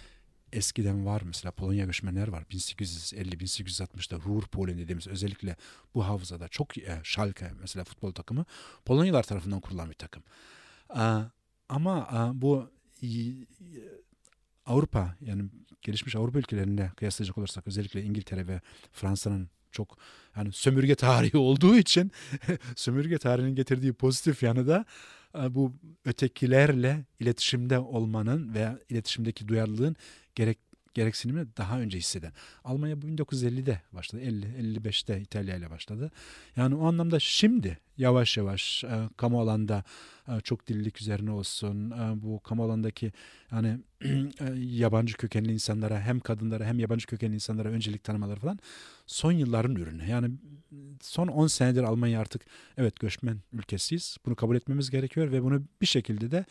Eskiden 0.52 1.06
var 1.06 1.22
mesela 1.24 1.52
Polonya 1.52 1.84
göçmenler 1.84 2.28
var. 2.28 2.42
1850-1860'da 2.50 4.16
Ruhrpolen 4.16 4.78
dediğimiz 4.78 5.06
özellikle 5.06 5.56
bu 5.94 6.06
havzada 6.06 6.48
çok 6.48 6.78
e, 6.78 7.00
Schalke 7.02 7.50
mesela 7.60 7.84
futbol 7.84 8.12
takımı 8.12 8.44
Polonyalar 8.84 9.22
tarafından 9.22 9.60
kurulan 9.60 9.88
bir 9.90 9.94
takım. 9.94 10.22
E, 10.96 11.04
ama 11.68 12.08
e, 12.12 12.40
bu 12.40 12.70
y- 13.00 13.46
Avrupa 14.66 15.16
yani 15.20 15.44
gelişmiş 15.82 16.16
Avrupa 16.16 16.38
ülkelerinde 16.38 16.92
kıyaslayacak 16.96 17.38
olursak 17.38 17.66
özellikle 17.66 18.02
İngiltere 18.02 18.46
ve 18.46 18.60
Fransa'nın 18.92 19.50
çok 19.72 19.98
yani 20.36 20.52
sömürge 20.52 20.94
tarihi 20.94 21.36
olduğu 21.38 21.76
için 21.76 22.12
sömürge 22.76 23.18
tarihinin 23.18 23.54
getirdiği 23.54 23.92
pozitif 23.92 24.42
yanı 24.42 24.68
da 24.68 24.84
e, 25.34 25.54
bu 25.54 25.72
ötekilerle 26.04 27.04
iletişimde 27.20 27.78
olmanın 27.78 28.54
veya 28.54 28.78
iletişimdeki 28.88 29.48
duyarlılığın 29.48 29.96
gerek 30.38 30.58
gereksinimi 30.94 31.46
daha 31.56 31.80
önce 31.80 31.98
hisseden. 31.98 32.32
Almanya 32.64 33.02
bu 33.02 33.06
1950'de 33.06 33.80
başladı. 33.92 34.22
50 34.22 34.46
55'te 34.78 35.20
İtalya 35.20 35.56
ile 35.56 35.70
başladı. 35.70 36.10
Yani 36.56 36.74
o 36.74 36.86
anlamda 36.86 37.20
şimdi 37.20 37.78
yavaş 37.96 38.36
yavaş 38.36 38.84
e, 38.84 39.08
kamu 39.16 39.40
alanda 39.40 39.84
e, 40.28 40.40
çok 40.40 40.66
dillilik 40.66 41.00
üzerine 41.00 41.30
olsun. 41.30 41.90
E, 41.90 42.22
bu 42.22 42.40
kamu 42.40 42.64
alandaki 42.64 43.12
yani 43.52 43.78
e, 44.04 44.54
yabancı 44.56 45.16
kökenli 45.16 45.52
insanlara 45.52 46.00
hem 46.00 46.20
kadınlara 46.20 46.64
hem 46.64 46.78
yabancı 46.78 47.06
kökenli 47.06 47.34
insanlara 47.34 47.68
öncelik 47.68 48.04
tanımaları 48.04 48.40
falan 48.40 48.58
son 49.06 49.32
yılların 49.32 49.74
ürünü. 49.74 50.08
Yani 50.08 50.30
son 51.00 51.28
10 51.28 51.46
senedir 51.46 51.82
Almanya 51.82 52.20
artık 52.20 52.42
evet 52.76 53.00
göçmen 53.00 53.38
ülkesiyiz. 53.52 54.16
Bunu 54.26 54.36
kabul 54.36 54.56
etmemiz 54.56 54.90
gerekiyor 54.90 55.32
ve 55.32 55.42
bunu 55.42 55.62
bir 55.80 55.86
şekilde 55.86 56.30
de 56.30 56.44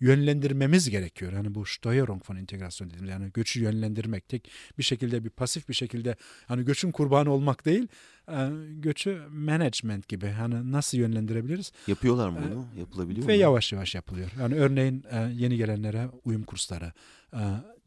yönlendirmemiz 0.00 0.90
gerekiyor. 0.90 1.32
Yani 1.32 1.54
bu 1.54 1.66
Steuerung 1.66 2.22
von 2.30 2.36
Integration 2.36 2.90
dediğimiz 2.90 3.10
yani 3.10 3.30
göçü 3.34 3.60
yönlendirmek 3.62 4.28
tek 4.28 4.50
bir 4.78 4.82
şekilde 4.82 5.24
bir 5.24 5.30
pasif 5.30 5.68
bir 5.68 5.74
şekilde 5.74 6.16
hani 6.46 6.64
göçün 6.64 6.90
kurbanı 6.90 7.30
olmak 7.30 7.64
değil 7.64 7.88
e, 8.28 8.48
göçü 8.70 9.22
management 9.30 10.08
gibi 10.08 10.26
hani 10.26 10.72
nasıl 10.72 10.98
yönlendirebiliriz 10.98 11.72
Yapıyorlar 11.86 12.28
mı 12.28 12.38
E, 12.38 12.50
bunu? 12.50 12.66
Yapılabiliyor 12.78 13.28
ve 13.28 13.32
mu? 13.34 13.40
yavaş 13.40 13.72
yavaş 13.72 13.94
yapılıyor. 13.94 14.30
Yani 14.40 14.54
örneğin 14.54 15.04
e, 15.10 15.30
yeni 15.34 15.56
gelenlere 15.56 16.08
uyum 16.24 16.42
kursları, 16.44 16.92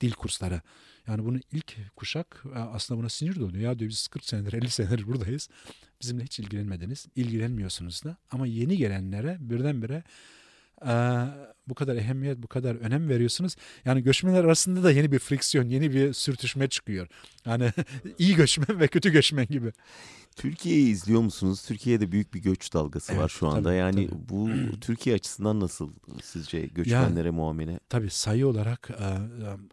dil 0.02 0.12
kursları. 0.12 0.62
Yani 1.08 1.26
bunu 1.26 1.40
ilk 1.52 1.76
kuşak 1.96 2.44
aslında 2.56 3.00
buna 3.00 3.10
sinir 3.10 3.36
doluyor. 3.36 3.64
Ya 3.64 3.80
diyor 3.80 3.90
biz 3.90 4.08
40 4.08 4.26
senedir 4.26 4.54
50 4.54 4.70
senedir 4.70 5.08
buradayız. 5.08 5.50
Bizimle 6.02 6.24
hiç 6.24 6.40
ilgilenmediniz. 6.40 7.06
ilgilenmiyorsunuz 7.16 8.04
da. 8.04 8.18
Ama 8.32 8.48
yeni 8.48 8.78
gelenlere 8.78 9.38
birdenbire 9.40 10.04
e, 10.88 10.94
bu 11.68 11.76
kadar 11.76 11.96
ehemmiyet, 11.96 12.38
bu 12.38 12.48
kadar 12.48 12.76
önem 12.76 13.10
veriyorsunuz. 13.10 13.56
Yani 13.86 14.04
göçmenler 14.04 14.44
arasında 14.44 14.84
da 14.84 14.92
yeni 14.92 15.12
bir 15.12 15.20
friksiyon, 15.20 15.70
yeni 15.70 15.94
bir 15.94 16.14
sürtüşme 16.14 16.68
çıkıyor. 16.70 17.08
Yani 17.46 17.72
iyi 18.18 18.36
göçmen 18.36 18.80
ve 18.80 18.88
kötü 18.88 19.12
göçmen 19.12 19.48
gibi. 19.48 19.72
Türkiye'yi 20.36 20.88
izliyor 20.88 21.22
musunuz? 21.22 21.66
Türkiye'de 21.68 22.12
büyük 22.12 22.34
bir 22.34 22.40
göç 22.40 22.74
dalgası 22.74 23.14
var 23.14 23.20
Evet, 23.20 23.32
şu 23.32 23.48
anda. 23.48 23.64
tabii, 23.70 23.76
yani 23.76 24.08
tabii. 24.08 24.30
bu 24.30 24.50
Türkiye 24.82 25.16
açısından 25.16 25.60
nasıl 25.60 25.92
sizce 26.24 26.66
göçmenlere 26.66 27.32
muamele? 27.32 27.80
Tabii 27.90 28.10
sayı 28.10 28.48
olarak 28.48 28.90
e, 29.00 29.04
e, 29.04 29.18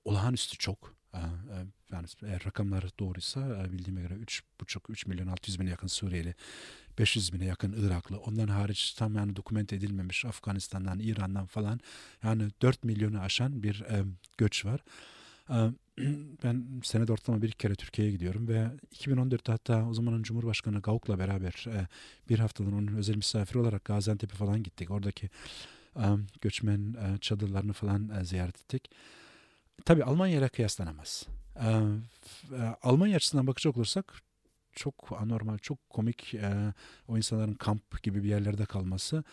olağanüstü 0.05 0.59
çok. 0.59 0.95
E, 1.15 1.19
e, 1.19 1.57
yani 1.93 2.07
eğer 2.23 2.45
rakamlar 2.47 2.85
doğruysa 2.99 3.41
e, 3.41 3.73
bildiğime 3.73 4.01
göre 4.01 4.15
3,5-3 4.15 5.09
milyon 5.09 5.27
600 5.27 5.61
bine 5.61 5.71
yakın 5.71 5.87
Suriyeli, 5.87 6.35
500 6.99 7.33
bine 7.33 7.45
yakın 7.45 7.73
Iraklı. 7.73 8.19
Ondan 8.19 8.49
hariç 8.49 8.93
tam 8.93 9.15
yani 9.15 9.37
dokumente 9.37 9.77
edilmemiş 9.77 10.25
Afganistan'dan, 10.25 10.99
İran'dan 10.99 11.47
falan 11.47 11.81
yani 12.23 12.51
4 12.63 12.85
milyonu 12.85 13.21
aşan 13.21 13.63
bir 13.63 13.81
e, 13.81 14.05
göç 14.39 14.65
var. 14.65 14.81
E, 15.51 15.57
ben 16.45 16.67
senede 16.83 17.13
ortalama 17.13 17.43
bir 17.43 17.51
kere 17.51 17.75
Türkiye'ye 17.75 18.13
gidiyorum 18.13 18.49
ve 18.49 18.67
2014'te 18.95 19.53
hatta 19.53 19.87
o 19.89 19.95
zamanın 19.95 20.23
Cumhurbaşkanı 20.23 20.81
Gavuk'la 20.81 21.19
beraber 21.19 21.65
e, 21.69 21.87
bir 22.29 22.39
haftadan 22.39 22.73
onun 22.73 22.97
özel 22.97 23.17
misafiri 23.17 23.59
olarak 23.59 23.85
Gaziantep'e 23.85 24.35
falan 24.35 24.63
gittik. 24.63 24.91
Oradaki 24.91 25.31
e, 25.97 26.05
göçmen 26.41 26.95
e, 26.95 27.19
çadırlarını 27.19 27.73
falan 27.73 28.09
e, 28.09 28.25
ziyaret 28.25 28.57
ettik. 28.57 28.91
Tabii 29.85 30.05
Almanya 30.05 30.39
ile 30.39 30.49
kıyaslanamaz. 30.49 31.27
E, 31.61 31.81
f- 32.23 32.57
e, 32.57 32.77
Almanya 32.83 33.17
açısından 33.17 33.47
bakacak 33.47 33.77
olursak 33.77 34.15
çok 34.73 35.13
anormal, 35.21 35.59
çok 35.59 35.91
komik 35.91 36.35
e, 36.35 36.75
o 37.09 37.17
insanların 37.17 37.55
kamp 37.55 38.03
gibi 38.03 38.25
bir 38.25 38.29
yerlerde 38.29 38.65
kalması 38.65 39.25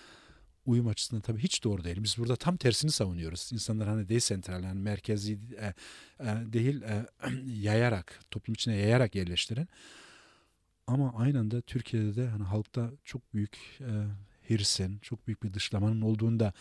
uyum 0.66 0.88
açısından 0.88 1.22
tabii 1.22 1.40
hiç 1.40 1.64
doğru 1.64 1.84
değil. 1.84 2.04
Biz 2.04 2.18
burada 2.18 2.36
tam 2.36 2.58
tersini 2.58 2.92
savunuyoruz. 2.92 3.50
İnsanlar 3.54 3.88
hani 3.88 4.10
desentral 4.10 4.64
yani 4.64 4.80
merkezi 4.80 5.40
e, 5.60 5.74
e, 6.20 6.54
değil 6.54 6.82
e, 6.82 7.06
yayarak, 7.46 8.20
toplum 8.32 8.54
içine 8.54 8.76
yayarak 8.76 9.16
yerleştirin. 9.16 9.68
Ama 10.88 11.14
aynı 11.18 11.40
anda 11.40 11.62
Türkiye'de 11.62 12.16
de 12.16 12.28
hani 12.28 12.44
halkta 12.44 12.92
çok 13.04 13.34
büyük 13.34 13.58
e, 13.82 13.92
hirsin, 14.50 15.00
çok 15.00 15.28
büyük 15.28 15.44
bir 15.44 15.54
dışlamanın 15.54 16.02
olduğunda 16.02 16.54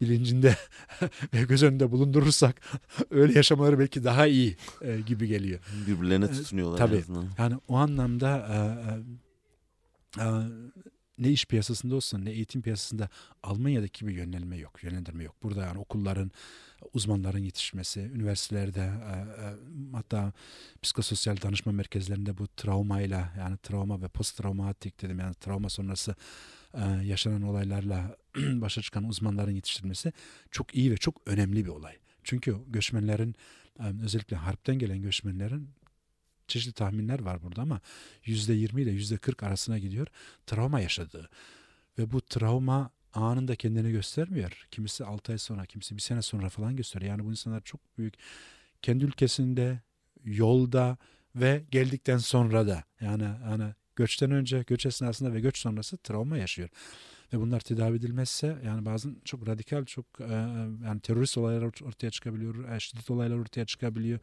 bilincinde 0.00 0.56
ve 1.34 1.42
göz 1.42 1.62
önünde 1.62 1.90
bulundurursak 1.90 2.60
öyle 3.10 3.32
yaşamaları 3.32 3.78
belki 3.78 4.04
daha 4.04 4.26
iyi 4.26 4.56
e, 4.82 5.00
gibi 5.00 5.26
geliyor. 5.26 5.60
Birbirlerine 5.86 6.24
E, 6.24 6.28
tutunuyorlar 6.32 6.78
tabii. 6.78 6.96
en 6.96 7.00
azından. 7.00 7.28
Yani 7.38 7.56
o 7.68 7.76
anlamda 7.76 8.48
e, 8.50 8.56
e, 10.20 10.24
e, 10.24 10.28
ne 11.18 11.30
iş 11.30 11.46
piyasasında 11.46 11.94
olsun 11.94 12.24
ne 12.24 12.30
eğitim 12.30 12.62
piyasasında 12.62 13.08
Almanya'daki 13.42 14.06
bir 14.06 14.12
yönelme 14.12 14.56
yok, 14.56 14.84
yönlendirme 14.84 15.24
yok. 15.24 15.34
Burada 15.42 15.62
yani 15.62 15.78
okulların, 15.78 16.30
uzmanların 16.94 17.38
yetişmesi, 17.38 18.00
üniversitelerde 18.00 18.80
e, 18.80 19.12
e, 19.44 19.54
hatta 19.92 20.32
psikososyal 20.82 21.36
danışma 21.42 21.72
merkezlerinde 21.72 22.38
bu 22.38 22.48
travmayla 22.48 23.32
yani 23.38 23.56
travma 23.56 24.02
ve 24.02 24.08
post 24.08 24.36
travmatik 24.36 25.02
dedim 25.02 25.18
yani 25.18 25.34
travma 25.34 25.68
sonrası 25.68 26.10
e, 26.10 26.14
yaşanan 27.02 27.42
olaylarla 27.42 28.16
başa 28.36 28.82
çıkan 28.82 29.04
uzmanların 29.04 29.50
yetiştirilmesi 29.50 30.12
çok 30.50 30.74
iyi 30.74 30.90
ve 30.90 30.96
çok 30.96 31.20
önemli 31.26 31.64
bir 31.64 31.70
olay. 31.70 31.96
Çünkü 32.24 32.56
göçmenlerin 32.68 33.34
e, 33.80 33.82
özellikle 34.02 34.36
harpten 34.36 34.78
gelen 34.78 35.02
göçmenlerin 35.02 35.68
çeşitli 36.48 36.72
tahminler 36.72 37.20
var 37.20 37.42
burada 37.42 37.62
ama 37.62 37.80
%20 38.26 38.80
ile 38.80 38.90
%40 38.90 39.46
arasına 39.46 39.78
gidiyor 39.78 40.06
travma 40.46 40.80
yaşadığı. 40.80 41.30
Ve 41.98 42.12
bu 42.12 42.20
travma 42.20 42.90
anında 43.14 43.56
kendini 43.56 43.92
göstermiyor. 43.92 44.66
Kimisi 44.70 45.04
6 45.04 45.32
ay 45.32 45.38
sonra, 45.38 45.66
kimisi 45.66 45.96
bir 45.96 46.00
sene 46.00 46.22
sonra 46.22 46.48
falan 46.48 46.76
gösteriyor. 46.76 47.10
Yani 47.10 47.24
bu 47.24 47.30
insanlar 47.30 47.60
çok 47.60 47.98
büyük 47.98 48.14
kendi 48.82 49.04
ülkesinde, 49.04 49.80
yolda 50.24 50.96
ve 51.36 51.64
geldikten 51.70 52.18
sonra 52.18 52.66
da 52.66 52.84
yani 53.00 53.24
hani 53.24 53.74
göçten 53.96 54.30
önce, 54.30 54.64
göç 54.66 54.86
esnasında 54.86 55.34
ve 55.34 55.40
göç 55.40 55.58
sonrası 55.58 55.96
travma 55.96 56.36
yaşıyor. 56.38 56.68
Ve 57.32 57.40
bunlar 57.40 57.60
tedavi 57.60 57.96
edilmezse 57.96 58.56
yani 58.64 58.84
bazen 58.84 59.16
çok 59.24 59.48
radikal, 59.48 59.84
çok 59.84 60.06
e, 60.20 60.32
yani 60.84 61.00
terörist 61.00 61.38
olaylar 61.38 61.62
ort- 61.62 61.84
ortaya 61.84 62.10
çıkabiliyor, 62.10 62.80
şiddet 62.80 63.10
olaylar 63.10 63.36
ortaya 63.36 63.64
çıkabiliyor, 63.66 64.18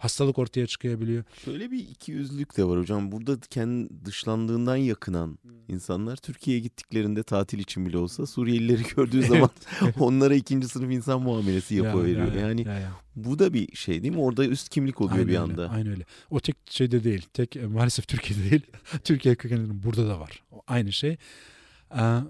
hastalık 0.00 0.38
ortaya 0.38 0.66
çıkabiliyor. 0.66 1.24
Şöyle 1.44 1.70
bir 1.70 1.78
ikiyüzlülük 1.78 2.56
de 2.56 2.64
var 2.64 2.78
hocam. 2.78 3.12
Burada 3.12 3.40
kendi 3.40 4.04
dışlandığından 4.04 4.76
yakınan 4.76 5.38
insanlar 5.68 6.16
Türkiye'ye 6.16 6.62
gittiklerinde 6.62 7.22
tatil 7.22 7.58
için 7.58 7.86
bile 7.86 7.98
olsa 7.98 8.26
Suriyelileri 8.26 8.82
gördüğü 8.96 9.22
zaman 9.22 9.50
onlara 9.98 10.34
ikinci 10.34 10.68
sınıf 10.68 10.92
insan 10.92 11.22
muamelesi 11.22 11.74
yapıveriyor. 11.74 12.32
Ya, 12.32 12.40
ya, 12.40 12.48
yani 12.48 12.62
ya, 12.68 12.78
ya. 12.78 12.92
bu 13.16 13.38
da 13.38 13.52
bir 13.52 13.76
şey 13.76 14.02
değil 14.02 14.14
mi? 14.14 14.20
Orada 14.20 14.46
üst 14.46 14.68
kimlik 14.68 15.00
oluyor 15.00 15.18
Aynen 15.18 15.28
bir 15.28 15.32
öyle, 15.32 15.40
anda. 15.40 15.70
Aynen 15.70 15.90
öyle. 15.90 16.04
O 16.30 16.40
tek 16.40 16.56
şeyde 16.70 17.04
değil. 17.04 17.26
Tek 17.32 17.56
e, 17.56 17.66
maalesef 17.66 18.08
Türkiye'de 18.08 18.50
değil. 18.50 18.62
Türkiye 19.04 19.34
kökenlerinin 19.34 19.82
burada 19.82 20.08
da 20.08 20.20
var. 20.20 20.42
O 20.52 20.62
aynı 20.66 20.92
şey. 20.92 21.16
Ee, 21.96 22.20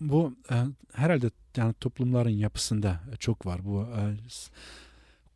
bu 0.00 0.34
e, 0.50 0.54
herhalde 0.92 1.30
yani 1.56 1.74
toplumların 1.80 2.30
yapısında 2.30 3.00
çok 3.18 3.46
var. 3.46 3.64
Bu 3.64 3.86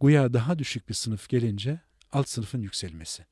güya 0.02 0.32
daha 0.32 0.58
düşük 0.58 0.88
bir 0.88 0.94
sınıf 0.94 1.28
gelince 1.28 1.80
alt 2.12 2.28
sınıfın 2.28 2.62
yükselmesi. 2.62 3.24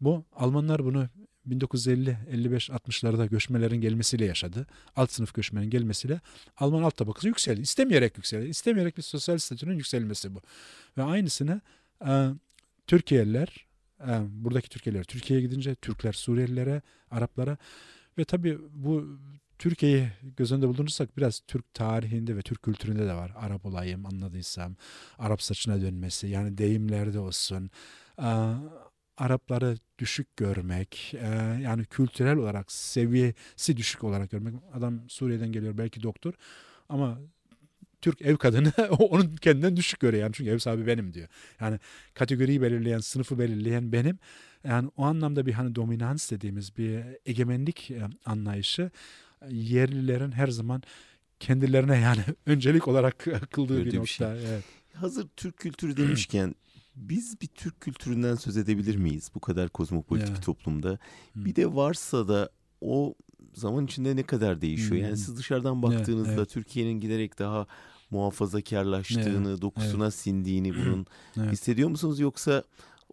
Bu 0.00 0.24
Almanlar 0.32 0.84
bunu 0.84 1.08
1950, 1.46 2.18
55, 2.30 2.70
60'larda 2.70 3.28
göçmelerin 3.28 3.80
gelmesiyle 3.80 4.24
yaşadı. 4.24 4.66
Alt 4.96 5.12
sınıf 5.12 5.34
göçmenin 5.34 5.70
gelmesiyle 5.70 6.20
Alman 6.56 6.82
alt 6.82 6.96
tabakası 6.96 7.28
yükseldi. 7.28 7.60
İstemeyerek 7.60 8.16
yükseldi. 8.16 8.48
İstemeyerek 8.48 8.96
bir 8.96 9.02
sosyal 9.02 9.38
statünün 9.38 9.74
yükselmesi 9.74 10.34
bu. 10.34 10.40
Ve 10.96 11.02
aynısını 11.02 11.60
e, 12.06 12.28
Türkiye'liler, 12.86 13.66
e, 14.00 14.20
buradaki 14.30 14.68
Türkiye'liler 14.68 15.04
Türkiye'ye 15.04 15.46
gidince 15.46 15.74
Türkler 15.74 16.12
Suriyelilere, 16.12 16.82
Araplara 17.10 17.56
ve 18.18 18.24
tabii 18.24 18.58
bu 18.72 19.18
Türkiye'yi 19.58 20.08
göz 20.36 20.52
önünde 20.52 20.66
bulundurursak 20.68 21.16
biraz 21.16 21.40
Türk 21.46 21.74
tarihinde 21.74 22.36
ve 22.36 22.42
Türk 22.42 22.62
kültüründe 22.62 23.06
de 23.06 23.14
var. 23.14 23.32
Arap 23.36 23.66
olayım 23.66 24.06
anladıysam. 24.06 24.76
Arap 25.18 25.42
saçına 25.42 25.80
dönmesi 25.80 26.26
yani 26.26 26.58
deyimlerde 26.58 27.18
olsun. 27.18 27.70
Arapları 29.16 29.76
düşük 29.98 30.36
görmek, 30.36 31.14
yani 31.62 31.84
kültürel 31.84 32.36
olarak 32.36 32.72
seviyesi 32.72 33.76
düşük 33.76 34.04
olarak 34.04 34.30
görmek. 34.30 34.54
Adam 34.74 35.00
Suriye'den 35.08 35.52
geliyor 35.52 35.78
belki 35.78 36.02
doktor 36.02 36.34
ama 36.88 37.18
Türk 38.00 38.22
ev 38.22 38.36
kadını 38.36 38.72
onun 38.98 39.36
kendinden 39.36 39.76
düşük 39.76 40.00
görüyor 40.00 40.22
yani 40.22 40.32
çünkü 40.32 40.50
ev 40.50 40.58
sahibi 40.58 40.86
benim 40.86 41.14
diyor. 41.14 41.28
Yani 41.60 41.78
kategoriyi 42.14 42.62
belirleyen, 42.62 42.98
sınıfı 42.98 43.38
belirleyen 43.38 43.92
benim. 43.92 44.18
Yani 44.64 44.90
o 44.96 45.04
anlamda 45.04 45.46
bir 45.46 45.52
hani 45.52 45.74
dominans 45.74 46.30
dediğimiz 46.30 46.76
bir 46.76 47.04
egemenlik 47.26 47.92
anlayışı 48.24 48.90
yerlilerin 49.50 50.32
her 50.32 50.48
zaman 50.48 50.82
kendilerine 51.40 51.98
yani 51.98 52.20
öncelik 52.46 52.88
olarak 52.88 53.26
kıldığı 53.50 53.78
Öyle 53.78 53.90
bir 53.90 53.96
nokta. 53.96 54.06
Şey. 54.06 54.46
Evet. 54.48 54.64
Hazır 54.94 55.28
Türk 55.36 55.56
kültürü 55.56 55.96
demişken 55.96 56.54
biz 56.96 57.40
bir 57.40 57.46
Türk 57.46 57.80
kültüründen 57.80 58.34
söz 58.34 58.56
edebilir 58.56 58.96
miyiz 58.96 59.30
bu 59.34 59.40
kadar 59.40 59.68
kozmopolitik 59.68 60.28
yeah. 60.28 60.40
toplumda? 60.40 60.98
Hmm. 61.32 61.44
Bir 61.44 61.56
de 61.56 61.74
varsa 61.74 62.28
da 62.28 62.50
o 62.80 63.14
zaman 63.54 63.84
içinde 63.84 64.16
ne 64.16 64.22
kadar 64.22 64.60
değişiyor? 64.60 64.96
Yani 64.96 65.16
siz 65.16 65.38
dışarıdan 65.38 65.82
baktığınızda 65.82 66.28
evet, 66.28 66.38
evet. 66.38 66.50
Türkiye'nin 66.50 67.00
giderek 67.00 67.38
daha 67.38 67.66
muhafazakarlaştığını, 68.10 69.50
evet, 69.50 69.62
dokusuna 69.62 70.04
evet. 70.04 70.14
sindiğini 70.14 70.74
bunun 70.76 71.06
evet. 71.36 71.52
hissediyor 71.52 71.88
musunuz 71.88 72.20
yoksa 72.20 72.64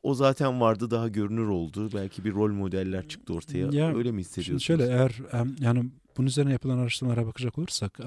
o 0.03 0.13
zaten 0.13 0.61
vardı 0.61 0.91
daha 0.91 1.07
görünür 1.07 1.47
oldu. 1.47 1.89
Belki 1.93 2.23
bir 2.23 2.33
rol 2.33 2.51
modeller 2.51 3.07
çıktı 3.07 3.33
ortaya. 3.33 3.67
Ya, 3.71 3.95
Öyle 3.95 4.11
mi 4.11 4.21
hissediyorsunuz? 4.21 4.63
Şöyle 4.63 4.85
eğer 4.85 5.21
yani 5.59 5.85
bunun 6.17 6.27
üzerine 6.27 6.51
yapılan 6.51 6.77
araştırmalara 6.77 7.27
bakacak 7.27 7.57
olursak 7.57 7.99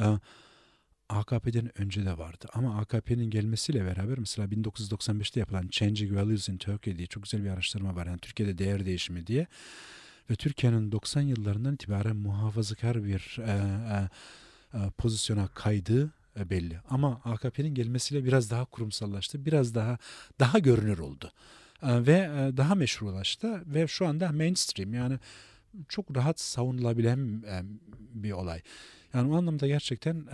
AKP'den 1.09 1.81
önce 1.81 2.05
de 2.05 2.19
vardı. 2.19 2.47
Ama 2.53 2.79
AKP'nin 2.79 3.31
gelmesiyle 3.31 3.85
beraber 3.85 4.19
mesela 4.19 4.49
1995'te 4.49 5.41
yapılan 5.41 5.69
Changing 5.69 6.17
Values 6.17 6.49
in 6.49 6.57
Turkey 6.57 6.97
diye 6.97 7.07
çok 7.07 7.23
güzel 7.23 7.45
bir 7.45 7.51
araştırma 7.51 7.97
var. 7.97 8.07
Yani 8.07 8.19
Türkiye'de 8.19 8.59
değer 8.59 8.87
değişimi 8.87 9.27
diye. 9.27 9.47
Ve 10.31 10.35
Türkiye'nin 10.35 10.93
90 10.93 11.21
yıllarından 11.21 11.75
itibaren 11.75 12.17
muhafazakar 12.17 13.05
bir 13.05 13.39
e, 13.41 13.51
e, 13.51 14.09
e, 14.79 14.91
pozisyona 14.91 15.49
kaydığı 15.49 16.11
e, 16.41 16.51
belli. 16.51 16.81
Ama 16.91 17.21
AKP'nin 17.25 17.75
gelmesiyle 17.75 18.25
biraz 18.25 18.51
daha 18.51 18.65
kurumsallaştı. 18.65 19.47
Biraz 19.47 19.75
daha 19.75 19.99
daha 20.41 20.59
görünür 20.59 20.99
oldu. 20.99 21.33
E, 21.83 22.07
ve 22.07 22.13
e, 22.13 22.57
daha 22.57 22.75
meşrulaştı 22.75 23.63
ve 23.67 23.87
şu 23.87 24.07
anda 24.07 24.33
mainstream 24.33 24.95
yani 24.95 25.19
çok 25.89 26.17
rahat 26.17 26.41
savunulabilen 26.41 27.43
bir 28.15 28.33
olay. 28.33 28.63
Yani 29.15 29.33
o 29.33 29.37
anlamda 29.37 29.67
gerçekten 29.67 30.27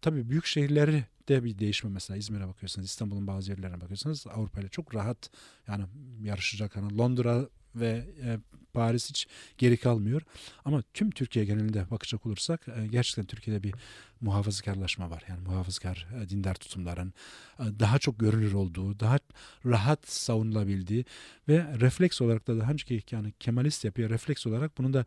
tabii 0.00 0.30
büyük 0.30 0.46
şehirleri 0.46 1.04
de 1.28 1.44
bir 1.44 1.58
değişme 1.58 1.90
mesela 1.90 2.16
İzmir'e 2.18 2.48
bakıyorsanız 2.48 2.88
İstanbul'un 2.88 3.26
bazı 3.26 3.50
yerlerine 3.50 3.80
bakıyorsanız 3.80 4.26
Avrupa 4.26 4.60
ile 4.60 4.68
çok 4.68 4.94
rahat 4.94 5.30
yani 5.68 5.84
yarışacak. 6.22 6.76
Yani 6.76 6.98
Londra 6.98 7.48
ve 7.74 8.06
e, 8.24 8.38
Paris 8.72 9.08
hiç 9.08 9.26
geri 9.58 9.76
kalmıyor. 9.76 10.22
Ama 10.64 10.82
tüm 10.94 11.10
Türkiye 11.10 11.44
genelinde 11.44 11.90
bakacak 11.90 12.26
olursak 12.26 12.68
e, 12.68 12.86
gerçekten 12.86 13.24
Türkiye'de 13.24 13.62
bir 13.62 13.74
muhafazakarlaşma 14.20 15.10
var. 15.10 15.24
Yani 15.28 15.40
muhafazakar 15.40 16.08
e, 16.22 16.28
dindar 16.28 16.54
tutumların 16.54 17.14
e, 17.58 17.64
daha 17.80 17.98
çok 17.98 18.18
görünür 18.18 18.52
olduğu, 18.52 19.00
daha 19.00 19.18
rahat 19.66 20.08
savunulabildiği 20.08 21.04
ve 21.48 21.66
refleks 21.80 22.20
olarak 22.20 22.46
da 22.46 22.58
daha 22.58 22.72
önceki 22.72 23.14
yani 23.14 23.32
Kemalist 23.40 23.84
yapıya 23.84 24.10
refleks 24.10 24.46
olarak 24.46 24.78
bunu 24.78 24.92
da 24.92 25.04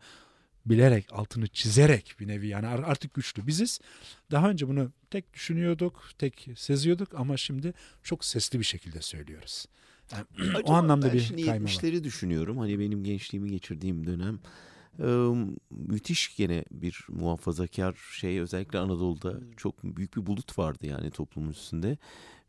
bilerek, 0.66 1.06
altını 1.12 1.46
çizerek 1.46 2.16
bir 2.20 2.28
nevi 2.28 2.48
yani 2.48 2.66
artık 2.66 3.14
güçlü. 3.14 3.46
Biziz 3.46 3.80
daha 4.30 4.50
önce 4.50 4.68
bunu 4.68 4.92
tek 5.10 5.34
düşünüyorduk, 5.34 6.10
tek 6.18 6.48
seziyorduk 6.56 7.14
ama 7.14 7.36
şimdi 7.36 7.74
çok 8.02 8.24
sesli 8.24 8.58
bir 8.58 8.64
şekilde 8.64 9.02
söylüyoruz. 9.02 9.66
Yani, 10.12 10.24
o 10.64 10.72
anlamda 10.72 11.12
bir 11.12 11.20
şimdi 11.20 11.44
kayma 11.44 11.68
70'leri 11.68 12.04
düşünüyorum. 12.04 12.58
Hani 12.58 12.78
benim 12.78 13.04
gençliğimi 13.04 13.50
geçirdiğim 13.50 14.06
dönem 14.06 14.40
müthiş 15.70 16.36
gene 16.36 16.64
bir 16.70 17.06
muhafazakar 17.08 17.94
şey 18.12 18.40
özellikle 18.40 18.78
Anadolu'da 18.78 19.40
çok 19.56 19.84
büyük 19.84 20.16
bir 20.16 20.26
bulut 20.26 20.58
vardı 20.58 20.86
yani 20.86 21.10
toplumun 21.10 21.50
üstünde. 21.50 21.98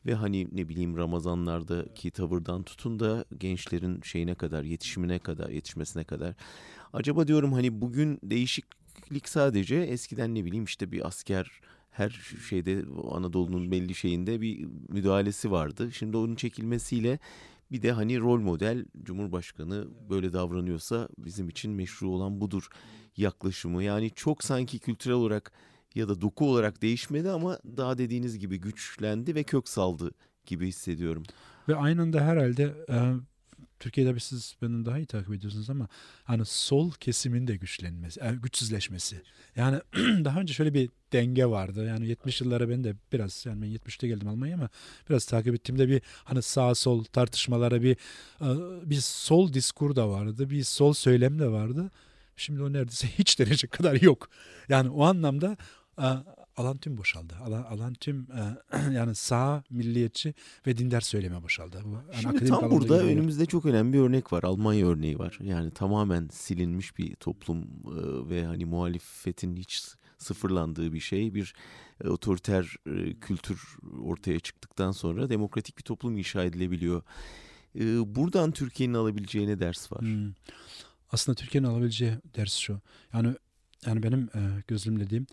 Ve 0.06 0.14
hani 0.14 0.48
ne 0.52 0.70
bileyim 0.70 0.98
Ramazanlardaki 0.98 2.12
tavırdan 2.12 2.64
tutun 2.64 3.00
da 3.00 3.26
gençlerin 3.38 4.02
şeyine 4.02 4.36
kadar, 4.36 4.64
yetişimine 4.64 5.20
kadar, 5.20 5.50
yetişmesine 5.50 6.04
kadar. 6.04 6.36
Acaba 6.94 7.28
diyorum 7.28 7.54
hani 7.54 7.82
bugün 7.82 8.20
değişiklik 8.24 9.30
sadece 9.30 9.76
eskiden 9.76 10.36
ne 10.36 10.46
bileyim 10.46 10.64
işte 10.64 10.92
bir 10.92 11.08
asker 11.08 11.52
her 11.98 12.10
şeyde 12.50 12.86
Anadolu'nun 13.12 13.72
belli 13.72 13.96
şeyinde 13.96 14.42
bir 14.42 14.68
müdahalesi 14.90 15.52
vardı. 15.52 15.92
Şimdi 15.92 16.18
onun 16.18 16.36
çekilmesiyle 16.36 17.20
bir 17.72 17.82
de 17.82 17.92
hani 17.92 18.20
rol 18.20 18.40
model 18.40 18.86
Cumhurbaşkanı 19.04 19.88
böyle 20.10 20.34
davranıyorsa 20.34 21.10
bizim 21.18 21.50
için 21.50 21.72
meşru 21.72 22.10
olan 22.10 22.42
budur 22.42 22.68
yaklaşımı. 23.18 23.84
Yani 23.84 24.12
çok 24.16 24.44
sanki 24.44 24.80
kültürel 24.80 25.16
olarak 25.16 25.52
ya 25.96 26.10
da 26.10 26.22
doku 26.22 26.52
olarak 26.52 26.82
değişmedi 26.82 27.30
ama 27.30 27.60
daha 27.78 27.98
dediğiniz 27.98 28.40
gibi 28.40 28.58
güçlendi 28.58 29.36
ve 29.36 29.44
kök 29.44 29.70
saldı 29.70 30.12
gibi 30.46 30.68
hissediyorum. 30.68 31.24
Ve 31.68 31.76
aynı 31.76 32.02
anda 32.02 32.22
herhalde 32.22 32.74
Türkiye'de 33.80 34.16
bir 34.16 34.20
siz 34.20 34.56
benden 34.62 34.86
daha 34.86 34.98
iyi 34.98 35.06
takip 35.06 35.34
ediyorsunuz 35.34 35.70
ama 35.70 35.88
hani 36.24 36.46
sol 36.46 36.92
kesimin 36.92 37.48
de 37.48 37.56
güçlenmesi, 37.56 38.20
yani 38.20 38.38
güçsüzleşmesi. 38.42 39.22
Yani 39.56 39.82
daha 40.26 40.40
önce 40.40 40.54
şöyle 40.54 40.74
bir 40.74 40.90
denge 41.14 41.46
vardı. 41.46 41.86
Yani 41.86 42.08
70 42.08 42.42
yıllara 42.42 42.70
ben 42.70 42.84
de 42.84 42.96
biraz 43.14 43.46
yani 43.46 43.62
ben 43.62 43.68
70'te 43.68 44.08
geldim 44.08 44.28
Almanya'ya 44.28 44.58
ama 44.58 44.70
biraz 45.10 45.26
takip 45.26 45.56
ettiğimde 45.56 45.88
bir 45.88 46.02
hani 46.24 46.42
sağ 46.42 46.76
sol 46.76 47.04
tartışmalara 47.04 47.82
bir 47.82 47.98
bir 48.90 49.02
sol 49.02 49.54
diskur 49.54 49.96
da 49.96 50.10
vardı. 50.10 50.50
Bir 50.50 50.64
sol 50.64 50.94
söylem 50.94 51.40
de 51.40 51.48
vardı. 51.48 51.92
Şimdi 52.38 52.64
o 52.64 52.74
neredeyse 52.74 53.08
hiç 53.18 53.40
derece 53.40 53.68
kadar 53.68 54.02
yok. 54.02 54.30
Yani 54.70 54.90
o 54.90 55.04
anlamda 55.04 55.58
alan 56.58 56.78
tüm 56.78 56.98
boşaldı. 56.98 57.34
Alan, 57.44 57.64
alan 57.64 57.94
tüm 57.94 58.28
e, 58.32 58.78
yani 58.94 59.16
sağ 59.16 59.64
milliyetçi 59.70 60.34
ve 60.68 60.78
dindar 60.78 61.02
söyleme 61.02 61.44
boşaldı. 61.44 61.84
Yani 61.86 62.22
Şimdi 62.22 62.46
tam 62.46 62.72
burada 62.72 63.04
önümüzde 63.04 63.46
çok 63.46 63.66
önemli 63.66 63.94
bir 63.94 64.00
örnek 64.00 64.34
var. 64.34 64.44
Almanya 64.44 64.88
örneği 64.88 65.20
var. 65.20 65.40
Yani 65.42 65.72
tamamen 65.72 66.28
silinmiş 66.32 66.98
bir 66.98 67.16
toplum 67.16 67.62
e, 67.64 68.30
ve 68.30 68.46
hani 68.46 68.66
muhalefetin 68.66 69.56
hiç 69.56 69.84
sıfırlandığı 70.18 70.94
bir 70.94 71.00
şey. 71.00 71.34
Bir 71.34 71.54
e, 72.04 72.08
otoriter 72.08 72.76
e, 72.86 73.14
kültür 73.14 73.78
ortaya 74.04 74.40
çıktıktan 74.40 74.92
sonra 74.92 75.30
demokratik 75.30 75.78
bir 75.78 75.84
toplum 75.84 76.18
inşa 76.18 76.44
edilebiliyor. 76.44 77.04
E, 77.76 78.16
buradan 78.16 78.52
Türkiye'nin 78.52 78.94
alabileceğine 78.94 79.60
ders 79.60 79.92
var. 79.92 80.02
Hmm. 80.02 80.34
Aslında 81.12 81.36
Türkiye'nin 81.36 81.68
alabileceği 81.68 82.14
ders 82.36 82.54
şu. 82.54 82.82
Yani 83.14 83.36
yani 83.86 84.04
benim 84.04 84.30
e, 84.36 84.64
gözlemlediğim 84.68 85.28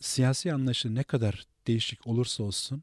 siyasi 0.00 0.52
anlayışı 0.52 0.94
ne 0.94 1.02
kadar 1.02 1.46
değişik 1.66 2.06
olursa 2.06 2.44
olsun 2.44 2.82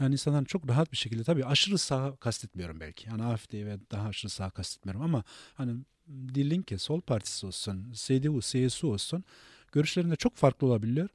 yani 0.00 0.12
insanlar 0.12 0.44
çok 0.44 0.68
rahat 0.68 0.92
bir 0.92 0.96
şekilde 0.96 1.24
tabii 1.24 1.46
aşırı 1.46 1.78
sağ 1.78 2.16
kastetmiyorum 2.16 2.80
belki. 2.80 3.08
Yani 3.08 3.24
AFD 3.24 3.52
ve 3.52 3.78
daha 3.90 4.08
aşırı 4.08 4.30
sağ 4.30 4.50
kastetmiyorum 4.50 5.02
ama 5.02 5.24
hani 5.54 5.76
Die 6.08 6.50
Linke, 6.50 6.78
Sol 6.78 7.00
Partisi 7.00 7.46
olsun, 7.46 7.92
CDU, 7.92 8.40
CSU 8.40 8.88
olsun 8.88 9.24
görüşlerinde 9.72 10.16
çok 10.16 10.36
farklı 10.36 10.66
olabiliyor. 10.66 11.08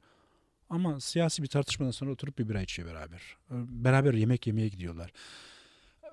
Ama 0.70 1.00
siyasi 1.00 1.42
bir 1.42 1.48
tartışmadan 1.48 1.90
sonra 1.90 2.10
oturup 2.10 2.38
bir 2.38 2.48
bira 2.48 2.62
içiyor 2.62 2.88
beraber. 2.88 3.36
Beraber 3.50 4.14
yemek 4.14 4.46
yemeye 4.46 4.68
gidiyorlar. 4.68 5.12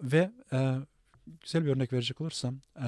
Ve 0.02 0.32
e, 0.54 0.76
güzel 1.42 1.66
bir 1.66 1.70
örnek 1.70 1.94
verecek 1.94 2.22
olursam 2.22 2.60
e, 2.76 2.88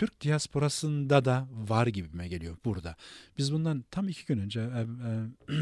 Türk 0.00 0.20
diasporasında 0.20 1.24
da 1.24 1.48
var 1.52 1.86
gibime 1.86 2.28
geliyor 2.28 2.56
burada. 2.64 2.96
Biz 3.38 3.52
bundan 3.52 3.84
tam 3.90 4.08
iki 4.08 4.26
gün 4.26 4.38
önce 4.38 4.60
e, 4.60 4.86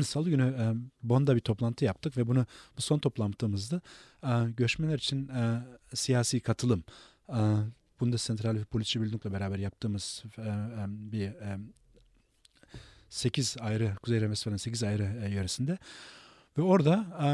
e, 0.01 0.03
salı 0.03 0.31
günü 0.31 0.42
e, 0.42 0.64
Bonn'da 1.03 1.37
bir 1.37 1.40
toplantı 1.40 1.85
yaptık 1.85 2.16
ve 2.16 2.27
bunu 2.27 2.46
bu 2.77 2.83
son 2.83 2.98
toplantımızda 2.98 3.81
e, 4.22 4.51
göçmenler 4.57 4.98
için 4.98 5.29
e, 5.29 5.62
siyasi 5.94 6.40
katılım 6.40 6.85
e, 7.29 7.38
Bundeszentrale 8.01 8.61
ve 8.61 8.64
Politische 8.64 9.01
Bildung'la 9.01 9.33
beraber 9.33 9.59
yaptığımız 9.59 10.22
e, 10.38 10.42
e, 10.42 10.85
bir 10.88 11.27
e, 11.27 11.59
8 13.09 13.57
ayrı 13.61 13.96
Kuzey 14.03 14.20
Remesfal'ın 14.20 14.57
8 14.57 14.83
ayrı 14.83 15.20
e, 15.24 15.31
yöresinde 15.31 15.79
ve 16.59 16.62
orada 16.62 17.07
e, 17.22 17.29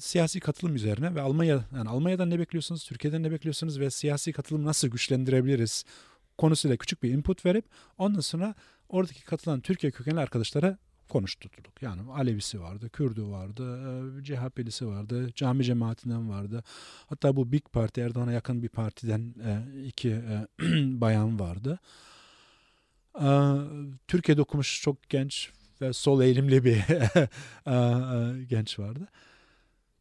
siyasi 0.00 0.40
katılım 0.40 0.74
üzerine 0.74 1.14
ve 1.14 1.20
Almanya 1.20 1.64
yani 1.76 1.88
Almanya'dan 1.88 2.30
ne 2.30 2.38
bekliyorsunuz, 2.38 2.84
Türkiye'den 2.84 3.22
ne 3.22 3.30
bekliyorsunuz 3.30 3.80
ve 3.80 3.90
siyasi 3.90 4.32
katılım 4.32 4.64
nasıl 4.64 4.88
güçlendirebiliriz 4.88 5.84
konusuyla 6.40 6.76
küçük 6.76 7.02
bir 7.02 7.10
input 7.10 7.46
verip 7.46 7.64
ondan 7.98 8.20
sonra 8.20 8.54
oradaki 8.88 9.24
katılan 9.24 9.60
Türkiye 9.60 9.92
kökenli 9.92 10.20
arkadaşlara 10.20 10.78
konuşturduk. 11.08 11.82
Yani 11.82 12.12
Alevisi 12.12 12.60
vardı, 12.60 12.88
Kürdü 12.88 13.22
vardı, 13.24 13.64
e, 14.20 14.24
CHP'lisi 14.24 14.86
vardı, 14.86 15.30
cami 15.34 15.64
cemaatinden 15.64 16.30
vardı. 16.30 16.64
Hatta 17.06 17.36
bu 17.36 17.52
Big 17.52 17.62
Parti 17.72 18.00
Erdoğan'a 18.00 18.32
yakın 18.32 18.62
bir 18.62 18.68
partiden 18.68 19.34
e, 19.44 19.82
iki 19.86 20.10
e, 20.10 20.46
bayan 21.00 21.40
vardı. 21.40 21.78
Türkiye'de 24.08 24.42
okumuş 24.42 24.82
çok 24.82 25.08
genç 25.08 25.50
ve 25.80 25.92
sol 25.92 26.22
eğilimli 26.22 26.64
bir 26.64 26.76
genç 28.48 28.78
vardı. 28.78 29.08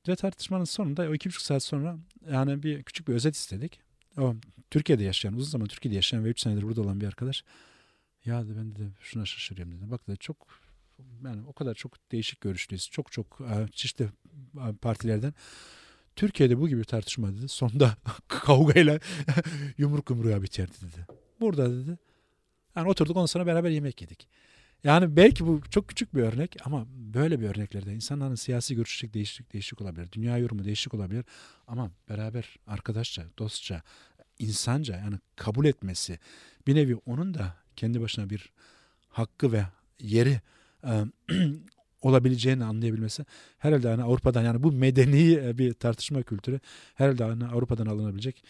Ve 0.08 0.16
tartışmanın 0.16 0.64
sonunda 0.64 1.10
o 1.10 1.14
iki 1.14 1.30
buçuk 1.30 1.42
saat 1.42 1.64
sonra 1.64 1.98
yani 2.32 2.64
bir 2.64 2.84
küçük 2.84 3.08
bir 3.08 3.14
özet 3.14 3.36
istedik. 3.36 3.80
O 4.18 4.36
Türkiye'de 4.72 5.04
yaşayan, 5.04 5.34
uzun 5.34 5.52
zaman 5.52 5.68
Türkiye'de 5.68 5.96
yaşayan 5.96 6.26
ve 6.26 6.30
üç 6.30 6.40
senedir 6.40 6.64
burada 6.64 6.82
olan 6.82 7.02
bir 7.02 7.08
arkadaş. 7.08 7.44
Ya 8.26 8.46
dedi 8.46 8.58
ben 8.58 8.76
de 8.76 8.92
şuna 9.00 9.26
şaşırıyorum 9.26 9.78
dedi. 9.78 9.92
Bak 9.92 10.08
dedi 10.08 10.18
çok 10.18 10.48
yani 11.24 11.42
o 11.48 11.54
kadar 11.54 11.74
çok 11.74 12.12
değişik 12.12 12.42
görüşlüyüz. 12.42 12.90
Çok 12.90 13.12
çok 13.12 13.40
çeşitli 13.72 14.10
partilerden. 14.82 15.34
Türkiye'de 16.16 16.60
bu 16.60 16.68
gibi 16.68 16.86
tartışma 16.86 17.38
dedi. 17.38 17.48
Sonunda 17.48 17.98
kavgayla 18.28 19.00
yumruk 19.78 20.10
yumruğa 20.10 20.42
biterdi 20.42 20.74
dedi. 20.82 21.08
Burada 21.40 21.72
dedi. 21.72 21.98
Yani 22.76 22.90
oturduk 22.90 23.18
ondan 23.18 23.26
sonra 23.26 23.46
beraber 23.46 23.70
yemek 23.70 24.02
yedik. 24.02 24.28
Yani 24.84 25.16
belki 25.16 25.48
bu 25.48 25.62
çok 25.72 25.88
küçük 25.88 26.16
bir 26.16 26.22
örnek 26.22 26.56
ama 26.66 26.86
böyle 26.90 27.40
bir 27.40 27.48
örneklerde 27.48 27.94
insanların 27.94 28.36
siyasi 28.36 28.76
görüşü 28.76 29.14
değişik 29.14 29.54
değişik 29.54 29.82
olabilir. 29.82 30.12
Dünya 30.12 30.38
yorumu 30.38 30.66
değişik 30.66 30.94
olabilir 30.94 31.26
ama 31.68 31.92
beraber 32.10 32.56
arkadaşça, 32.68 33.26
dostça, 33.38 33.82
insanca 34.40 34.96
yani 34.96 35.16
kabul 35.36 35.66
etmesi 35.66 36.20
bir 36.68 36.76
nevi 36.76 36.96
onun 36.96 37.34
da 37.34 37.56
kendi 37.76 38.02
başına 38.02 38.30
bir 38.30 38.52
hakkı 39.10 39.52
ve 39.52 39.66
yeri 40.02 40.42
e, 40.84 41.06
olabileceğini 42.02 42.64
anlayabilmesi 42.64 43.26
herhalde 43.58 43.88
hani 43.88 44.04
Avrupa'dan 44.04 44.44
yani 44.44 44.64
bu 44.64 44.72
medeni 44.72 45.58
bir 45.58 45.74
tartışma 45.74 46.24
kültürü 46.24 46.60
herhalde 46.96 47.24
hani 47.24 47.46
Avrupa'dan 47.46 47.86
alınabilecek 47.86 48.44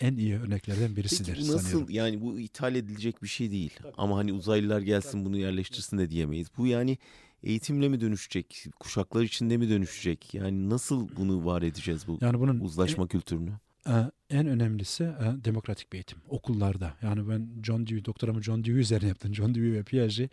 en 0.00 0.16
iyi 0.16 0.38
örneklerden 0.38 0.96
birisidir 0.96 1.34
Peki 1.34 1.48
bu 1.48 1.52
nasıl 1.52 1.68
sanıyorum. 1.68 1.90
yani 1.90 2.20
bu 2.20 2.40
ithal 2.40 2.74
edilecek 2.74 3.22
bir 3.22 3.28
şey 3.28 3.50
değil. 3.50 3.70
Tabii. 3.82 3.92
Ama 3.96 4.16
hani 4.16 4.32
uzaylılar 4.32 4.80
gelsin 4.80 5.12
Tabii. 5.12 5.24
bunu 5.24 5.38
yerleştirsin 5.38 5.98
de 5.98 6.10
diyemeyiz. 6.10 6.48
Bu 6.58 6.66
yani 6.66 6.98
eğitimle 7.42 7.88
mi 7.88 8.00
dönüşecek? 8.00 8.66
Kuşaklar 8.80 9.22
içinde 9.22 9.56
mi 9.56 9.68
dönüşecek? 9.68 10.34
Yani 10.34 10.70
nasıl 10.70 11.08
bunu 11.16 11.44
var 11.44 11.62
edeceğiz 11.62 12.06
bu 12.06 12.18
yani 12.20 12.40
bunun 12.40 12.60
uzlaşma 12.60 13.04
en, 13.04 13.08
kültürünü? 13.08 13.52
Ee, 13.88 14.10
en 14.30 14.46
önemlisi 14.46 15.04
e, 15.04 15.44
demokratik 15.44 15.92
bir 15.92 15.96
eğitim 15.96 16.18
okullarda. 16.28 16.94
Yani 17.02 17.28
ben 17.28 17.48
John 17.62 17.86
Dewey, 17.86 18.04
doktoramı 18.04 18.42
John 18.42 18.64
Dewey 18.64 18.80
üzerine 18.80 19.08
yaptım. 19.08 19.34
John 19.34 19.54
Dewey 19.54 19.72
ve 19.72 19.82
Piaget. 19.82 20.30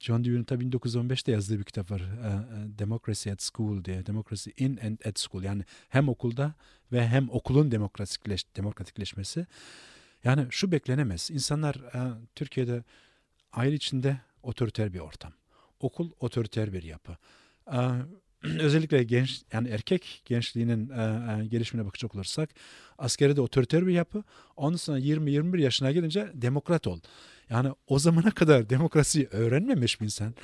John 0.00 0.24
Dewey'nin 0.24 0.44
tabii 0.44 0.64
1915'te 0.64 1.32
yazdığı 1.32 1.58
bir 1.58 1.64
kitap 1.64 1.90
var. 1.90 2.00
E, 2.00 2.28
e, 2.28 2.78
Democracy 2.78 3.30
at 3.30 3.42
School 3.42 3.84
diye. 3.84 4.06
Democracy 4.06 4.50
in 4.56 4.76
and 4.76 4.98
at 5.04 5.18
school. 5.18 5.42
Yani 5.42 5.64
hem 5.88 6.08
okulda 6.08 6.54
ve 6.92 7.08
hem 7.08 7.30
okulun 7.30 7.70
demokratikleş, 7.70 8.56
demokratikleşmesi. 8.56 9.46
Yani 10.24 10.46
şu 10.50 10.72
beklenemez. 10.72 11.30
İnsanlar 11.30 11.76
Türkiye'de 12.34 12.84
aile 13.52 13.74
içinde 13.74 14.20
otoriter 14.42 14.92
bir 14.92 14.98
ortam. 14.98 15.32
Okul 15.80 16.10
otoriter 16.20 16.72
bir 16.72 16.82
yapı 16.82 17.16
özellikle 18.60 19.04
genç 19.04 19.42
yani 19.52 19.68
erkek 19.68 20.22
gençliğinin 20.24 20.90
e, 20.90 21.02
e, 21.42 21.46
gelişimine 21.46 21.86
bakacak 21.86 22.14
olursak 22.14 22.50
askeri 22.98 23.36
de 23.36 23.40
otoriter 23.40 23.86
bir 23.86 23.92
yapı. 23.92 24.24
Ondan 24.56 24.76
sonra 24.76 24.98
20-21 24.98 25.60
yaşına 25.60 25.92
gelince 25.92 26.30
demokrat 26.34 26.86
ol. 26.86 27.00
Yani 27.50 27.72
o 27.86 27.98
zamana 27.98 28.30
kadar 28.30 28.70
demokrasiyi 28.70 29.28
öğrenmemiş 29.30 30.00
bir 30.00 30.04
insan 30.04 30.34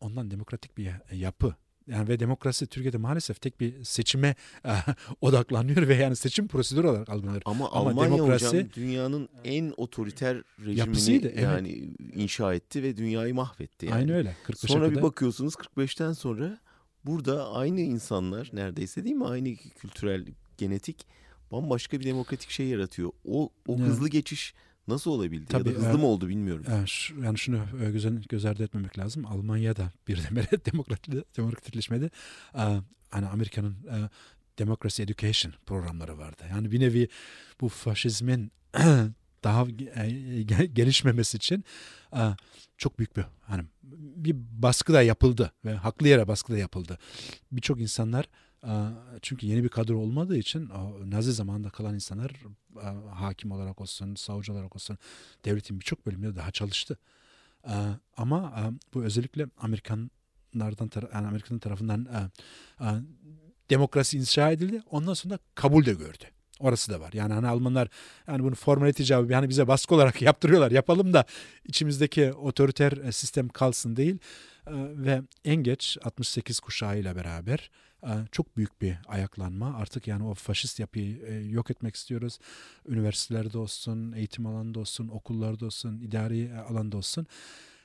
ondan 0.00 0.30
demokratik 0.30 0.78
bir 0.78 0.90
yapı 1.12 1.54
yani 1.86 2.08
ve 2.08 2.20
demokrasi 2.20 2.66
Türkiye'de 2.66 2.96
maalesef 2.96 3.40
tek 3.40 3.60
bir 3.60 3.84
seçime 3.84 4.34
e, 4.64 4.72
odaklanıyor 5.20 5.88
ve 5.88 5.94
yani 5.94 6.16
seçim 6.16 6.48
prosedürü 6.48 6.86
olarak 6.86 7.08
algılanıyor. 7.08 7.42
Ama, 7.44 7.70
Ama 7.70 7.90
Almanya 7.90 8.10
demokrasi, 8.10 8.46
hocam 8.46 8.68
dünyanın 8.76 9.28
en 9.44 9.72
otoriter 9.76 10.42
rejimini 10.58 10.78
yapısıydı, 10.78 11.40
yani 11.40 11.70
evet. 11.70 12.16
inşa 12.16 12.54
etti 12.54 12.82
ve 12.82 12.96
dünyayı 12.96 13.34
mahvetti. 13.34 13.86
Yani. 13.86 13.96
Aynı 13.96 14.14
öyle. 14.14 14.36
Sonra 14.56 14.90
bir 14.90 15.02
bakıyorsunuz 15.02 15.54
45'ten 15.54 16.12
sonra 16.12 16.60
Burada 17.04 17.52
aynı 17.52 17.80
insanlar 17.80 18.50
neredeyse 18.52 19.04
değil 19.04 19.16
mi? 19.16 19.26
Aynı 19.26 19.56
kültürel, 19.56 20.26
genetik 20.58 21.06
bambaşka 21.52 22.00
bir 22.00 22.04
demokratik 22.04 22.50
şey 22.50 22.66
yaratıyor. 22.66 23.12
O 23.24 23.50
o 23.68 23.76
evet. 23.76 23.80
hızlı 23.88 24.08
geçiş 24.08 24.54
nasıl 24.88 25.10
olabildi 25.10 25.46
Tabii, 25.46 25.68
ya 25.68 25.74
da 25.74 25.78
hızlı 25.78 25.98
e, 25.98 26.00
mı 26.00 26.06
oldu 26.06 26.28
bilmiyorum. 26.28 26.64
E, 26.68 26.84
yani 27.24 27.38
şunu 27.38 27.64
e, 27.82 27.90
göz, 27.90 28.28
göz 28.28 28.44
ardı 28.44 28.64
etmemek 28.64 28.98
lazım. 28.98 29.26
Almanya'da 29.26 29.92
birdenbire 30.08 30.64
demokratik, 30.72 31.36
demokratikleşmedi. 31.36 32.10
E, 32.54 32.64
hani 33.10 33.26
Amerika'nın 33.26 33.72
e, 33.72 34.10
Democracy 34.58 35.02
Education 35.02 35.52
programları 35.66 36.18
vardı. 36.18 36.42
Yani 36.50 36.72
bir 36.72 36.80
nevi 36.80 37.08
bu 37.60 37.68
faşizmin 37.68 38.52
daha 39.44 39.66
e, 39.96 40.42
gelişmemesi 40.72 41.36
için 41.36 41.64
e, 42.16 42.22
çok 42.78 42.98
büyük 42.98 43.16
bir 43.16 43.24
hani 43.42 43.64
bir 43.82 44.36
baskı 44.36 44.92
da 44.92 45.02
yapıldı 45.02 45.52
ve 45.64 45.74
haklı 45.74 46.08
yere 46.08 46.28
baskı 46.28 46.52
da 46.52 46.58
yapıldı. 46.58 46.98
Birçok 47.52 47.80
insanlar 47.80 48.28
e, 48.64 48.72
çünkü 49.22 49.46
yeni 49.46 49.64
bir 49.64 49.68
kadro 49.68 49.98
olmadığı 49.98 50.36
için 50.36 50.70
Nazi 51.04 51.32
zamanında 51.32 51.70
kalan 51.70 51.94
insanlar 51.94 52.32
hakim 53.10 53.50
olarak 53.50 53.80
olsun, 53.80 54.14
savcı 54.14 54.52
olarak 54.52 54.76
olsun 54.76 54.98
devletin 55.44 55.80
birçok 55.80 56.06
bölümünde 56.06 56.36
daha 56.36 56.50
çalıştı. 56.50 56.98
Ama 58.16 58.70
bu 58.94 59.04
özellikle 59.04 59.46
Amerikanlardan 59.58 60.90
yani 61.14 61.26
Amerika'nın 61.26 61.58
tarafından 61.58 62.30
demokrasi 63.70 64.18
inşa 64.18 64.50
edildi. 64.50 64.82
Ondan 64.90 65.14
sonra 65.14 65.38
kabul 65.54 65.84
de 65.84 65.92
gördü. 65.92 66.24
Orası 66.60 66.92
da 66.92 67.00
var. 67.00 67.12
Yani 67.12 67.32
hani 67.32 67.48
Almanlar 67.48 67.88
yani 68.28 68.42
bunu 68.42 68.54
formalite 68.54 69.04
cevabı 69.04 69.32
yani 69.32 69.48
bize 69.48 69.68
baskı 69.68 69.94
olarak 69.94 70.22
yaptırıyorlar. 70.28 70.70
Yapalım 70.70 71.12
da 71.12 71.24
içimizdeki 71.64 72.32
otoriter 72.32 72.92
e, 72.92 73.12
sistem 73.12 73.48
kalsın 73.48 73.96
değil. 73.96 74.18
E, 74.66 74.72
ve 74.74 75.22
en 75.44 75.56
geç 75.56 75.98
68 76.04 76.60
kuşağıyla 76.60 77.16
beraber 77.16 77.70
e, 78.02 78.10
çok 78.32 78.56
büyük 78.56 78.82
bir 78.82 78.96
ayaklanma. 79.08 79.76
Artık 79.76 80.06
yani 80.06 80.24
o 80.24 80.34
faşist 80.34 80.80
yapıyı 80.80 81.46
yok 81.50 81.70
etmek 81.70 81.96
istiyoruz. 81.96 82.38
Üniversitelerde 82.88 83.58
olsun, 83.58 84.12
eğitim 84.12 84.46
alanında 84.46 84.80
olsun, 84.80 85.08
okullarda 85.08 85.66
olsun, 85.66 85.98
idari 85.98 86.50
alanda 86.68 86.96
olsun. 86.96 87.26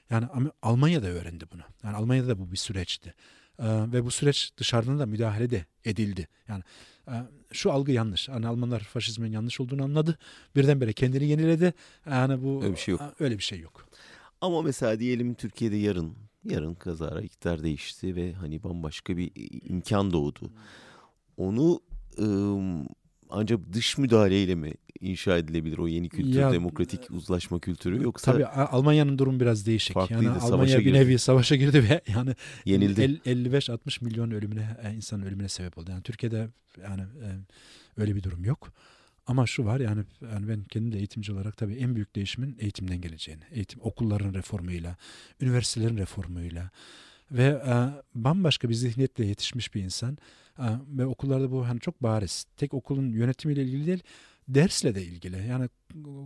Yani 0.10 0.28
Almanya 0.62 1.04
da 1.04 1.08
öğrendi 1.08 1.46
bunu. 1.54 1.62
Yani 1.84 1.96
Almanya'da 1.96 2.28
da 2.28 2.40
bu 2.40 2.52
bir 2.52 2.58
süreçti. 2.58 3.14
Ve 3.60 4.06
bu 4.06 4.12
süreç 4.12 4.52
dışarıdan 4.58 5.00
da 5.00 5.06
müdahale 5.06 5.50
de 5.50 5.66
edildi. 5.86 6.28
Yani 6.48 6.64
ee, 7.08 7.12
şu 7.52 7.72
algı 7.72 7.92
yanlış. 7.92 8.30
Yani 8.30 8.48
Almanlar 8.48 8.80
faşizmin 8.80 9.32
yanlış 9.32 9.60
olduğunu 9.60 9.84
anladı. 9.84 10.18
Birdenbire 10.56 10.94
kendini 10.94 11.28
yeniledi. 11.28 11.74
Yani 12.10 12.44
bu 12.44 12.64
öyle 12.64 12.74
bir 12.74 12.80
şey 12.80 12.92
yok. 12.92 13.02
Öyle 13.20 13.38
bir 13.38 13.44
şey 13.44 13.60
yok. 13.60 13.88
Ama 14.42 14.62
mesela 14.62 15.00
diyelim 15.00 15.34
Türkiye'de 15.34 15.76
yarın 15.76 16.16
yarın 16.44 16.74
kazara 16.74 17.22
iktidar 17.22 17.64
değişti 17.64 18.16
ve 18.16 18.34
hani 18.34 18.64
bambaşka 18.64 19.18
bir 19.18 19.32
imkan 19.70 20.14
doğdu. 20.14 20.52
Onu 21.38 21.80
ıı, 22.20 22.86
ancak 23.30 23.74
dış 23.74 23.98
müdahaleyle 23.98 24.56
mi 24.56 24.74
inşa 25.02 25.38
edilebilir 25.38 25.78
o 25.78 25.88
yeni 25.88 26.10
kültür, 26.10 26.40
ya, 26.40 26.52
demokratik 26.52 27.12
uzlaşma 27.12 27.60
kültürü 27.60 28.04
yoksa 28.04 28.32
Tabii 28.32 28.46
Almanya'nın 28.46 29.18
durum 29.18 29.40
biraz 29.40 29.66
değişik. 29.66 29.94
Farklıydı, 29.94 30.24
yani 30.24 30.38
Almanya 30.38 30.80
bir 30.80 30.94
nevi 30.94 31.20
savaşa 31.20 31.56
girdi 31.56 31.84
ve 31.90 32.02
yani 32.14 32.36
yenildi. 32.66 33.02
55-60 33.02 34.04
milyon 34.04 34.32
ölümüne 34.32 34.78
e, 34.84 34.94
insan 34.94 35.24
ölümüne 35.24 35.50
sebep 35.50 35.78
oldu. 35.78 35.92
Yani 35.92 36.04
Türkiye'de 36.04 36.48
yani 36.84 37.02
e, 37.02 37.28
öyle 38.02 38.16
bir 38.16 38.24
durum 38.24 38.46
yok. 38.46 38.74
Ama 39.28 39.48
şu 39.48 39.66
var 39.66 39.80
yani, 39.80 40.04
yani 40.22 40.48
ben 40.48 40.64
kendim 40.64 40.92
de 40.92 40.98
eğitimci 40.98 41.34
olarak 41.34 41.58
tabii 41.58 41.76
en 41.76 41.96
büyük 41.96 42.16
değişimin 42.16 42.58
eğitimden 42.60 43.02
geleceğini. 43.02 43.44
Eğitim 43.52 43.80
okulların 43.84 44.34
reformuyla, 44.34 44.98
üniversitelerin 45.42 45.98
reformuyla 45.98 46.70
ve 47.32 47.44
e, 47.44 47.74
bambaşka 48.16 48.70
bir 48.70 48.74
zihniyetle 48.74 49.26
yetişmiş 49.26 49.76
bir 49.76 49.84
insan 49.84 50.14
e, 50.14 50.18
ve 50.88 51.06
okullarda 51.06 51.52
bu 51.52 51.68
hani 51.68 51.80
çok 51.80 52.04
bariz. 52.04 52.46
Tek 52.58 52.74
okulun 52.74 53.10
yönetimiyle 53.10 53.64
ilgili 53.64 53.88
değil, 53.88 54.04
dersle 54.48 54.96
de 54.96 55.04
ilgili. 55.04 55.48
Yani 55.48 55.70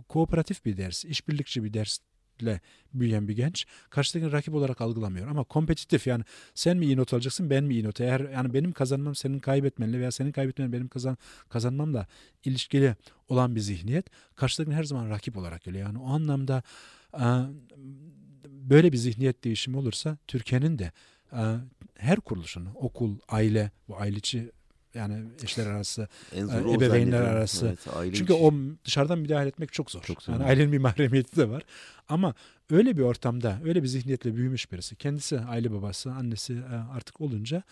kooperatif 0.08 0.64
bir 0.64 0.76
ders, 0.76 1.04
işbirlikçi 1.04 1.64
bir 1.64 1.74
dersle 1.74 2.60
büyüyen 2.94 3.28
bir 3.28 3.36
genç 3.36 3.66
karşıdaki 3.90 4.32
rakip 4.32 4.54
olarak 4.54 4.80
algılamıyor 4.80 5.28
ama 5.28 5.44
kompetitif 5.44 6.06
yani 6.06 6.24
sen 6.54 6.76
mi 6.76 6.86
iyi 6.86 6.96
not 6.96 7.14
alacaksın 7.14 7.50
ben 7.50 7.64
mi 7.64 7.74
iyi 7.74 7.84
not 7.84 8.00
eğer 8.00 8.20
yani 8.30 8.54
benim 8.54 8.72
kazanmam 8.72 9.14
senin 9.14 9.38
kaybetmenle 9.38 10.00
veya 10.00 10.10
senin 10.10 10.32
kaybetmen 10.32 10.72
benim 10.72 10.88
kazan 10.88 11.16
kazanmamla 11.48 12.06
ilişkili 12.44 12.96
olan 13.28 13.54
bir 13.54 13.60
zihniyet 13.60 14.06
karşıdakini 14.34 14.74
her 14.74 14.84
zaman 14.84 15.10
rakip 15.10 15.36
olarak 15.36 15.64
görüyor 15.64 15.86
yani 15.86 15.98
o 15.98 16.06
anlamda 16.06 16.62
böyle 18.46 18.92
bir 18.92 18.96
zihniyet 18.96 19.44
değişimi 19.44 19.76
olursa 19.76 20.18
Türkiye'nin 20.26 20.78
de 20.78 20.92
her 21.94 22.20
kuruluşunu 22.20 22.68
okul 22.74 23.18
aile 23.28 23.70
bu 23.88 23.96
aileci 23.96 24.50
yani 24.94 25.24
eşler 25.42 25.66
arası, 25.66 26.08
e, 26.32 26.40
ebeveynler 26.74 27.20
arası. 27.20 27.76
Evet, 27.96 28.14
Çünkü 28.14 28.32
o 28.32 28.54
dışarıdan 28.84 29.18
müdahale 29.18 29.48
etmek 29.48 29.72
çok 29.72 29.90
zor. 29.90 30.02
Çok 30.02 30.22
zor. 30.22 30.32
Yani 30.32 30.44
ailenin 30.44 30.72
bir 30.72 30.78
mahremiyeti 30.78 31.36
de 31.36 31.48
var. 31.48 31.62
Ama 32.08 32.34
öyle 32.70 32.96
bir 32.96 33.02
ortamda, 33.02 33.60
öyle 33.64 33.82
bir 33.82 33.88
zihniyetle 33.88 34.36
büyümüş 34.36 34.72
birisi, 34.72 34.96
kendisi 34.96 35.40
aile 35.40 35.72
babası, 35.72 36.12
annesi 36.12 36.52
e, 36.52 36.74
artık 36.94 37.20
olunca 37.20 37.62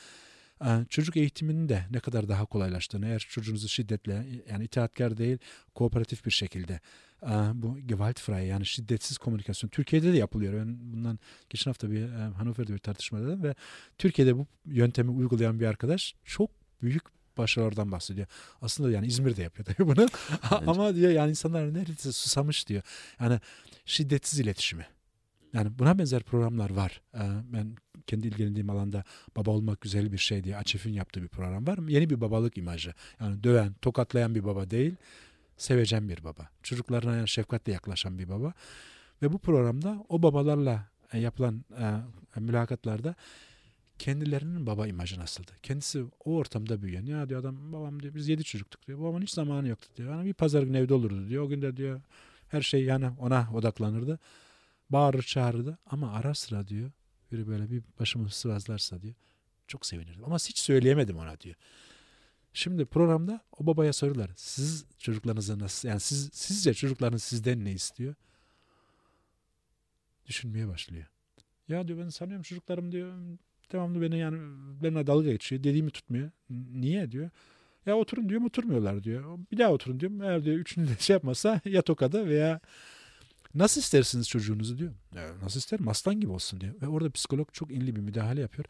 e, 0.64 0.68
çocuk 0.88 1.16
eğitiminin 1.16 1.68
de 1.68 1.84
ne 1.90 2.00
kadar 2.00 2.28
daha 2.28 2.44
kolaylaştığını, 2.44 3.06
eğer 3.06 3.18
çocuğunuzu 3.18 3.68
şiddetle 3.68 4.26
yani 4.50 4.64
itaatkar 4.64 5.16
değil, 5.16 5.38
kooperatif 5.74 6.26
bir 6.26 6.30
şekilde 6.30 6.80
bu 7.54 7.78
gewaltfrei 7.78 8.46
yani 8.46 8.66
şiddetsiz 8.66 9.18
komünikasyon 9.18 9.70
Türkiye'de 9.70 10.12
de 10.12 10.16
yapılıyor. 10.16 10.54
Ben 10.54 10.76
bundan 10.92 11.18
geçen 11.50 11.70
hafta 11.70 11.90
bir 11.90 12.08
Hannover'de 12.08 12.72
bir 12.72 12.78
tartışmada 12.78 13.42
ve 13.42 13.54
Türkiye'de 13.98 14.36
bu 14.36 14.46
yöntemi 14.66 15.10
uygulayan 15.10 15.60
bir 15.60 15.66
arkadaş 15.66 16.14
çok 16.24 16.50
büyük 16.82 17.02
başarılardan 17.38 17.92
bahsediyor. 17.92 18.26
Aslında 18.62 18.90
yani 18.90 19.06
İzmir'de 19.06 19.42
yapıyor 19.42 19.66
tabii 19.66 19.88
bunu. 19.88 20.06
Ama 20.66 20.94
diyor 20.94 21.10
yani 21.10 21.30
insanlar 21.30 21.74
neredeyse 21.74 22.12
susamış 22.12 22.68
diyor. 22.68 22.82
Yani 23.20 23.40
şiddetsiz 23.84 24.40
iletişimi. 24.40 24.86
Yani 25.52 25.78
buna 25.78 25.98
benzer 25.98 26.22
programlar 26.22 26.70
var. 26.70 27.02
Ben 27.52 27.76
kendi 28.06 28.26
ilgilendiğim 28.26 28.70
alanda 28.70 29.04
baba 29.36 29.50
olmak 29.50 29.80
güzel 29.80 30.12
bir 30.12 30.18
şey 30.18 30.44
diye 30.44 30.56
Açef'in 30.56 30.92
yaptığı 30.92 31.22
bir 31.22 31.28
program 31.28 31.66
var. 31.66 31.78
Yeni 31.88 32.10
bir 32.10 32.20
babalık 32.20 32.58
imajı. 32.58 32.94
Yani 33.20 33.44
döven, 33.44 33.74
tokatlayan 33.82 34.34
bir 34.34 34.44
baba 34.44 34.70
değil, 34.70 34.96
sevecen 35.60 36.08
bir 36.08 36.24
baba. 36.24 36.48
Çocuklarına 36.62 37.26
şefkatle 37.26 37.72
yaklaşan 37.72 38.18
bir 38.18 38.28
baba. 38.28 38.52
Ve 39.22 39.32
bu 39.32 39.38
programda 39.38 40.04
o 40.08 40.22
babalarla 40.22 40.88
e, 41.12 41.18
yapılan 41.18 41.64
e, 42.36 42.40
mülakatlarda 42.40 43.14
kendilerinin 43.98 44.66
baba 44.66 44.86
imajı 44.86 45.20
nasıldı? 45.20 45.52
Kendisi 45.62 46.04
o 46.24 46.36
ortamda 46.36 46.82
büyüyen. 46.82 47.06
Ya 47.06 47.28
diyor 47.28 47.40
adam 47.40 47.72
babam 47.72 48.02
diyor 48.02 48.14
biz 48.14 48.28
yedi 48.28 48.44
çocuktuk 48.44 48.86
diyor. 48.86 49.00
Babamın 49.00 49.22
hiç 49.22 49.30
zamanı 49.30 49.68
yoktu 49.68 49.88
diyor. 49.96 50.10
Yani 50.10 50.26
bir 50.26 50.34
pazar 50.34 50.62
günü 50.62 50.78
evde 50.78 50.94
olurdu 50.94 51.28
diyor. 51.28 51.44
O 51.44 51.48
gün 51.48 51.62
de 51.62 51.76
diyor 51.76 52.00
her 52.48 52.62
şey 52.62 52.84
yani 52.84 53.10
ona 53.18 53.48
odaklanırdı. 53.54 54.18
Bağırır 54.90 55.22
çağırırdı 55.22 55.78
ama 55.86 56.12
ara 56.12 56.34
sıra 56.34 56.68
diyor 56.68 56.90
biri 57.32 57.48
böyle 57.48 57.70
bir 57.70 57.82
başımı 58.00 58.30
sıvazlarsa 58.30 59.02
diyor 59.02 59.14
çok 59.68 59.86
sevinirdim. 59.86 60.24
Ama 60.24 60.36
hiç 60.36 60.58
söyleyemedim 60.58 61.18
ona 61.18 61.40
diyor. 61.40 61.56
Şimdi 62.52 62.84
programda 62.84 63.40
o 63.58 63.66
babaya 63.66 63.92
sorular. 63.92 64.30
Siz 64.36 64.84
çocuklarınızı 64.98 65.58
nasıl 65.58 65.88
yani 65.88 66.00
siz 66.00 66.30
sizce 66.32 66.74
çocuklarınız 66.74 67.22
sizden 67.22 67.64
ne 67.64 67.72
istiyor? 67.72 68.14
Düşünmeye 70.26 70.68
başlıyor. 70.68 71.06
Ya 71.68 71.88
diyor 71.88 71.98
ben 71.98 72.08
sanıyorum 72.08 72.42
çocuklarım 72.42 72.92
diyor 72.92 73.14
devamlı 73.72 74.00
beni 74.02 74.18
yani 74.18 74.38
benimle 74.82 75.06
dalga 75.06 75.32
geçiyor. 75.32 75.64
Dediğimi 75.64 75.90
tutmuyor. 75.90 76.30
Niye 76.50 77.12
diyor. 77.12 77.30
Ya 77.86 77.96
oturun 77.96 78.28
diyor 78.28 78.42
oturmuyorlar 78.42 79.04
diyor. 79.04 79.38
Bir 79.52 79.58
daha 79.58 79.72
oturun 79.72 80.00
diyorum. 80.00 80.22
Eğer 80.22 80.44
diyor 80.44 80.56
üçünü 80.56 80.88
de 80.88 80.92
şey 80.98 81.14
yapmasa 81.14 81.60
ya 81.64 81.82
tokada 81.82 82.26
veya 82.26 82.60
nasıl 83.54 83.80
istersiniz 83.80 84.28
çocuğunuzu 84.28 84.78
diyor. 84.78 84.92
Nasıl 85.42 85.58
isterim 85.58 85.88
aslan 85.88 86.20
gibi 86.20 86.32
olsun 86.32 86.60
diyor. 86.60 86.74
Ve 86.82 86.88
orada 86.88 87.10
psikolog 87.10 87.52
çok 87.52 87.70
inli 87.70 87.96
bir 87.96 88.00
müdahale 88.00 88.40
yapıyor. 88.40 88.64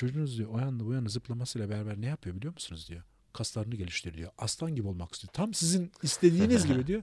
Çocuğunuz 0.00 0.38
diyor 0.38 0.50
o 0.52 0.58
yanda 0.58 0.86
bu 0.86 0.92
yana 0.92 1.08
zıplamasıyla 1.08 1.70
beraber 1.70 2.00
ne 2.00 2.06
yapıyor 2.06 2.36
biliyor 2.36 2.52
musunuz 2.52 2.88
diyor. 2.88 3.02
Kaslarını 3.32 3.74
geliştiriyor 3.74 4.16
diyor. 4.16 4.30
Aslan 4.38 4.74
gibi 4.74 4.88
olmak 4.88 5.12
istiyor. 5.12 5.32
Tam 5.32 5.54
sizin 5.54 5.92
istediğiniz 6.02 6.66
gibi 6.66 6.86
diyor. 6.86 7.02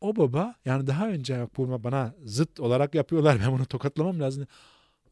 O 0.00 0.16
baba 0.16 0.54
yani 0.64 0.86
daha 0.86 1.08
önce 1.08 1.48
bu 1.56 1.84
bana 1.84 2.14
zıt 2.24 2.60
olarak 2.60 2.94
yapıyorlar. 2.94 3.40
Ben 3.40 3.52
bunu 3.52 3.66
tokatlamam 3.66 4.20
lazım. 4.20 4.46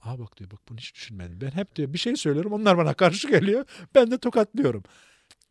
Aa 0.03 0.19
bak 0.19 0.39
diyor 0.39 0.51
bak 0.51 0.61
bunu 0.69 0.79
hiç 0.79 0.95
düşünmedim. 0.95 1.41
Ben 1.41 1.51
hep 1.51 1.77
diyor 1.77 1.93
bir 1.93 1.99
şey 1.99 2.17
söylüyorum 2.17 2.53
onlar 2.53 2.79
bana 2.79 2.95
karşı 2.95 3.29
geliyor. 3.29 3.65
Ben 3.95 4.11
de 4.11 4.19
tokatlıyorum. 4.19 4.83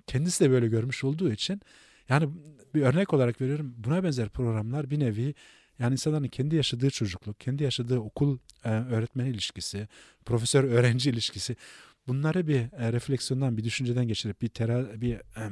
Kendisi 0.07 0.43
de 0.43 0.51
böyle 0.51 0.67
görmüş 0.67 1.03
olduğu 1.03 1.31
için 1.31 1.61
yani 2.09 2.29
bir 2.75 2.81
örnek 2.81 3.13
olarak 3.13 3.41
veriyorum 3.41 3.75
buna 3.77 4.03
benzer 4.03 4.29
programlar 4.29 4.89
bir 4.89 4.99
nevi 4.99 5.35
yani 5.79 5.91
insanların 5.91 6.27
kendi 6.27 6.55
yaşadığı 6.55 6.89
çocukluk, 6.89 7.39
kendi 7.39 7.63
yaşadığı 7.63 7.99
okul 7.99 8.37
e, 8.65 8.69
öğretmen 8.69 9.25
ilişkisi, 9.25 9.87
profesör 10.25 10.63
öğrenci 10.73 11.09
ilişkisi 11.09 11.55
bunları 12.07 12.47
bir 12.47 12.59
e, 12.59 12.93
refleksiyondan, 12.93 13.57
bir 13.57 13.63
düşünceden 13.63 14.07
geçirip 14.07 14.41
bir 14.41 14.47
tera, 14.47 15.01
bir 15.01 15.13
e, 15.15 15.49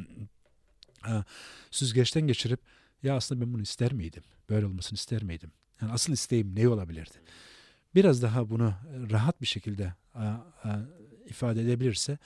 e, 1.08 1.24
süzgeçten 1.72 2.28
geçirip 2.28 2.60
ya 3.04 3.16
aslında 3.16 3.42
ben 3.42 3.54
bunu 3.54 3.62
ister 3.62 3.94
miydim? 3.94 4.24
Böyle 4.50 4.66
olmasını 4.66 4.98
ister 4.98 5.24
miydim? 5.24 5.52
Yani 5.82 5.92
asıl 5.92 6.14
isteğim 6.14 6.56
ne 6.56 6.68
olabilirdi? 6.68 7.16
Biraz 7.96 8.22
daha 8.22 8.50
bunu 8.50 8.74
rahat 9.12 9.42
bir 9.42 9.48
şekilde 9.48 9.94
e, 10.16 10.24
e, 10.66 10.70
ifade 11.30 11.62
edebilirse 11.62 12.18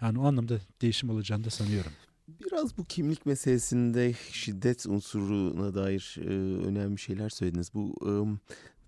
yani 0.00 0.18
o 0.18 0.26
anlamda 0.26 0.58
değişim 0.82 1.10
olacağını 1.10 1.44
da 1.44 1.50
sanıyorum. 1.50 1.92
Biraz 2.40 2.78
bu 2.78 2.84
kimlik 2.84 3.26
meselesinde 3.26 4.14
şiddet 4.30 4.86
unsuruna 4.86 5.74
dair 5.74 6.16
e, 6.20 6.28
önemli 6.66 6.98
şeyler 6.98 7.28
söylediniz. 7.28 7.74
Bu 7.74 7.94
e, 8.06 8.12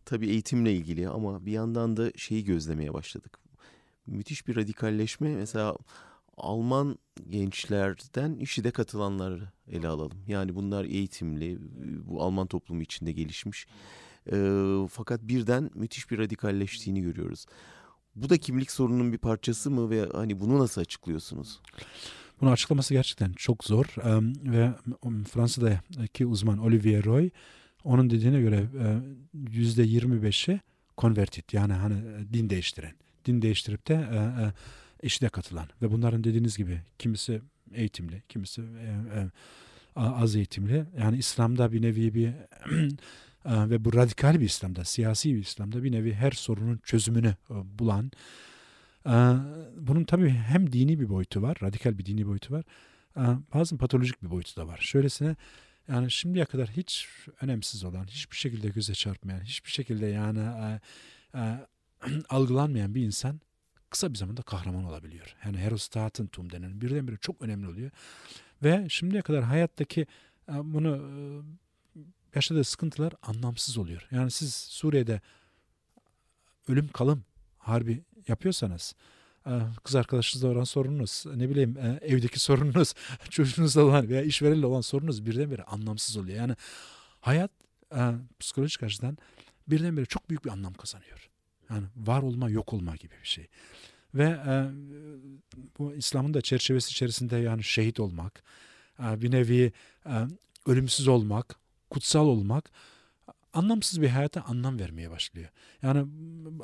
tabii 0.05 0.29
eğitimle 0.29 0.73
ilgili 0.75 1.09
ama 1.09 1.47
bir 1.47 1.53
yandan 1.53 1.97
da 1.97 2.11
şeyi 2.17 2.45
gözlemeye 2.45 2.95
başladık. 2.95 3.39
Müthiş 4.07 4.49
bir 4.49 4.57
radikalleşme 4.57 5.37
mesela 5.37 5.77
Alman 6.37 6.99
gençlerden 7.29 8.35
işide 8.35 8.71
katılanları 8.71 9.53
ele 9.71 9.89
alalım. 9.89 10.19
Yani 10.27 10.55
bunlar 10.55 10.85
eğitimli, 10.85 11.59
bu 12.09 12.23
Alman 12.23 12.47
toplumu 12.47 12.83
içinde 12.83 13.13
gelişmiş. 13.13 13.67
E, 14.33 14.67
fakat 14.91 15.23
birden 15.23 15.71
müthiş 15.75 16.11
bir 16.11 16.19
radikalleştiğini 16.19 17.03
görüyoruz. 17.03 17.47
Bu 18.17 18.31
da 18.31 18.39
kimlik 18.39 18.71
sorununun 18.71 19.13
bir 19.13 19.19
parçası 19.19 19.71
mı 19.71 19.91
ve 19.91 20.09
hani 20.13 20.41
bunu 20.41 20.59
nasıl 20.59 20.81
açıklıyorsunuz? 20.81 21.61
Bunu 22.43 22.51
açıklaması 22.51 22.95
gerçekten 22.95 23.33
çok 23.33 23.65
zor 23.65 23.87
ve 24.45 24.73
Fransa'daki 25.25 26.27
uzman 26.27 26.59
Olivier 26.59 27.05
Roy 27.05 27.31
onun 27.85 28.11
dediğine 28.11 28.41
göre 28.41 28.67
yüzde 29.51 29.83
yirmi 29.83 30.23
beşi 30.23 30.61
konvertit 30.97 31.55
yani 31.55 31.73
hani 31.73 31.95
din 32.33 32.51
değiştiren, 32.51 32.93
din 33.25 33.43
değiştirip 33.43 33.89
de 33.89 34.07
işine 35.03 35.29
katılan 35.29 35.69
ve 35.83 35.93
bunların 35.93 36.25
dediğiniz 36.25 36.57
gibi 36.57 36.81
kimisi 36.99 37.43
eğitimli, 37.75 38.23
kimisi 38.29 38.63
az 39.97 40.37
eğitimli. 40.37 40.85
Yani 40.99 41.19
İslam'da 41.19 41.73
bir 41.73 41.83
nevi 41.83 42.15
bir 42.15 42.33
ve 43.47 43.85
bu 43.85 43.95
radikal 43.95 44.41
bir 44.41 44.45
İslam'da, 44.45 44.85
siyasi 44.85 45.35
bir 45.35 45.41
İslam'da 45.41 45.83
bir 45.85 45.93
nevi 45.93 46.15
her 46.15 46.31
sorunun 46.31 46.81
çözümünü 46.85 47.35
bulan 47.51 48.13
bunun 49.77 50.05
tabii 50.05 50.31
hem 50.31 50.73
dini 50.73 51.01
bir 51.01 51.09
boyutu 51.09 51.43
var, 51.43 51.57
radikal 51.63 51.99
bir 51.99 52.07
dini 52.07 52.27
boyutu 52.27 52.55
var. 52.55 52.65
Bazen 53.55 53.79
patolojik 53.79 54.23
bir 54.23 54.31
boyutu 54.31 54.57
da 54.57 54.67
var. 54.67 54.79
Şöylesine 54.79 55.37
yani 55.89 56.11
şimdiye 56.11 56.45
kadar 56.45 56.69
hiç 56.69 57.09
önemsiz 57.41 57.85
olan, 57.85 58.05
hiçbir 58.05 58.37
şekilde 58.37 58.69
göze 58.69 58.95
çarpmayan, 58.95 59.41
hiçbir 59.41 59.71
şekilde 59.71 60.07
yani 60.07 60.41
e, 60.41 60.81
e, 61.39 61.67
algılanmayan 62.29 62.95
bir 62.95 63.03
insan 63.03 63.41
kısa 63.91 64.13
bir 64.13 64.19
zamanda 64.19 64.43
kahraman 64.43 64.85
olabiliyor. 64.85 65.37
Yani 65.45 65.59
Herostat'ın 65.59 66.27
tum 66.27 66.53
denen 66.53 66.81
birdenbire 66.81 67.17
çok 67.17 67.43
önemli 67.43 67.69
oluyor. 67.69 67.91
Ve 68.63 68.87
şimdiye 68.89 69.23
kadar 69.23 69.43
hayattaki 69.45 70.07
e, 70.49 70.53
bunu 70.53 71.03
yaşadığı 72.35 72.65
sıkıntılar 72.65 73.13
anlamsız 73.23 73.79
oluyor. 73.79 74.09
Yani 74.11 74.31
siz 74.31 74.55
Suriye'de 74.55 75.21
ölüm 76.69 76.89
kalım 76.89 77.25
harbi 77.63 78.03
yapıyorsanız 78.29 78.95
kız 79.85 79.95
arkadaşınızla 79.95 80.49
olan 80.49 80.65
sorununuz, 80.65 81.25
ne 81.35 81.51
bileyim 81.51 81.77
evdeki 82.01 82.41
sorununuz, 82.41 82.95
çocuğunuzla 83.31 83.85
olan 83.85 84.09
veya 84.09 84.23
işverenle 84.23 84.67
olan 84.67 84.81
sorunuz 84.81 85.27
birdenbire 85.27 85.63
anlamsız 85.63 86.17
oluyor. 86.17 86.37
Yani 86.37 86.55
hayat 87.21 87.51
psikolojik 88.41 88.83
açıdan 88.83 89.19
birdenbire 89.69 90.07
çok 90.07 90.31
büyük 90.31 90.45
bir 90.45 90.51
anlam 90.51 90.75
kazanıyor. 90.75 91.31
Yani 91.71 91.85
var 91.97 92.23
olma, 92.23 92.51
yok 92.51 92.73
olma 92.73 92.97
gibi 92.97 93.15
bir 93.23 93.29
şey. 93.29 93.47
Ve 94.15 94.39
bu 95.79 95.95
İslam'ın 95.95 96.35
da 96.35 96.41
çerçevesi 96.41 96.91
içerisinde 96.91 97.37
yani 97.37 97.65
şehit 97.65 98.01
olmak, 98.01 98.43
bir 98.99 99.31
nevi 99.31 99.73
ölümsüz 100.67 101.09
olmak, 101.09 101.57
kutsal 101.91 102.27
olmak 102.27 102.71
anlamsız 103.53 104.03
bir 104.03 104.09
hayata 104.09 104.43
anlam 104.43 104.79
vermeye 104.79 105.11
başlıyor. 105.11 105.49
Yani 105.83 106.07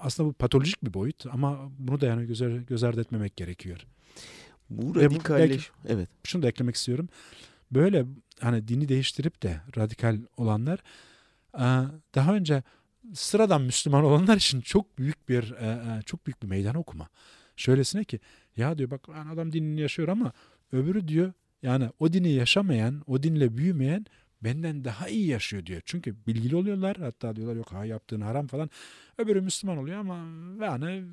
aslında 0.00 0.28
bu 0.28 0.32
patolojik 0.32 0.84
bir 0.84 0.94
boyut 0.94 1.26
ama 1.26 1.70
bunu 1.78 2.00
da 2.00 2.06
yani 2.06 2.26
göz, 2.26 2.66
göz 2.66 2.84
ardı 2.84 3.00
etmemek 3.00 3.36
gerekiyor. 3.36 3.86
Bu 4.70 4.96
radikalleş... 4.96 5.70
Evet. 5.88 6.08
Şunu 6.24 6.42
da 6.42 6.48
eklemek 6.48 6.74
istiyorum. 6.74 7.08
Böyle 7.70 8.06
hani 8.40 8.68
dini 8.68 8.88
değiştirip 8.88 9.42
de 9.42 9.60
radikal 9.76 10.18
olanlar 10.36 10.82
daha 12.14 12.34
önce 12.34 12.62
sıradan 13.14 13.62
Müslüman 13.62 14.04
olanlar 14.04 14.36
için 14.36 14.60
çok 14.60 14.98
büyük 14.98 15.28
bir 15.28 15.54
çok 16.06 16.26
büyük 16.26 16.42
bir 16.42 16.48
meydan 16.48 16.74
okuma. 16.74 17.08
Şöylesine 17.56 18.04
ki 18.04 18.20
ya 18.56 18.78
diyor 18.78 18.90
bak 18.90 19.08
adam 19.32 19.52
dinini 19.52 19.80
yaşıyor 19.80 20.08
ama 20.08 20.32
öbürü 20.72 21.08
diyor 21.08 21.32
yani 21.62 21.90
o 21.98 22.12
dini 22.12 22.32
yaşamayan, 22.32 23.02
o 23.06 23.22
dinle 23.22 23.56
büyümeyen 23.56 24.06
benden 24.44 24.84
daha 24.84 25.08
iyi 25.08 25.26
yaşıyor 25.26 25.66
diyor. 25.66 25.82
Çünkü 25.84 26.16
bilgili 26.26 26.56
oluyorlar. 26.56 26.96
Hatta 26.96 27.36
diyorlar 27.36 27.56
yok 27.56 27.72
ha 27.72 27.84
yaptığın 27.84 28.20
haram 28.20 28.46
falan. 28.46 28.70
Öbürü 29.18 29.40
Müslüman 29.40 29.78
oluyor 29.78 29.98
ama 29.98 30.16
yani 30.64 31.04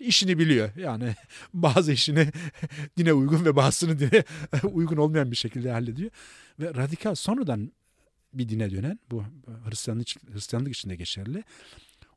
işini 0.00 0.38
biliyor. 0.38 0.76
Yani 0.76 1.14
bazı 1.54 1.92
işini 1.92 2.28
dine 2.96 3.12
uygun 3.12 3.44
ve 3.44 3.56
bazısını 3.56 3.98
dine 3.98 4.24
uygun 4.72 4.96
olmayan 4.96 5.30
bir 5.30 5.36
şekilde 5.36 5.70
hallediyor. 5.70 6.10
Ve 6.60 6.74
radikal 6.74 7.14
sonradan 7.14 7.72
bir 8.34 8.48
dine 8.48 8.70
dönen 8.70 8.98
bu 9.10 9.24
Hristiyanlık, 9.64 10.08
Hristiyanlık 10.32 10.72
içinde 10.72 10.96
geçerli. 10.96 11.44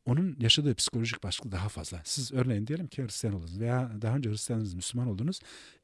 Onun 0.05 0.36
yaşadığı 0.39 0.76
psikolojik 0.76 1.24
baskı 1.24 1.51
daha 1.51 1.70
fazla. 1.70 2.01
Siz 2.03 2.32
örneğin 2.32 2.68
diyelim 2.68 2.88
ki 2.88 3.03
Hristiyan 3.03 3.36
oldunuz 3.36 3.59
veya 3.59 3.91
daha 4.01 4.16
önce 4.16 4.30
Hristiyanınız 4.30 4.74
Müslüman 4.74 5.07
oldunuz. 5.07 5.39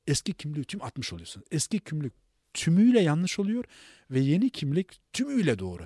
Eski 0.07 0.33
kimliği 0.33 0.63
tüm 0.63 0.83
atmış 0.83 1.13
oluyorsunuz. 1.13 1.47
Eski 1.51 1.79
kimlik 1.79 2.13
tümüyle 2.53 3.01
yanlış 3.01 3.39
oluyor 3.39 3.63
ve 4.11 4.19
yeni 4.19 4.49
kimlik 4.49 5.13
tümüyle 5.13 5.59
doğru. 5.59 5.83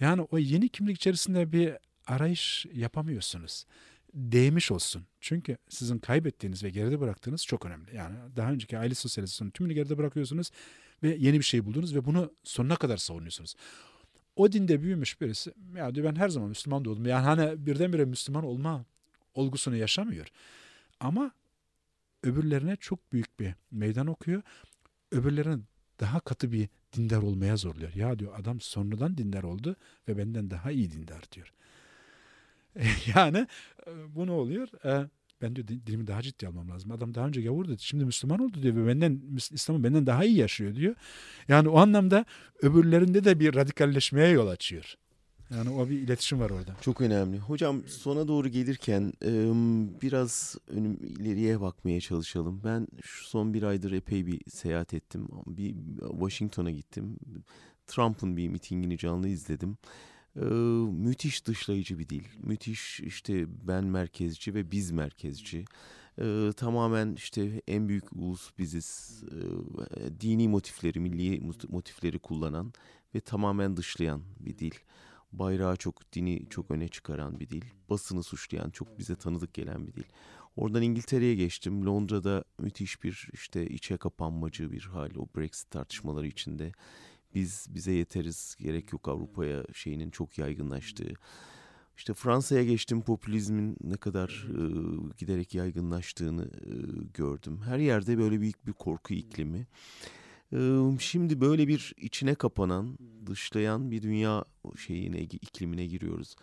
Yani 0.00 0.22
o 0.30 0.38
yeni 0.38 0.68
kimlik 0.68 0.96
içerisinde 0.96 1.52
bir 1.52 1.74
arayış 2.06 2.66
yapamıyorsunuz. 2.72 3.64
Değmiş 4.14 4.70
olsun. 4.70 5.04
Çünkü 5.20 5.56
sizin 5.68 5.98
kaybettiğiniz 5.98 6.64
ve 6.64 6.70
geride 6.70 7.00
bıraktığınız 7.00 7.46
çok 7.46 7.66
önemli. 7.66 7.96
Yani 7.96 8.16
daha 8.36 8.52
önceki 8.52 8.78
aile 8.78 8.94
sosyalizasyonu 8.94 9.50
tümünü 9.50 9.74
geride 9.74 9.98
bırakıyorsunuz 9.98 10.50
ve 11.02 11.16
yeni 11.18 11.38
bir 11.38 11.44
şey 11.44 11.64
buldunuz 11.64 11.94
ve 11.94 12.04
bunu 12.04 12.32
sonuna 12.44 12.76
kadar 12.76 12.96
savunuyorsunuz. 12.96 13.54
O 14.36 14.52
dinde 14.52 14.82
büyümüş 14.82 15.20
birisi 15.20 15.54
ya 15.76 15.94
diyor 15.94 16.06
ben 16.06 16.20
her 16.20 16.28
zaman 16.28 16.48
Müslüman 16.48 16.84
doğdum. 16.84 17.06
Yani 17.06 17.24
hani 17.24 17.66
birdenbire 17.66 18.04
Müslüman 18.04 18.44
olma 18.44 18.84
olgusunu 19.34 19.76
yaşamıyor. 19.76 20.26
Ama 21.00 21.32
öbürlerine 22.22 22.76
çok 22.76 23.12
büyük 23.12 23.40
bir 23.40 23.54
meydan 23.70 24.06
okuyor. 24.06 24.42
Öbürlerine 25.12 25.58
daha 26.00 26.20
katı 26.20 26.52
bir 26.52 26.68
dindar 26.92 27.22
olmaya 27.22 27.56
zorluyor. 27.56 27.94
Ya 27.94 28.18
diyor 28.18 28.32
adam 28.38 28.60
sonradan 28.60 29.18
dindar 29.18 29.42
oldu 29.42 29.76
ve 30.08 30.18
benden 30.18 30.50
daha 30.50 30.70
iyi 30.70 30.90
dindar 30.90 31.22
diyor. 31.32 31.52
yani 33.16 33.46
e, 33.86 34.14
bu 34.14 34.26
ne 34.26 34.30
oluyor? 34.30 34.68
E, 34.84 35.08
ben 35.42 35.56
diyor 35.56 35.68
dilimi 35.68 36.06
daha 36.06 36.22
ciddi 36.22 36.48
almam 36.48 36.70
lazım. 36.70 36.92
Adam 36.92 37.14
daha 37.14 37.26
önce 37.26 37.42
gavurdu 37.42 37.76
şimdi 37.78 38.04
Müslüman 38.04 38.38
oldu 38.38 38.62
diyor 38.62 38.76
ve 38.76 38.86
benden 38.86 39.20
İslam'ı 39.50 39.84
benden 39.84 40.06
daha 40.06 40.24
iyi 40.24 40.36
yaşıyor 40.36 40.74
diyor. 40.74 40.94
Yani 41.48 41.68
o 41.68 41.78
anlamda 41.78 42.24
öbürlerinde 42.62 43.24
de 43.24 43.40
bir 43.40 43.54
radikalleşmeye 43.54 44.28
yol 44.28 44.48
açıyor. 44.48 44.96
Yani 45.54 45.70
o 45.70 45.88
bir 45.88 45.98
iletişim 45.98 46.40
var 46.40 46.50
orada. 46.50 46.76
Çok 46.80 47.00
önemli. 47.00 47.38
Hocam 47.38 47.82
sona 47.86 48.28
doğru 48.28 48.48
gelirken 48.48 49.12
biraz 50.02 50.56
önüm 50.68 50.98
ileriye 51.02 51.60
bakmaya 51.60 52.00
çalışalım. 52.00 52.60
Ben 52.64 52.88
şu 53.02 53.24
son 53.28 53.54
bir 53.54 53.62
aydır 53.62 53.92
epey 53.92 54.26
bir 54.26 54.40
seyahat 54.50 54.94
ettim. 54.94 55.28
Bir 55.46 55.74
Washington'a 56.10 56.70
gittim. 56.70 57.16
Trump'ın 57.86 58.36
bir 58.36 58.48
mitingini 58.48 58.98
canlı 58.98 59.28
izledim. 59.28 59.76
müthiş 60.92 61.46
dışlayıcı 61.46 61.98
bir 61.98 62.08
dil. 62.08 62.24
Müthiş 62.42 63.00
işte 63.00 63.46
ben 63.68 63.84
merkezci 63.84 64.54
ve 64.54 64.70
biz 64.70 64.90
merkezci. 64.90 65.64
tamamen 66.56 67.14
işte 67.14 67.62
en 67.68 67.88
büyük 67.88 68.12
ulus 68.12 68.58
biziz. 68.58 69.22
dini 70.20 70.48
motifleri, 70.48 71.00
milli 71.00 71.40
motifleri 71.68 72.18
kullanan 72.18 72.72
ve 73.14 73.20
tamamen 73.20 73.76
dışlayan 73.76 74.22
bir 74.40 74.58
dil 74.58 74.74
bayrağı 75.32 75.76
çok 75.76 76.12
dini 76.12 76.48
çok 76.50 76.70
öne 76.70 76.88
çıkaran 76.88 77.40
bir 77.40 77.48
dil. 77.48 77.64
Basını 77.90 78.22
suçlayan 78.22 78.70
çok 78.70 78.98
bize 78.98 79.16
tanıdık 79.16 79.54
gelen 79.54 79.86
bir 79.86 79.94
dil. 79.94 80.04
Oradan 80.56 80.82
İngiltere'ye 80.82 81.34
geçtim. 81.34 81.86
Londra'da 81.86 82.44
müthiş 82.58 83.02
bir 83.02 83.28
işte 83.32 83.66
içe 83.66 83.96
kapanmacı 83.96 84.72
bir 84.72 84.82
hal 84.82 85.10
o 85.16 85.26
Brexit 85.36 85.70
tartışmaları 85.70 86.26
içinde. 86.26 86.72
Biz 87.34 87.66
bize 87.68 87.92
yeteriz 87.92 88.56
gerek 88.58 88.92
yok 88.92 89.08
Avrupa'ya 89.08 89.64
şeyinin 89.74 90.10
çok 90.10 90.38
yaygınlaştığı. 90.38 91.12
İşte 91.96 92.14
Fransa'ya 92.14 92.64
geçtim 92.64 93.02
popülizmin 93.02 93.76
ne 93.80 93.96
kadar 93.96 94.46
e, 94.48 94.62
giderek 95.18 95.54
yaygınlaştığını 95.54 96.44
e, 96.44 96.72
gördüm. 97.14 97.60
Her 97.64 97.78
yerde 97.78 98.18
böyle 98.18 98.40
büyük 98.40 98.66
bir 98.66 98.72
korku 98.72 99.14
iklimi. 99.14 99.66
Şimdi 100.98 101.40
böyle 101.40 101.68
bir 101.68 101.94
içine 101.96 102.34
kapanan, 102.34 102.98
dışlayan 103.26 103.90
bir 103.90 104.02
dünya 104.02 104.44
şeyine, 104.76 105.20
iklimine 105.20 105.86
giriyoruz. 105.86 106.36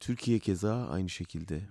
Türkiye 0.00 0.38
keza 0.38 0.88
aynı 0.88 1.08
şekilde. 1.08 1.62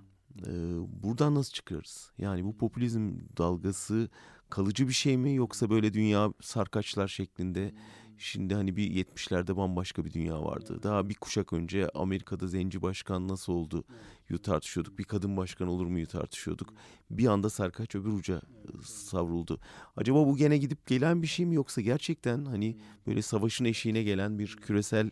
Buradan 1.04 1.36
nasıl 1.36 1.54
çıkarız? 1.54 2.12
Yani 2.18 2.44
bu 2.44 2.58
popülizm 2.58 3.12
dalgası 3.38 4.10
kalıcı 4.50 4.88
bir 4.88 4.94
şey 4.94 5.18
mi 5.18 5.36
yoksa 5.36 5.70
böyle 5.70 5.94
dünya 5.94 6.34
sarkaçlar 6.42 7.08
şeklinde 7.08 7.74
Şimdi 8.18 8.54
hani 8.54 8.76
bir 8.76 8.92
70'lerde 8.92 9.58
bambaşka 9.58 10.06
bir 10.06 10.14
dünya 10.14 10.44
vardı. 10.44 10.80
Daha 10.84 11.10
bir 11.10 11.16
kuşak 11.16 11.54
önce 11.54 11.90
Amerika'da 11.90 12.48
zenci 12.48 12.82
başkan 12.82 13.28
nasıl 13.28 13.54
oldu 13.54 13.84
yu 14.30 14.42
tartışıyorduk. 14.42 15.00
Bir 15.00 15.04
kadın 15.04 15.38
başkan 15.38 15.68
olur 15.68 15.86
mu 15.86 16.00
yu 16.00 16.08
tartışıyorduk. 16.08 16.74
Bir 17.12 17.28
anda 17.28 17.50
sarkaç 17.50 17.96
öbür 17.96 18.14
uca 18.14 18.36
ıı, 18.36 18.84
savruldu. 18.84 19.60
Acaba 19.96 20.28
bu 20.28 20.38
gene 20.38 20.58
gidip 20.58 20.88
gelen 20.88 21.22
bir 21.22 21.28
şey 21.28 21.46
mi 21.46 21.56
yoksa 21.56 21.82
gerçekten 21.82 22.46
hani 22.46 22.78
böyle 23.08 23.22
savaşın 23.22 23.66
eşiğine 23.66 24.04
gelen 24.04 24.40
bir 24.40 24.56
küresel 24.56 25.12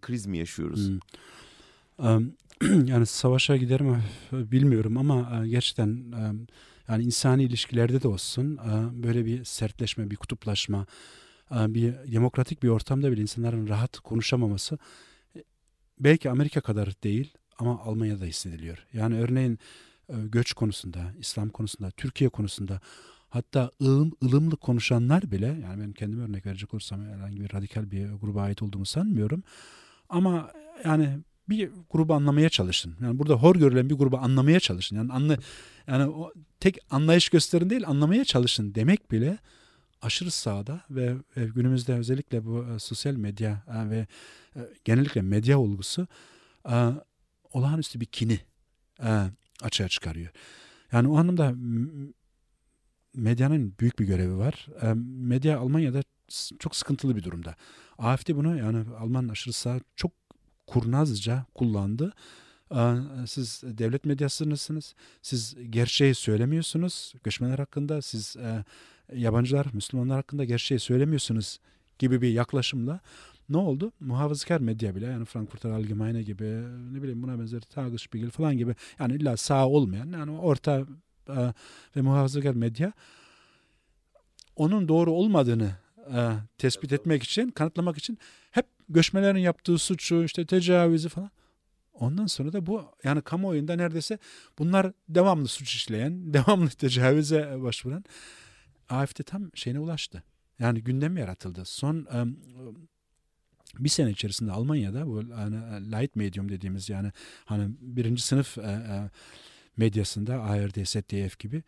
kriz 0.00 0.26
mi 0.26 0.38
yaşıyoruz? 0.38 0.90
Hmm. 1.96 2.30
Yani 2.86 3.06
savaşa 3.06 3.56
gider 3.56 3.80
mi 3.80 4.02
bilmiyorum 4.32 4.98
ama 4.98 5.42
e, 5.44 5.48
gerçekten 5.48 6.04
yani 6.88 7.04
insani 7.04 7.44
ilişkilerde 7.44 8.02
de 8.02 8.08
olsun 8.08 8.56
e, 8.56 9.02
böyle 9.02 9.24
bir 9.24 9.44
sertleşme, 9.44 10.10
bir 10.10 10.16
kutuplaşma, 10.16 10.86
bir 11.50 12.12
demokratik 12.12 12.62
bir 12.62 12.68
ortamda 12.68 13.12
bile 13.12 13.20
insanların 13.20 13.68
rahat 13.68 13.98
konuşamaması 13.98 14.78
e, 15.36 15.44
belki 16.00 16.30
Amerika 16.30 16.60
kadar 16.60 17.02
değil 17.02 17.32
ama 17.58 17.80
Almanya'da 17.80 18.24
hissediliyor. 18.24 18.86
Yani 18.92 19.20
örneğin 19.20 19.58
e, 20.08 20.14
göç 20.24 20.52
konusunda, 20.52 21.12
İslam 21.18 21.48
konusunda, 21.48 21.90
Türkiye 21.90 22.30
konusunda 22.30 22.80
hatta 23.28 23.70
ılım, 23.82 24.12
ılımlı 24.24 24.56
konuşanlar 24.56 25.30
bile 25.30 25.46
yani 25.46 25.82
ben 25.82 25.92
kendime 25.92 26.24
örnek 26.24 26.46
verecek 26.46 26.74
olursam 26.74 27.06
herhangi 27.06 27.40
bir 27.40 27.54
radikal 27.54 27.90
bir 27.90 28.12
gruba 28.12 28.42
ait 28.42 28.62
olduğumu 28.62 28.86
sanmıyorum. 28.86 29.42
Ama 30.08 30.50
yani 30.84 31.18
bir 31.48 31.70
grubu 31.90 32.14
anlamaya 32.14 32.48
çalışın. 32.48 32.94
Yani 33.02 33.18
burada 33.18 33.34
hor 33.34 33.56
görülen 33.56 33.90
bir 33.90 33.94
grubu 33.94 34.18
anlamaya 34.18 34.60
çalışın. 34.60 34.96
Yani 34.96 35.12
anla 35.12 35.36
yani 35.86 36.06
o 36.06 36.32
tek 36.60 36.78
anlayış 36.90 37.28
gösterin 37.28 37.70
değil 37.70 37.86
anlamaya 37.86 38.24
çalışın 38.24 38.74
demek 38.74 39.12
bile 39.12 39.38
aşırı 40.02 40.30
sağda 40.30 40.80
ve 40.90 41.16
günümüzde 41.36 41.94
özellikle 41.94 42.44
bu 42.44 42.64
e, 42.64 42.78
sosyal 42.78 43.14
medya 43.14 43.62
e, 43.68 43.90
ve 43.90 44.06
e, 44.56 44.60
genellikle 44.84 45.22
medya 45.22 45.58
olgusu 45.58 46.06
olağanüstü 47.52 48.00
bir 48.00 48.06
kini 48.06 48.40
açığa 49.62 49.88
çıkarıyor. 49.88 50.30
Yani 50.92 51.08
o 51.08 51.16
anlamda 51.16 51.54
medyanın 53.14 53.74
büyük 53.80 53.98
bir 53.98 54.04
görevi 54.04 54.36
var. 54.36 54.66
Medya 55.06 55.58
Almanya'da 55.58 56.02
çok 56.58 56.76
sıkıntılı 56.76 57.16
bir 57.16 57.22
durumda. 57.22 57.56
AFD 57.98 58.28
bunu 58.28 58.58
yani 58.58 58.84
Alman 58.98 59.28
aşırı 59.28 59.52
sağ 59.52 59.80
çok 59.96 60.12
kurnazca 60.66 61.46
kullandı. 61.54 62.14
Siz 63.26 63.62
devlet 63.64 64.04
medyasınızsınız. 64.04 64.94
Siz 65.22 65.56
gerçeği 65.70 66.14
söylemiyorsunuz 66.14 67.14
göçmenler 67.24 67.58
hakkında. 67.58 68.02
Siz 68.02 68.36
yabancılar, 69.14 69.66
Müslümanlar 69.72 70.16
hakkında 70.16 70.44
gerçeği 70.44 70.80
söylemiyorsunuz 70.80 71.58
gibi 71.98 72.22
bir 72.22 72.28
yaklaşımla 72.28 73.00
ne 73.48 73.56
oldu? 73.56 73.92
Muhafazakar 74.00 74.60
medya 74.60 74.94
bile 74.94 75.06
yani 75.06 75.24
Frankfurter 75.24 75.70
Allgemeine 75.70 76.22
gibi 76.22 76.44
ne 76.92 77.02
bileyim 77.02 77.22
buna 77.22 77.38
benzer 77.38 77.60
Tagesspiegel 77.60 78.30
falan 78.30 78.56
gibi 78.58 78.74
yani 78.98 79.14
illa 79.14 79.36
sağ 79.36 79.68
olmayan 79.68 80.08
yani 80.08 80.30
orta 80.30 80.86
e, 81.28 81.52
ve 81.96 82.00
muhafazakar 82.00 82.54
medya 82.54 82.92
onun 84.56 84.88
doğru 84.88 85.12
olmadığını 85.12 85.70
e, 86.14 86.32
tespit 86.58 86.92
etmek 86.92 87.22
için, 87.22 87.50
kanıtlamak 87.50 87.98
için 87.98 88.18
hep 88.50 88.66
göçmelerin 88.88 89.38
yaptığı 89.38 89.78
suçu, 89.78 90.24
işte 90.24 90.46
tecavüzü 90.46 91.08
falan 91.08 91.30
Ondan 92.00 92.26
sonra 92.26 92.52
da 92.52 92.66
bu 92.66 92.84
yani 93.04 93.22
kamuoyunda 93.22 93.76
neredeyse 93.76 94.18
bunlar 94.58 94.92
devamlı 95.08 95.48
suç 95.48 95.74
işleyen, 95.74 96.34
devamlı 96.34 96.68
tecavüze 96.68 97.62
başvuran 97.62 98.04
AFD 98.88 99.22
tam 99.22 99.50
şeyine 99.54 99.78
ulaştı. 99.78 100.22
Yani 100.58 100.84
gündem 100.84 101.16
yaratıldı. 101.16 101.64
Son 101.64 101.94
um, 101.94 102.38
bir 103.78 103.88
sene 103.88 104.10
içerisinde 104.10 104.52
Almanya'da 104.52 105.06
bu 105.06 105.22
hani, 105.34 105.56
light 105.92 106.16
medium 106.16 106.48
dediğimiz 106.48 106.88
yani 106.88 107.12
hani 107.44 107.70
birinci 107.80 108.22
sınıf 108.22 108.58
e, 108.58 108.62
e, 108.62 109.10
medyasında 109.76 110.42
ARD, 110.42 110.84
ZDF 110.84 111.38
gibi 111.38 111.62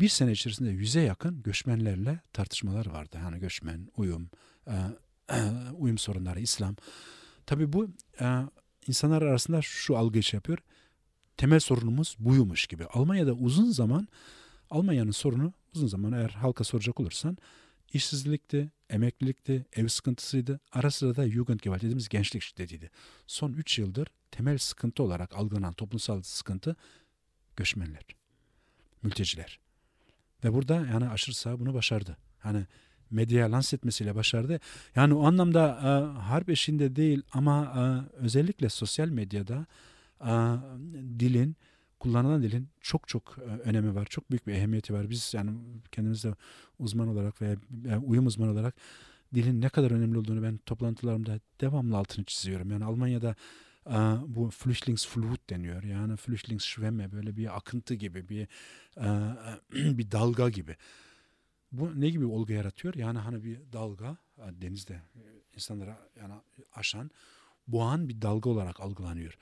bir 0.00 0.08
sene 0.08 0.32
içerisinde 0.32 0.70
yüze 0.70 1.00
yakın 1.00 1.42
göçmenlerle 1.42 2.20
tartışmalar 2.32 2.86
vardı. 2.86 3.16
Yani 3.22 3.38
göçmen, 3.38 3.88
uyum, 3.96 4.30
e, 4.66 4.74
e, 5.30 5.36
uyum 5.78 5.98
sorunları, 5.98 6.40
İslam. 6.40 6.76
Tabii 7.46 7.72
bu 7.72 7.90
e, 8.20 8.42
insanlar 8.86 9.22
arasında 9.22 9.62
şu 9.62 9.96
algıyı 9.96 10.22
şey 10.22 10.38
yapıyor. 10.38 10.58
Temel 11.36 11.60
sorunumuz 11.60 12.16
buymuş 12.18 12.66
gibi. 12.66 12.84
Almanya'da 12.84 13.32
uzun 13.32 13.70
zaman 13.70 14.08
Almanya'nın 14.70 15.10
sorunu 15.10 15.52
uzun 15.74 15.86
zaman 15.86 16.12
eğer 16.12 16.30
halka 16.30 16.64
soracak 16.64 17.00
olursan 17.00 17.38
işsizlikti, 17.92 18.72
emeklilikti, 18.90 19.66
ev 19.72 19.88
sıkıntısıydı. 19.88 20.60
Ara 20.72 20.90
sıra 20.90 21.16
da 21.16 21.28
Jugendgewalt 21.30 21.82
dediğimiz 21.82 22.08
gençlik 22.08 22.42
şiddetiydi. 22.42 22.90
Son 23.26 23.52
3 23.52 23.78
yıldır 23.78 24.08
temel 24.30 24.58
sıkıntı 24.58 25.02
olarak 25.02 25.34
algılanan 25.34 25.72
toplumsal 25.72 26.22
sıkıntı 26.22 26.76
göçmenler, 27.56 28.02
mülteciler. 29.02 29.60
Ve 30.44 30.52
burada 30.52 30.74
yani 30.74 31.08
aşırı 31.08 31.34
sağ 31.34 31.60
bunu 31.60 31.74
başardı. 31.74 32.16
Hani 32.38 32.66
medyaya 33.10 33.52
lanse 33.52 33.76
etmesiyle 33.76 34.14
başardı. 34.14 34.60
Yani 34.96 35.14
o 35.14 35.26
anlamda 35.26 35.78
e, 35.82 36.20
harp 36.20 36.50
eşinde 36.50 36.96
değil 36.96 37.22
ama 37.32 37.64
e, 37.64 37.82
özellikle 38.16 38.68
sosyal 38.68 39.08
medyada 39.08 39.66
e, 40.20 40.32
dilin 41.18 41.56
kullanılan 42.00 42.42
dilin 42.42 42.68
çok 42.80 43.08
çok 43.08 43.38
e, 43.38 43.42
önemi 43.42 43.94
var. 43.94 44.06
Çok 44.10 44.30
büyük 44.30 44.46
bir 44.46 44.52
ehemmiyeti 44.52 44.94
var. 44.94 45.10
Biz 45.10 45.34
yani 45.34 45.50
kendimizde 45.92 46.34
uzman 46.78 47.08
olarak 47.08 47.42
veya 47.42 47.56
uyum 48.02 48.26
uzmanı 48.26 48.50
olarak 48.52 48.74
dilin 49.34 49.60
ne 49.60 49.68
kadar 49.68 49.90
önemli 49.90 50.18
olduğunu 50.18 50.42
ben 50.42 50.58
toplantılarımda 50.58 51.40
devamlı 51.60 51.96
altını 51.96 52.24
çiziyorum. 52.24 52.70
Yani 52.70 52.84
Almanya'da 52.84 53.34
e, 53.86 53.96
bu 54.26 54.50
Flüchtlingsflut 54.50 55.50
deniyor. 55.50 55.82
Yani 55.82 56.16
Flüchtlingsschwemme 56.16 57.12
böyle 57.12 57.36
bir 57.36 57.56
akıntı 57.56 57.94
gibi 57.94 58.28
bir 58.28 58.48
e, 58.96 59.08
bir 59.98 60.10
dalga 60.10 60.48
gibi. 60.48 60.76
Bu 61.72 62.00
ne 62.00 62.10
gibi 62.10 62.24
olgu 62.24 62.52
yaratıyor? 62.52 62.94
Yani 62.94 63.18
hani 63.18 63.44
bir 63.44 63.60
dalga 63.72 64.16
denizde 64.38 65.02
insanlara 65.54 65.98
yani 66.20 66.34
aşan 66.74 67.10
boğan 67.68 68.08
bir 68.08 68.22
dalga 68.22 68.50
olarak 68.50 68.80
algılanıyor. 68.80 69.38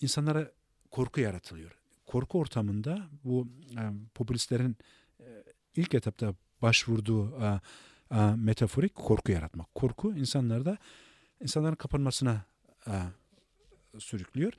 İnsanlara 0.00 0.50
korku 0.96 1.20
yaratılıyor. 1.20 1.70
Korku 2.06 2.38
ortamında 2.38 3.08
bu 3.24 3.48
popülistlerin 4.14 4.76
ilk 5.76 5.94
etapta 5.94 6.34
başvurduğu 6.62 7.38
metaforik 8.36 8.94
korku 8.94 9.32
yaratmak. 9.32 9.74
Korku 9.74 10.14
insanlarda 10.14 10.78
insanların 11.40 11.74
kapanmasına 11.74 12.44
sürüklüyor. 13.98 14.52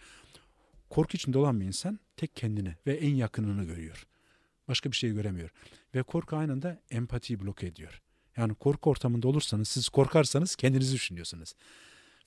Korku 0.89 1.17
içinde 1.17 1.37
olan 1.37 1.61
bir 1.61 1.65
insan 1.65 1.99
tek 2.17 2.35
kendini 2.35 2.75
ve 2.87 2.93
en 2.93 3.15
yakınını 3.15 3.63
görüyor. 3.63 4.07
Başka 4.67 4.91
bir 4.91 4.95
şey 4.95 5.11
göremiyor. 5.11 5.49
Ve 5.95 6.03
korku 6.03 6.35
aynı 6.37 6.51
anda 6.51 6.81
empatiyi 6.91 7.39
bloke 7.39 7.67
ediyor. 7.67 8.01
Yani 8.35 8.55
korku 8.55 8.89
ortamında 8.89 9.27
olursanız, 9.27 9.67
siz 9.67 9.89
korkarsanız 9.89 10.55
kendinizi 10.55 10.93
düşünüyorsunuz. 10.93 11.53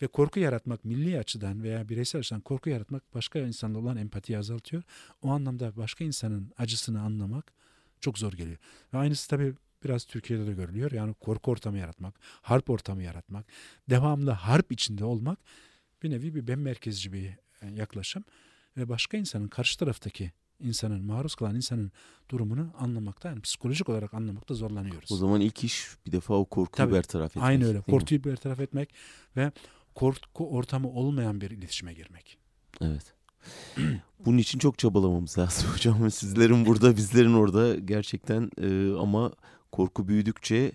Ve 0.02 0.06
korku 0.06 0.40
yaratmak 0.40 0.84
milli 0.84 1.18
açıdan 1.18 1.62
veya 1.62 1.88
bireysel 1.88 2.18
açıdan 2.18 2.40
korku 2.40 2.70
yaratmak 2.70 3.14
başka 3.14 3.38
insanla 3.38 3.78
olan 3.78 3.96
empatiyi 3.96 4.38
azaltıyor. 4.38 4.82
O 5.22 5.30
anlamda 5.30 5.76
başka 5.76 6.04
insanın 6.04 6.52
acısını 6.58 7.02
anlamak 7.02 7.52
çok 8.00 8.18
zor 8.18 8.32
geliyor. 8.32 8.58
Ve 8.94 8.98
aynısı 8.98 9.28
tabii 9.28 9.54
biraz 9.84 10.04
Türkiye'de 10.04 10.46
de 10.46 10.52
görülüyor. 10.52 10.92
Yani 10.92 11.14
korku 11.14 11.50
ortamı 11.50 11.78
yaratmak, 11.78 12.14
harp 12.42 12.70
ortamı 12.70 13.02
yaratmak, 13.02 13.46
devamlı 13.90 14.30
harp 14.30 14.72
içinde 14.72 15.04
olmak 15.04 15.38
bir 16.02 16.10
nevi 16.10 16.34
bir 16.34 16.46
ben 16.46 16.58
merkezci 16.58 17.12
bir 17.12 17.26
e, 17.62 17.70
yaklaşım. 17.74 18.24
Ve 18.76 18.88
başka 18.88 19.16
insanın 19.16 19.48
karşı 19.48 19.78
taraftaki 19.78 20.32
insanın, 20.60 21.04
maruz 21.04 21.34
kalan 21.34 21.54
insanın 21.54 21.92
durumunu 22.30 22.72
anlamakta, 22.78 23.28
yani 23.28 23.40
psikolojik 23.40 23.88
olarak 23.88 24.14
anlamakta 24.14 24.54
zorlanıyoruz. 24.54 25.12
O 25.12 25.16
zaman 25.16 25.40
ilk 25.40 25.64
iş 25.64 25.88
bir 26.06 26.12
defa 26.12 26.34
o 26.34 26.44
korkuyu 26.44 26.86
Tabii, 26.86 26.94
bertaraf 26.94 27.30
etmek. 27.30 27.44
Aynı 27.44 27.66
öyle. 27.66 27.80
Korkuyu 27.80 28.24
bertaraf 28.24 28.60
etmek 28.60 28.94
ve 29.36 29.52
korku 29.94 30.50
ortamı 30.50 30.88
olmayan 30.88 31.40
bir 31.40 31.50
iletişime 31.50 31.94
girmek. 31.94 32.38
Evet. 32.80 33.14
Bunun 34.24 34.38
için 34.38 34.58
çok 34.58 34.78
çabalamamız 34.78 35.38
lazım 35.38 35.70
hocam. 35.74 36.10
Sizlerin 36.10 36.66
burada, 36.66 36.96
bizlerin 36.96 37.34
orada 37.34 37.74
gerçekten 37.74 38.50
e, 38.62 38.98
ama 38.98 39.32
korku 39.72 40.08
büyüdükçe 40.08 40.72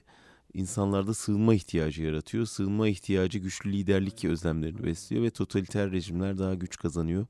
insanlarda 0.53 1.13
sığınma 1.13 1.53
ihtiyacı 1.53 2.03
yaratıyor. 2.03 2.45
Sığınma 2.45 2.87
ihtiyacı 2.87 3.39
güçlü 3.39 3.73
liderlik 3.73 4.25
özlemlerini 4.25 4.83
besliyor 4.83 5.23
ve 5.23 5.29
totaliter 5.29 5.91
rejimler 5.91 6.37
daha 6.37 6.53
güç 6.53 6.77
kazanıyor 6.77 7.25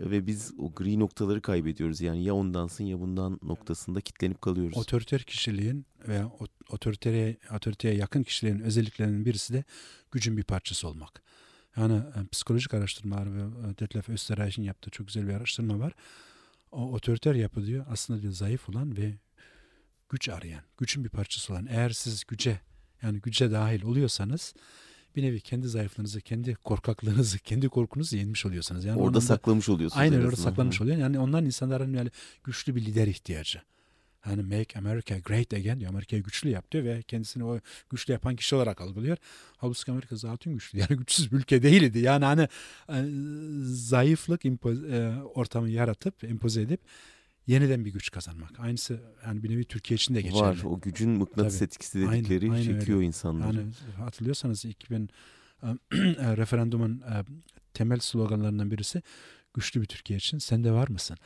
ve 0.00 0.26
biz 0.26 0.52
o 0.58 0.72
gri 0.74 1.00
noktaları 1.00 1.42
kaybediyoruz. 1.42 2.00
Yani 2.00 2.24
ya 2.24 2.34
ondansın 2.34 2.84
ya 2.84 3.00
bundan 3.00 3.40
noktasında 3.42 4.00
kitlenip 4.00 4.40
kalıyoruz. 4.42 4.78
Otoriter 4.78 5.22
kişiliğin 5.22 5.86
veya 6.08 6.30
otoritere, 6.70 7.36
otoriteye 7.54 7.94
yakın 7.94 8.22
kişilerin 8.22 8.60
özelliklerinin 8.60 9.24
birisi 9.24 9.54
de 9.54 9.64
gücün 10.12 10.36
bir 10.36 10.44
parçası 10.44 10.88
olmak. 10.88 11.22
Yani 11.76 11.96
e, 11.96 12.26
psikolojik 12.32 12.74
araştırmalar 12.74 13.34
ve 13.34 13.40
e, 13.40 13.78
Detlef 13.78 14.08
Österreich'in 14.08 14.62
yaptığı 14.62 14.90
çok 14.90 15.06
güzel 15.06 15.28
bir 15.28 15.34
araştırma 15.34 15.78
var. 15.78 15.92
O 16.72 16.92
otoriter 16.92 17.34
yapı 17.34 17.66
diyor 17.66 17.86
aslında 17.88 18.22
diyor 18.22 18.32
zayıf 18.32 18.68
olan 18.68 18.96
ve 18.96 19.14
güç 20.08 20.28
arayan, 20.28 20.62
gücün 20.78 21.04
bir 21.04 21.08
parçası 21.08 21.52
olan. 21.52 21.66
Eğer 21.70 21.90
siz 21.90 22.24
güce 22.24 22.60
yani 23.02 23.20
güce 23.20 23.50
dahil 23.50 23.82
oluyorsanız 23.82 24.54
bir 25.16 25.22
nevi 25.22 25.40
kendi 25.40 25.68
zayıflığınızı, 25.68 26.20
kendi 26.20 26.54
korkaklığınızı, 26.54 27.38
kendi 27.38 27.68
korkunuzu 27.68 28.16
yenmiş 28.16 28.46
oluyorsunuz. 28.46 28.84
Yani 28.84 29.00
orada 29.00 29.20
saklamış 29.20 29.68
oluyorsunuz. 29.68 30.00
Aynen 30.00 30.20
orada 30.20 30.36
saklanmış 30.36 30.80
oluyor. 30.80 30.96
Yani 30.96 31.18
onların 31.18 31.46
insanların 31.46 31.94
yani 31.94 32.10
güçlü 32.44 32.76
bir 32.76 32.84
lider 32.84 33.06
ihtiyacı. 33.06 33.62
Hani 34.26 34.42
make 34.42 34.78
America 34.78 35.18
great 35.18 35.54
again 35.54 35.80
diyor. 35.80 35.90
Amerika'yı 35.90 36.22
güçlü 36.22 36.50
yap 36.50 36.70
diyor 36.72 36.84
ve 36.84 37.02
kendisini 37.02 37.44
o 37.44 37.60
güçlü 37.90 38.12
yapan 38.12 38.36
kişi 38.36 38.56
olarak 38.56 38.80
algılıyor. 38.80 39.16
Halbuki 39.56 39.90
Amerika 39.90 40.16
zaten 40.16 40.54
güçlü. 40.54 40.78
Yani 40.78 40.96
güçsüz 40.96 41.32
bir 41.32 41.36
ülke 41.36 41.62
değildi. 41.62 41.98
Yani 41.98 42.24
hani 42.24 42.48
e, 42.88 43.04
zayıflık 43.62 44.44
impoz, 44.44 44.84
e, 44.84 45.14
ortamı 45.34 45.70
yaratıp, 45.70 46.24
empoze 46.24 46.62
edip 46.62 46.80
yeniden 47.46 47.84
bir 47.84 47.92
güç 47.92 48.10
kazanmak. 48.10 48.60
Aynısı 48.60 49.00
yani 49.26 49.42
bir 49.42 49.50
nevi 49.50 49.64
Türkiye 49.64 49.96
için 49.96 50.14
de 50.14 50.20
geçerli. 50.20 50.40
Var 50.40 50.58
o 50.64 50.80
gücün 50.80 51.10
mıknatıs 51.10 51.58
Tabii. 51.58 51.64
etkisi 51.64 51.98
dedikleri 52.00 52.44
aynen, 52.44 52.54
aynen 52.54 52.78
çekiyor 52.78 52.98
öyle. 52.98 53.06
insanları. 53.06 53.56
Yani 53.56 53.72
hatırlıyorsanız 53.96 54.64
2000 54.64 55.08
e, 55.62 55.76
referandumun 56.36 57.00
e, 57.00 57.24
temel 57.74 57.98
sloganlarından 57.98 58.70
birisi 58.70 59.02
güçlü 59.54 59.80
bir 59.80 59.86
Türkiye 59.86 60.16
için 60.16 60.38
sen 60.38 60.64
de 60.64 60.72
var 60.72 60.88
mısın? 60.88 61.16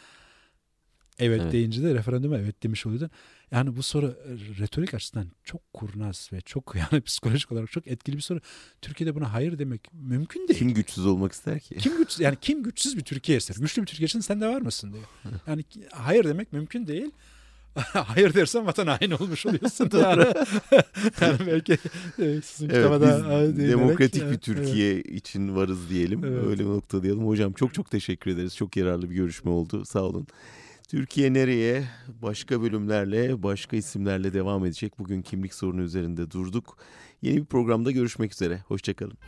Evet, 1.21 1.41
evet. 1.43 1.53
deyince 1.53 1.83
de 1.83 1.95
referanduma 1.95 2.39
evet 2.39 2.63
demiş 2.63 2.87
oluyordun. 2.87 3.11
Yani 3.51 3.77
bu 3.77 3.83
soru 3.83 4.07
e, 4.07 4.61
retorik 4.61 4.95
açıdan 4.95 5.27
çok 5.45 5.73
kurnaz 5.73 6.31
ve 6.33 6.41
çok 6.41 6.75
yani 6.93 7.03
psikolojik 7.03 7.53
olarak 7.53 7.71
çok 7.71 7.87
etkili 7.87 8.17
bir 8.17 8.23
soru. 8.23 8.41
Türkiye'de 8.83 9.15
buna 9.15 9.33
hayır 9.33 9.59
demek 9.59 9.81
mümkün 9.93 10.49
değil. 10.49 10.59
Kim 10.59 10.75
güçsüz 10.75 11.07
olmak 11.07 11.33
ister 11.33 11.61
ki? 11.61 11.77
Kim 11.79 11.97
güç 11.97 12.21
yani 12.21 12.37
kim 12.41 12.63
güçsüz 12.63 12.97
bir 12.97 13.05
Türkiye 13.05 13.39
ister? 13.39 13.57
Güçlü 13.61 13.83
bir 13.83 13.87
Türkiye 13.87 14.07
için 14.07 14.21
sen 14.21 14.41
de 14.41 14.47
var 14.47 14.61
mısın 14.61 14.93
diyor. 14.93 15.05
Yani 15.47 15.65
hayır 15.93 16.25
demek 16.25 16.53
mümkün 16.53 16.87
değil. 16.87 17.11
hayır 17.93 18.35
dersen 18.35 18.67
vatan 18.67 18.87
haini 18.87 19.15
olmuş 19.15 19.47
oluyorsun. 19.47 19.91
yani, 19.93 20.27
yani 21.21 21.39
belki 21.47 21.73
e, 22.19 22.41
sizin 22.43 22.71
evet, 22.71 23.01
biz 23.01 23.59
demokratik 23.59 24.23
yani, 24.23 24.33
bir 24.33 24.39
Türkiye 24.39 24.95
evet. 24.95 25.07
için 25.07 25.57
varız 25.57 25.91
diyelim. 25.91 26.25
Evet. 26.25 26.47
Öyle 26.47 26.65
bir 26.65 26.69
nokta 26.69 27.03
diyelim. 27.03 27.27
Hocam 27.27 27.53
çok 27.53 27.75
çok 27.75 27.91
teşekkür 27.91 28.31
ederiz. 28.31 28.57
Çok 28.57 28.77
yararlı 28.77 29.11
bir 29.11 29.15
görüşme 29.15 29.51
oldu. 29.51 29.85
Sağ 29.85 30.03
olun. 30.03 30.27
Türkiye 30.91 31.33
nereye? 31.33 31.85
Başka 32.23 32.63
bölümlerle, 32.63 33.43
başka 33.43 33.77
isimlerle 33.77 34.35
devam 34.35 34.65
edecek. 34.65 34.99
Bugün 34.99 35.23
kimlik 35.23 35.55
sorunu 35.55 35.83
üzerinde 35.83 36.31
durduk. 36.31 36.79
Yeni 37.23 37.37
bir 37.37 37.45
programda 37.45 37.91
görüşmek 37.91 38.33
üzere. 38.33 38.61
Hoşçakalın. 38.69 39.19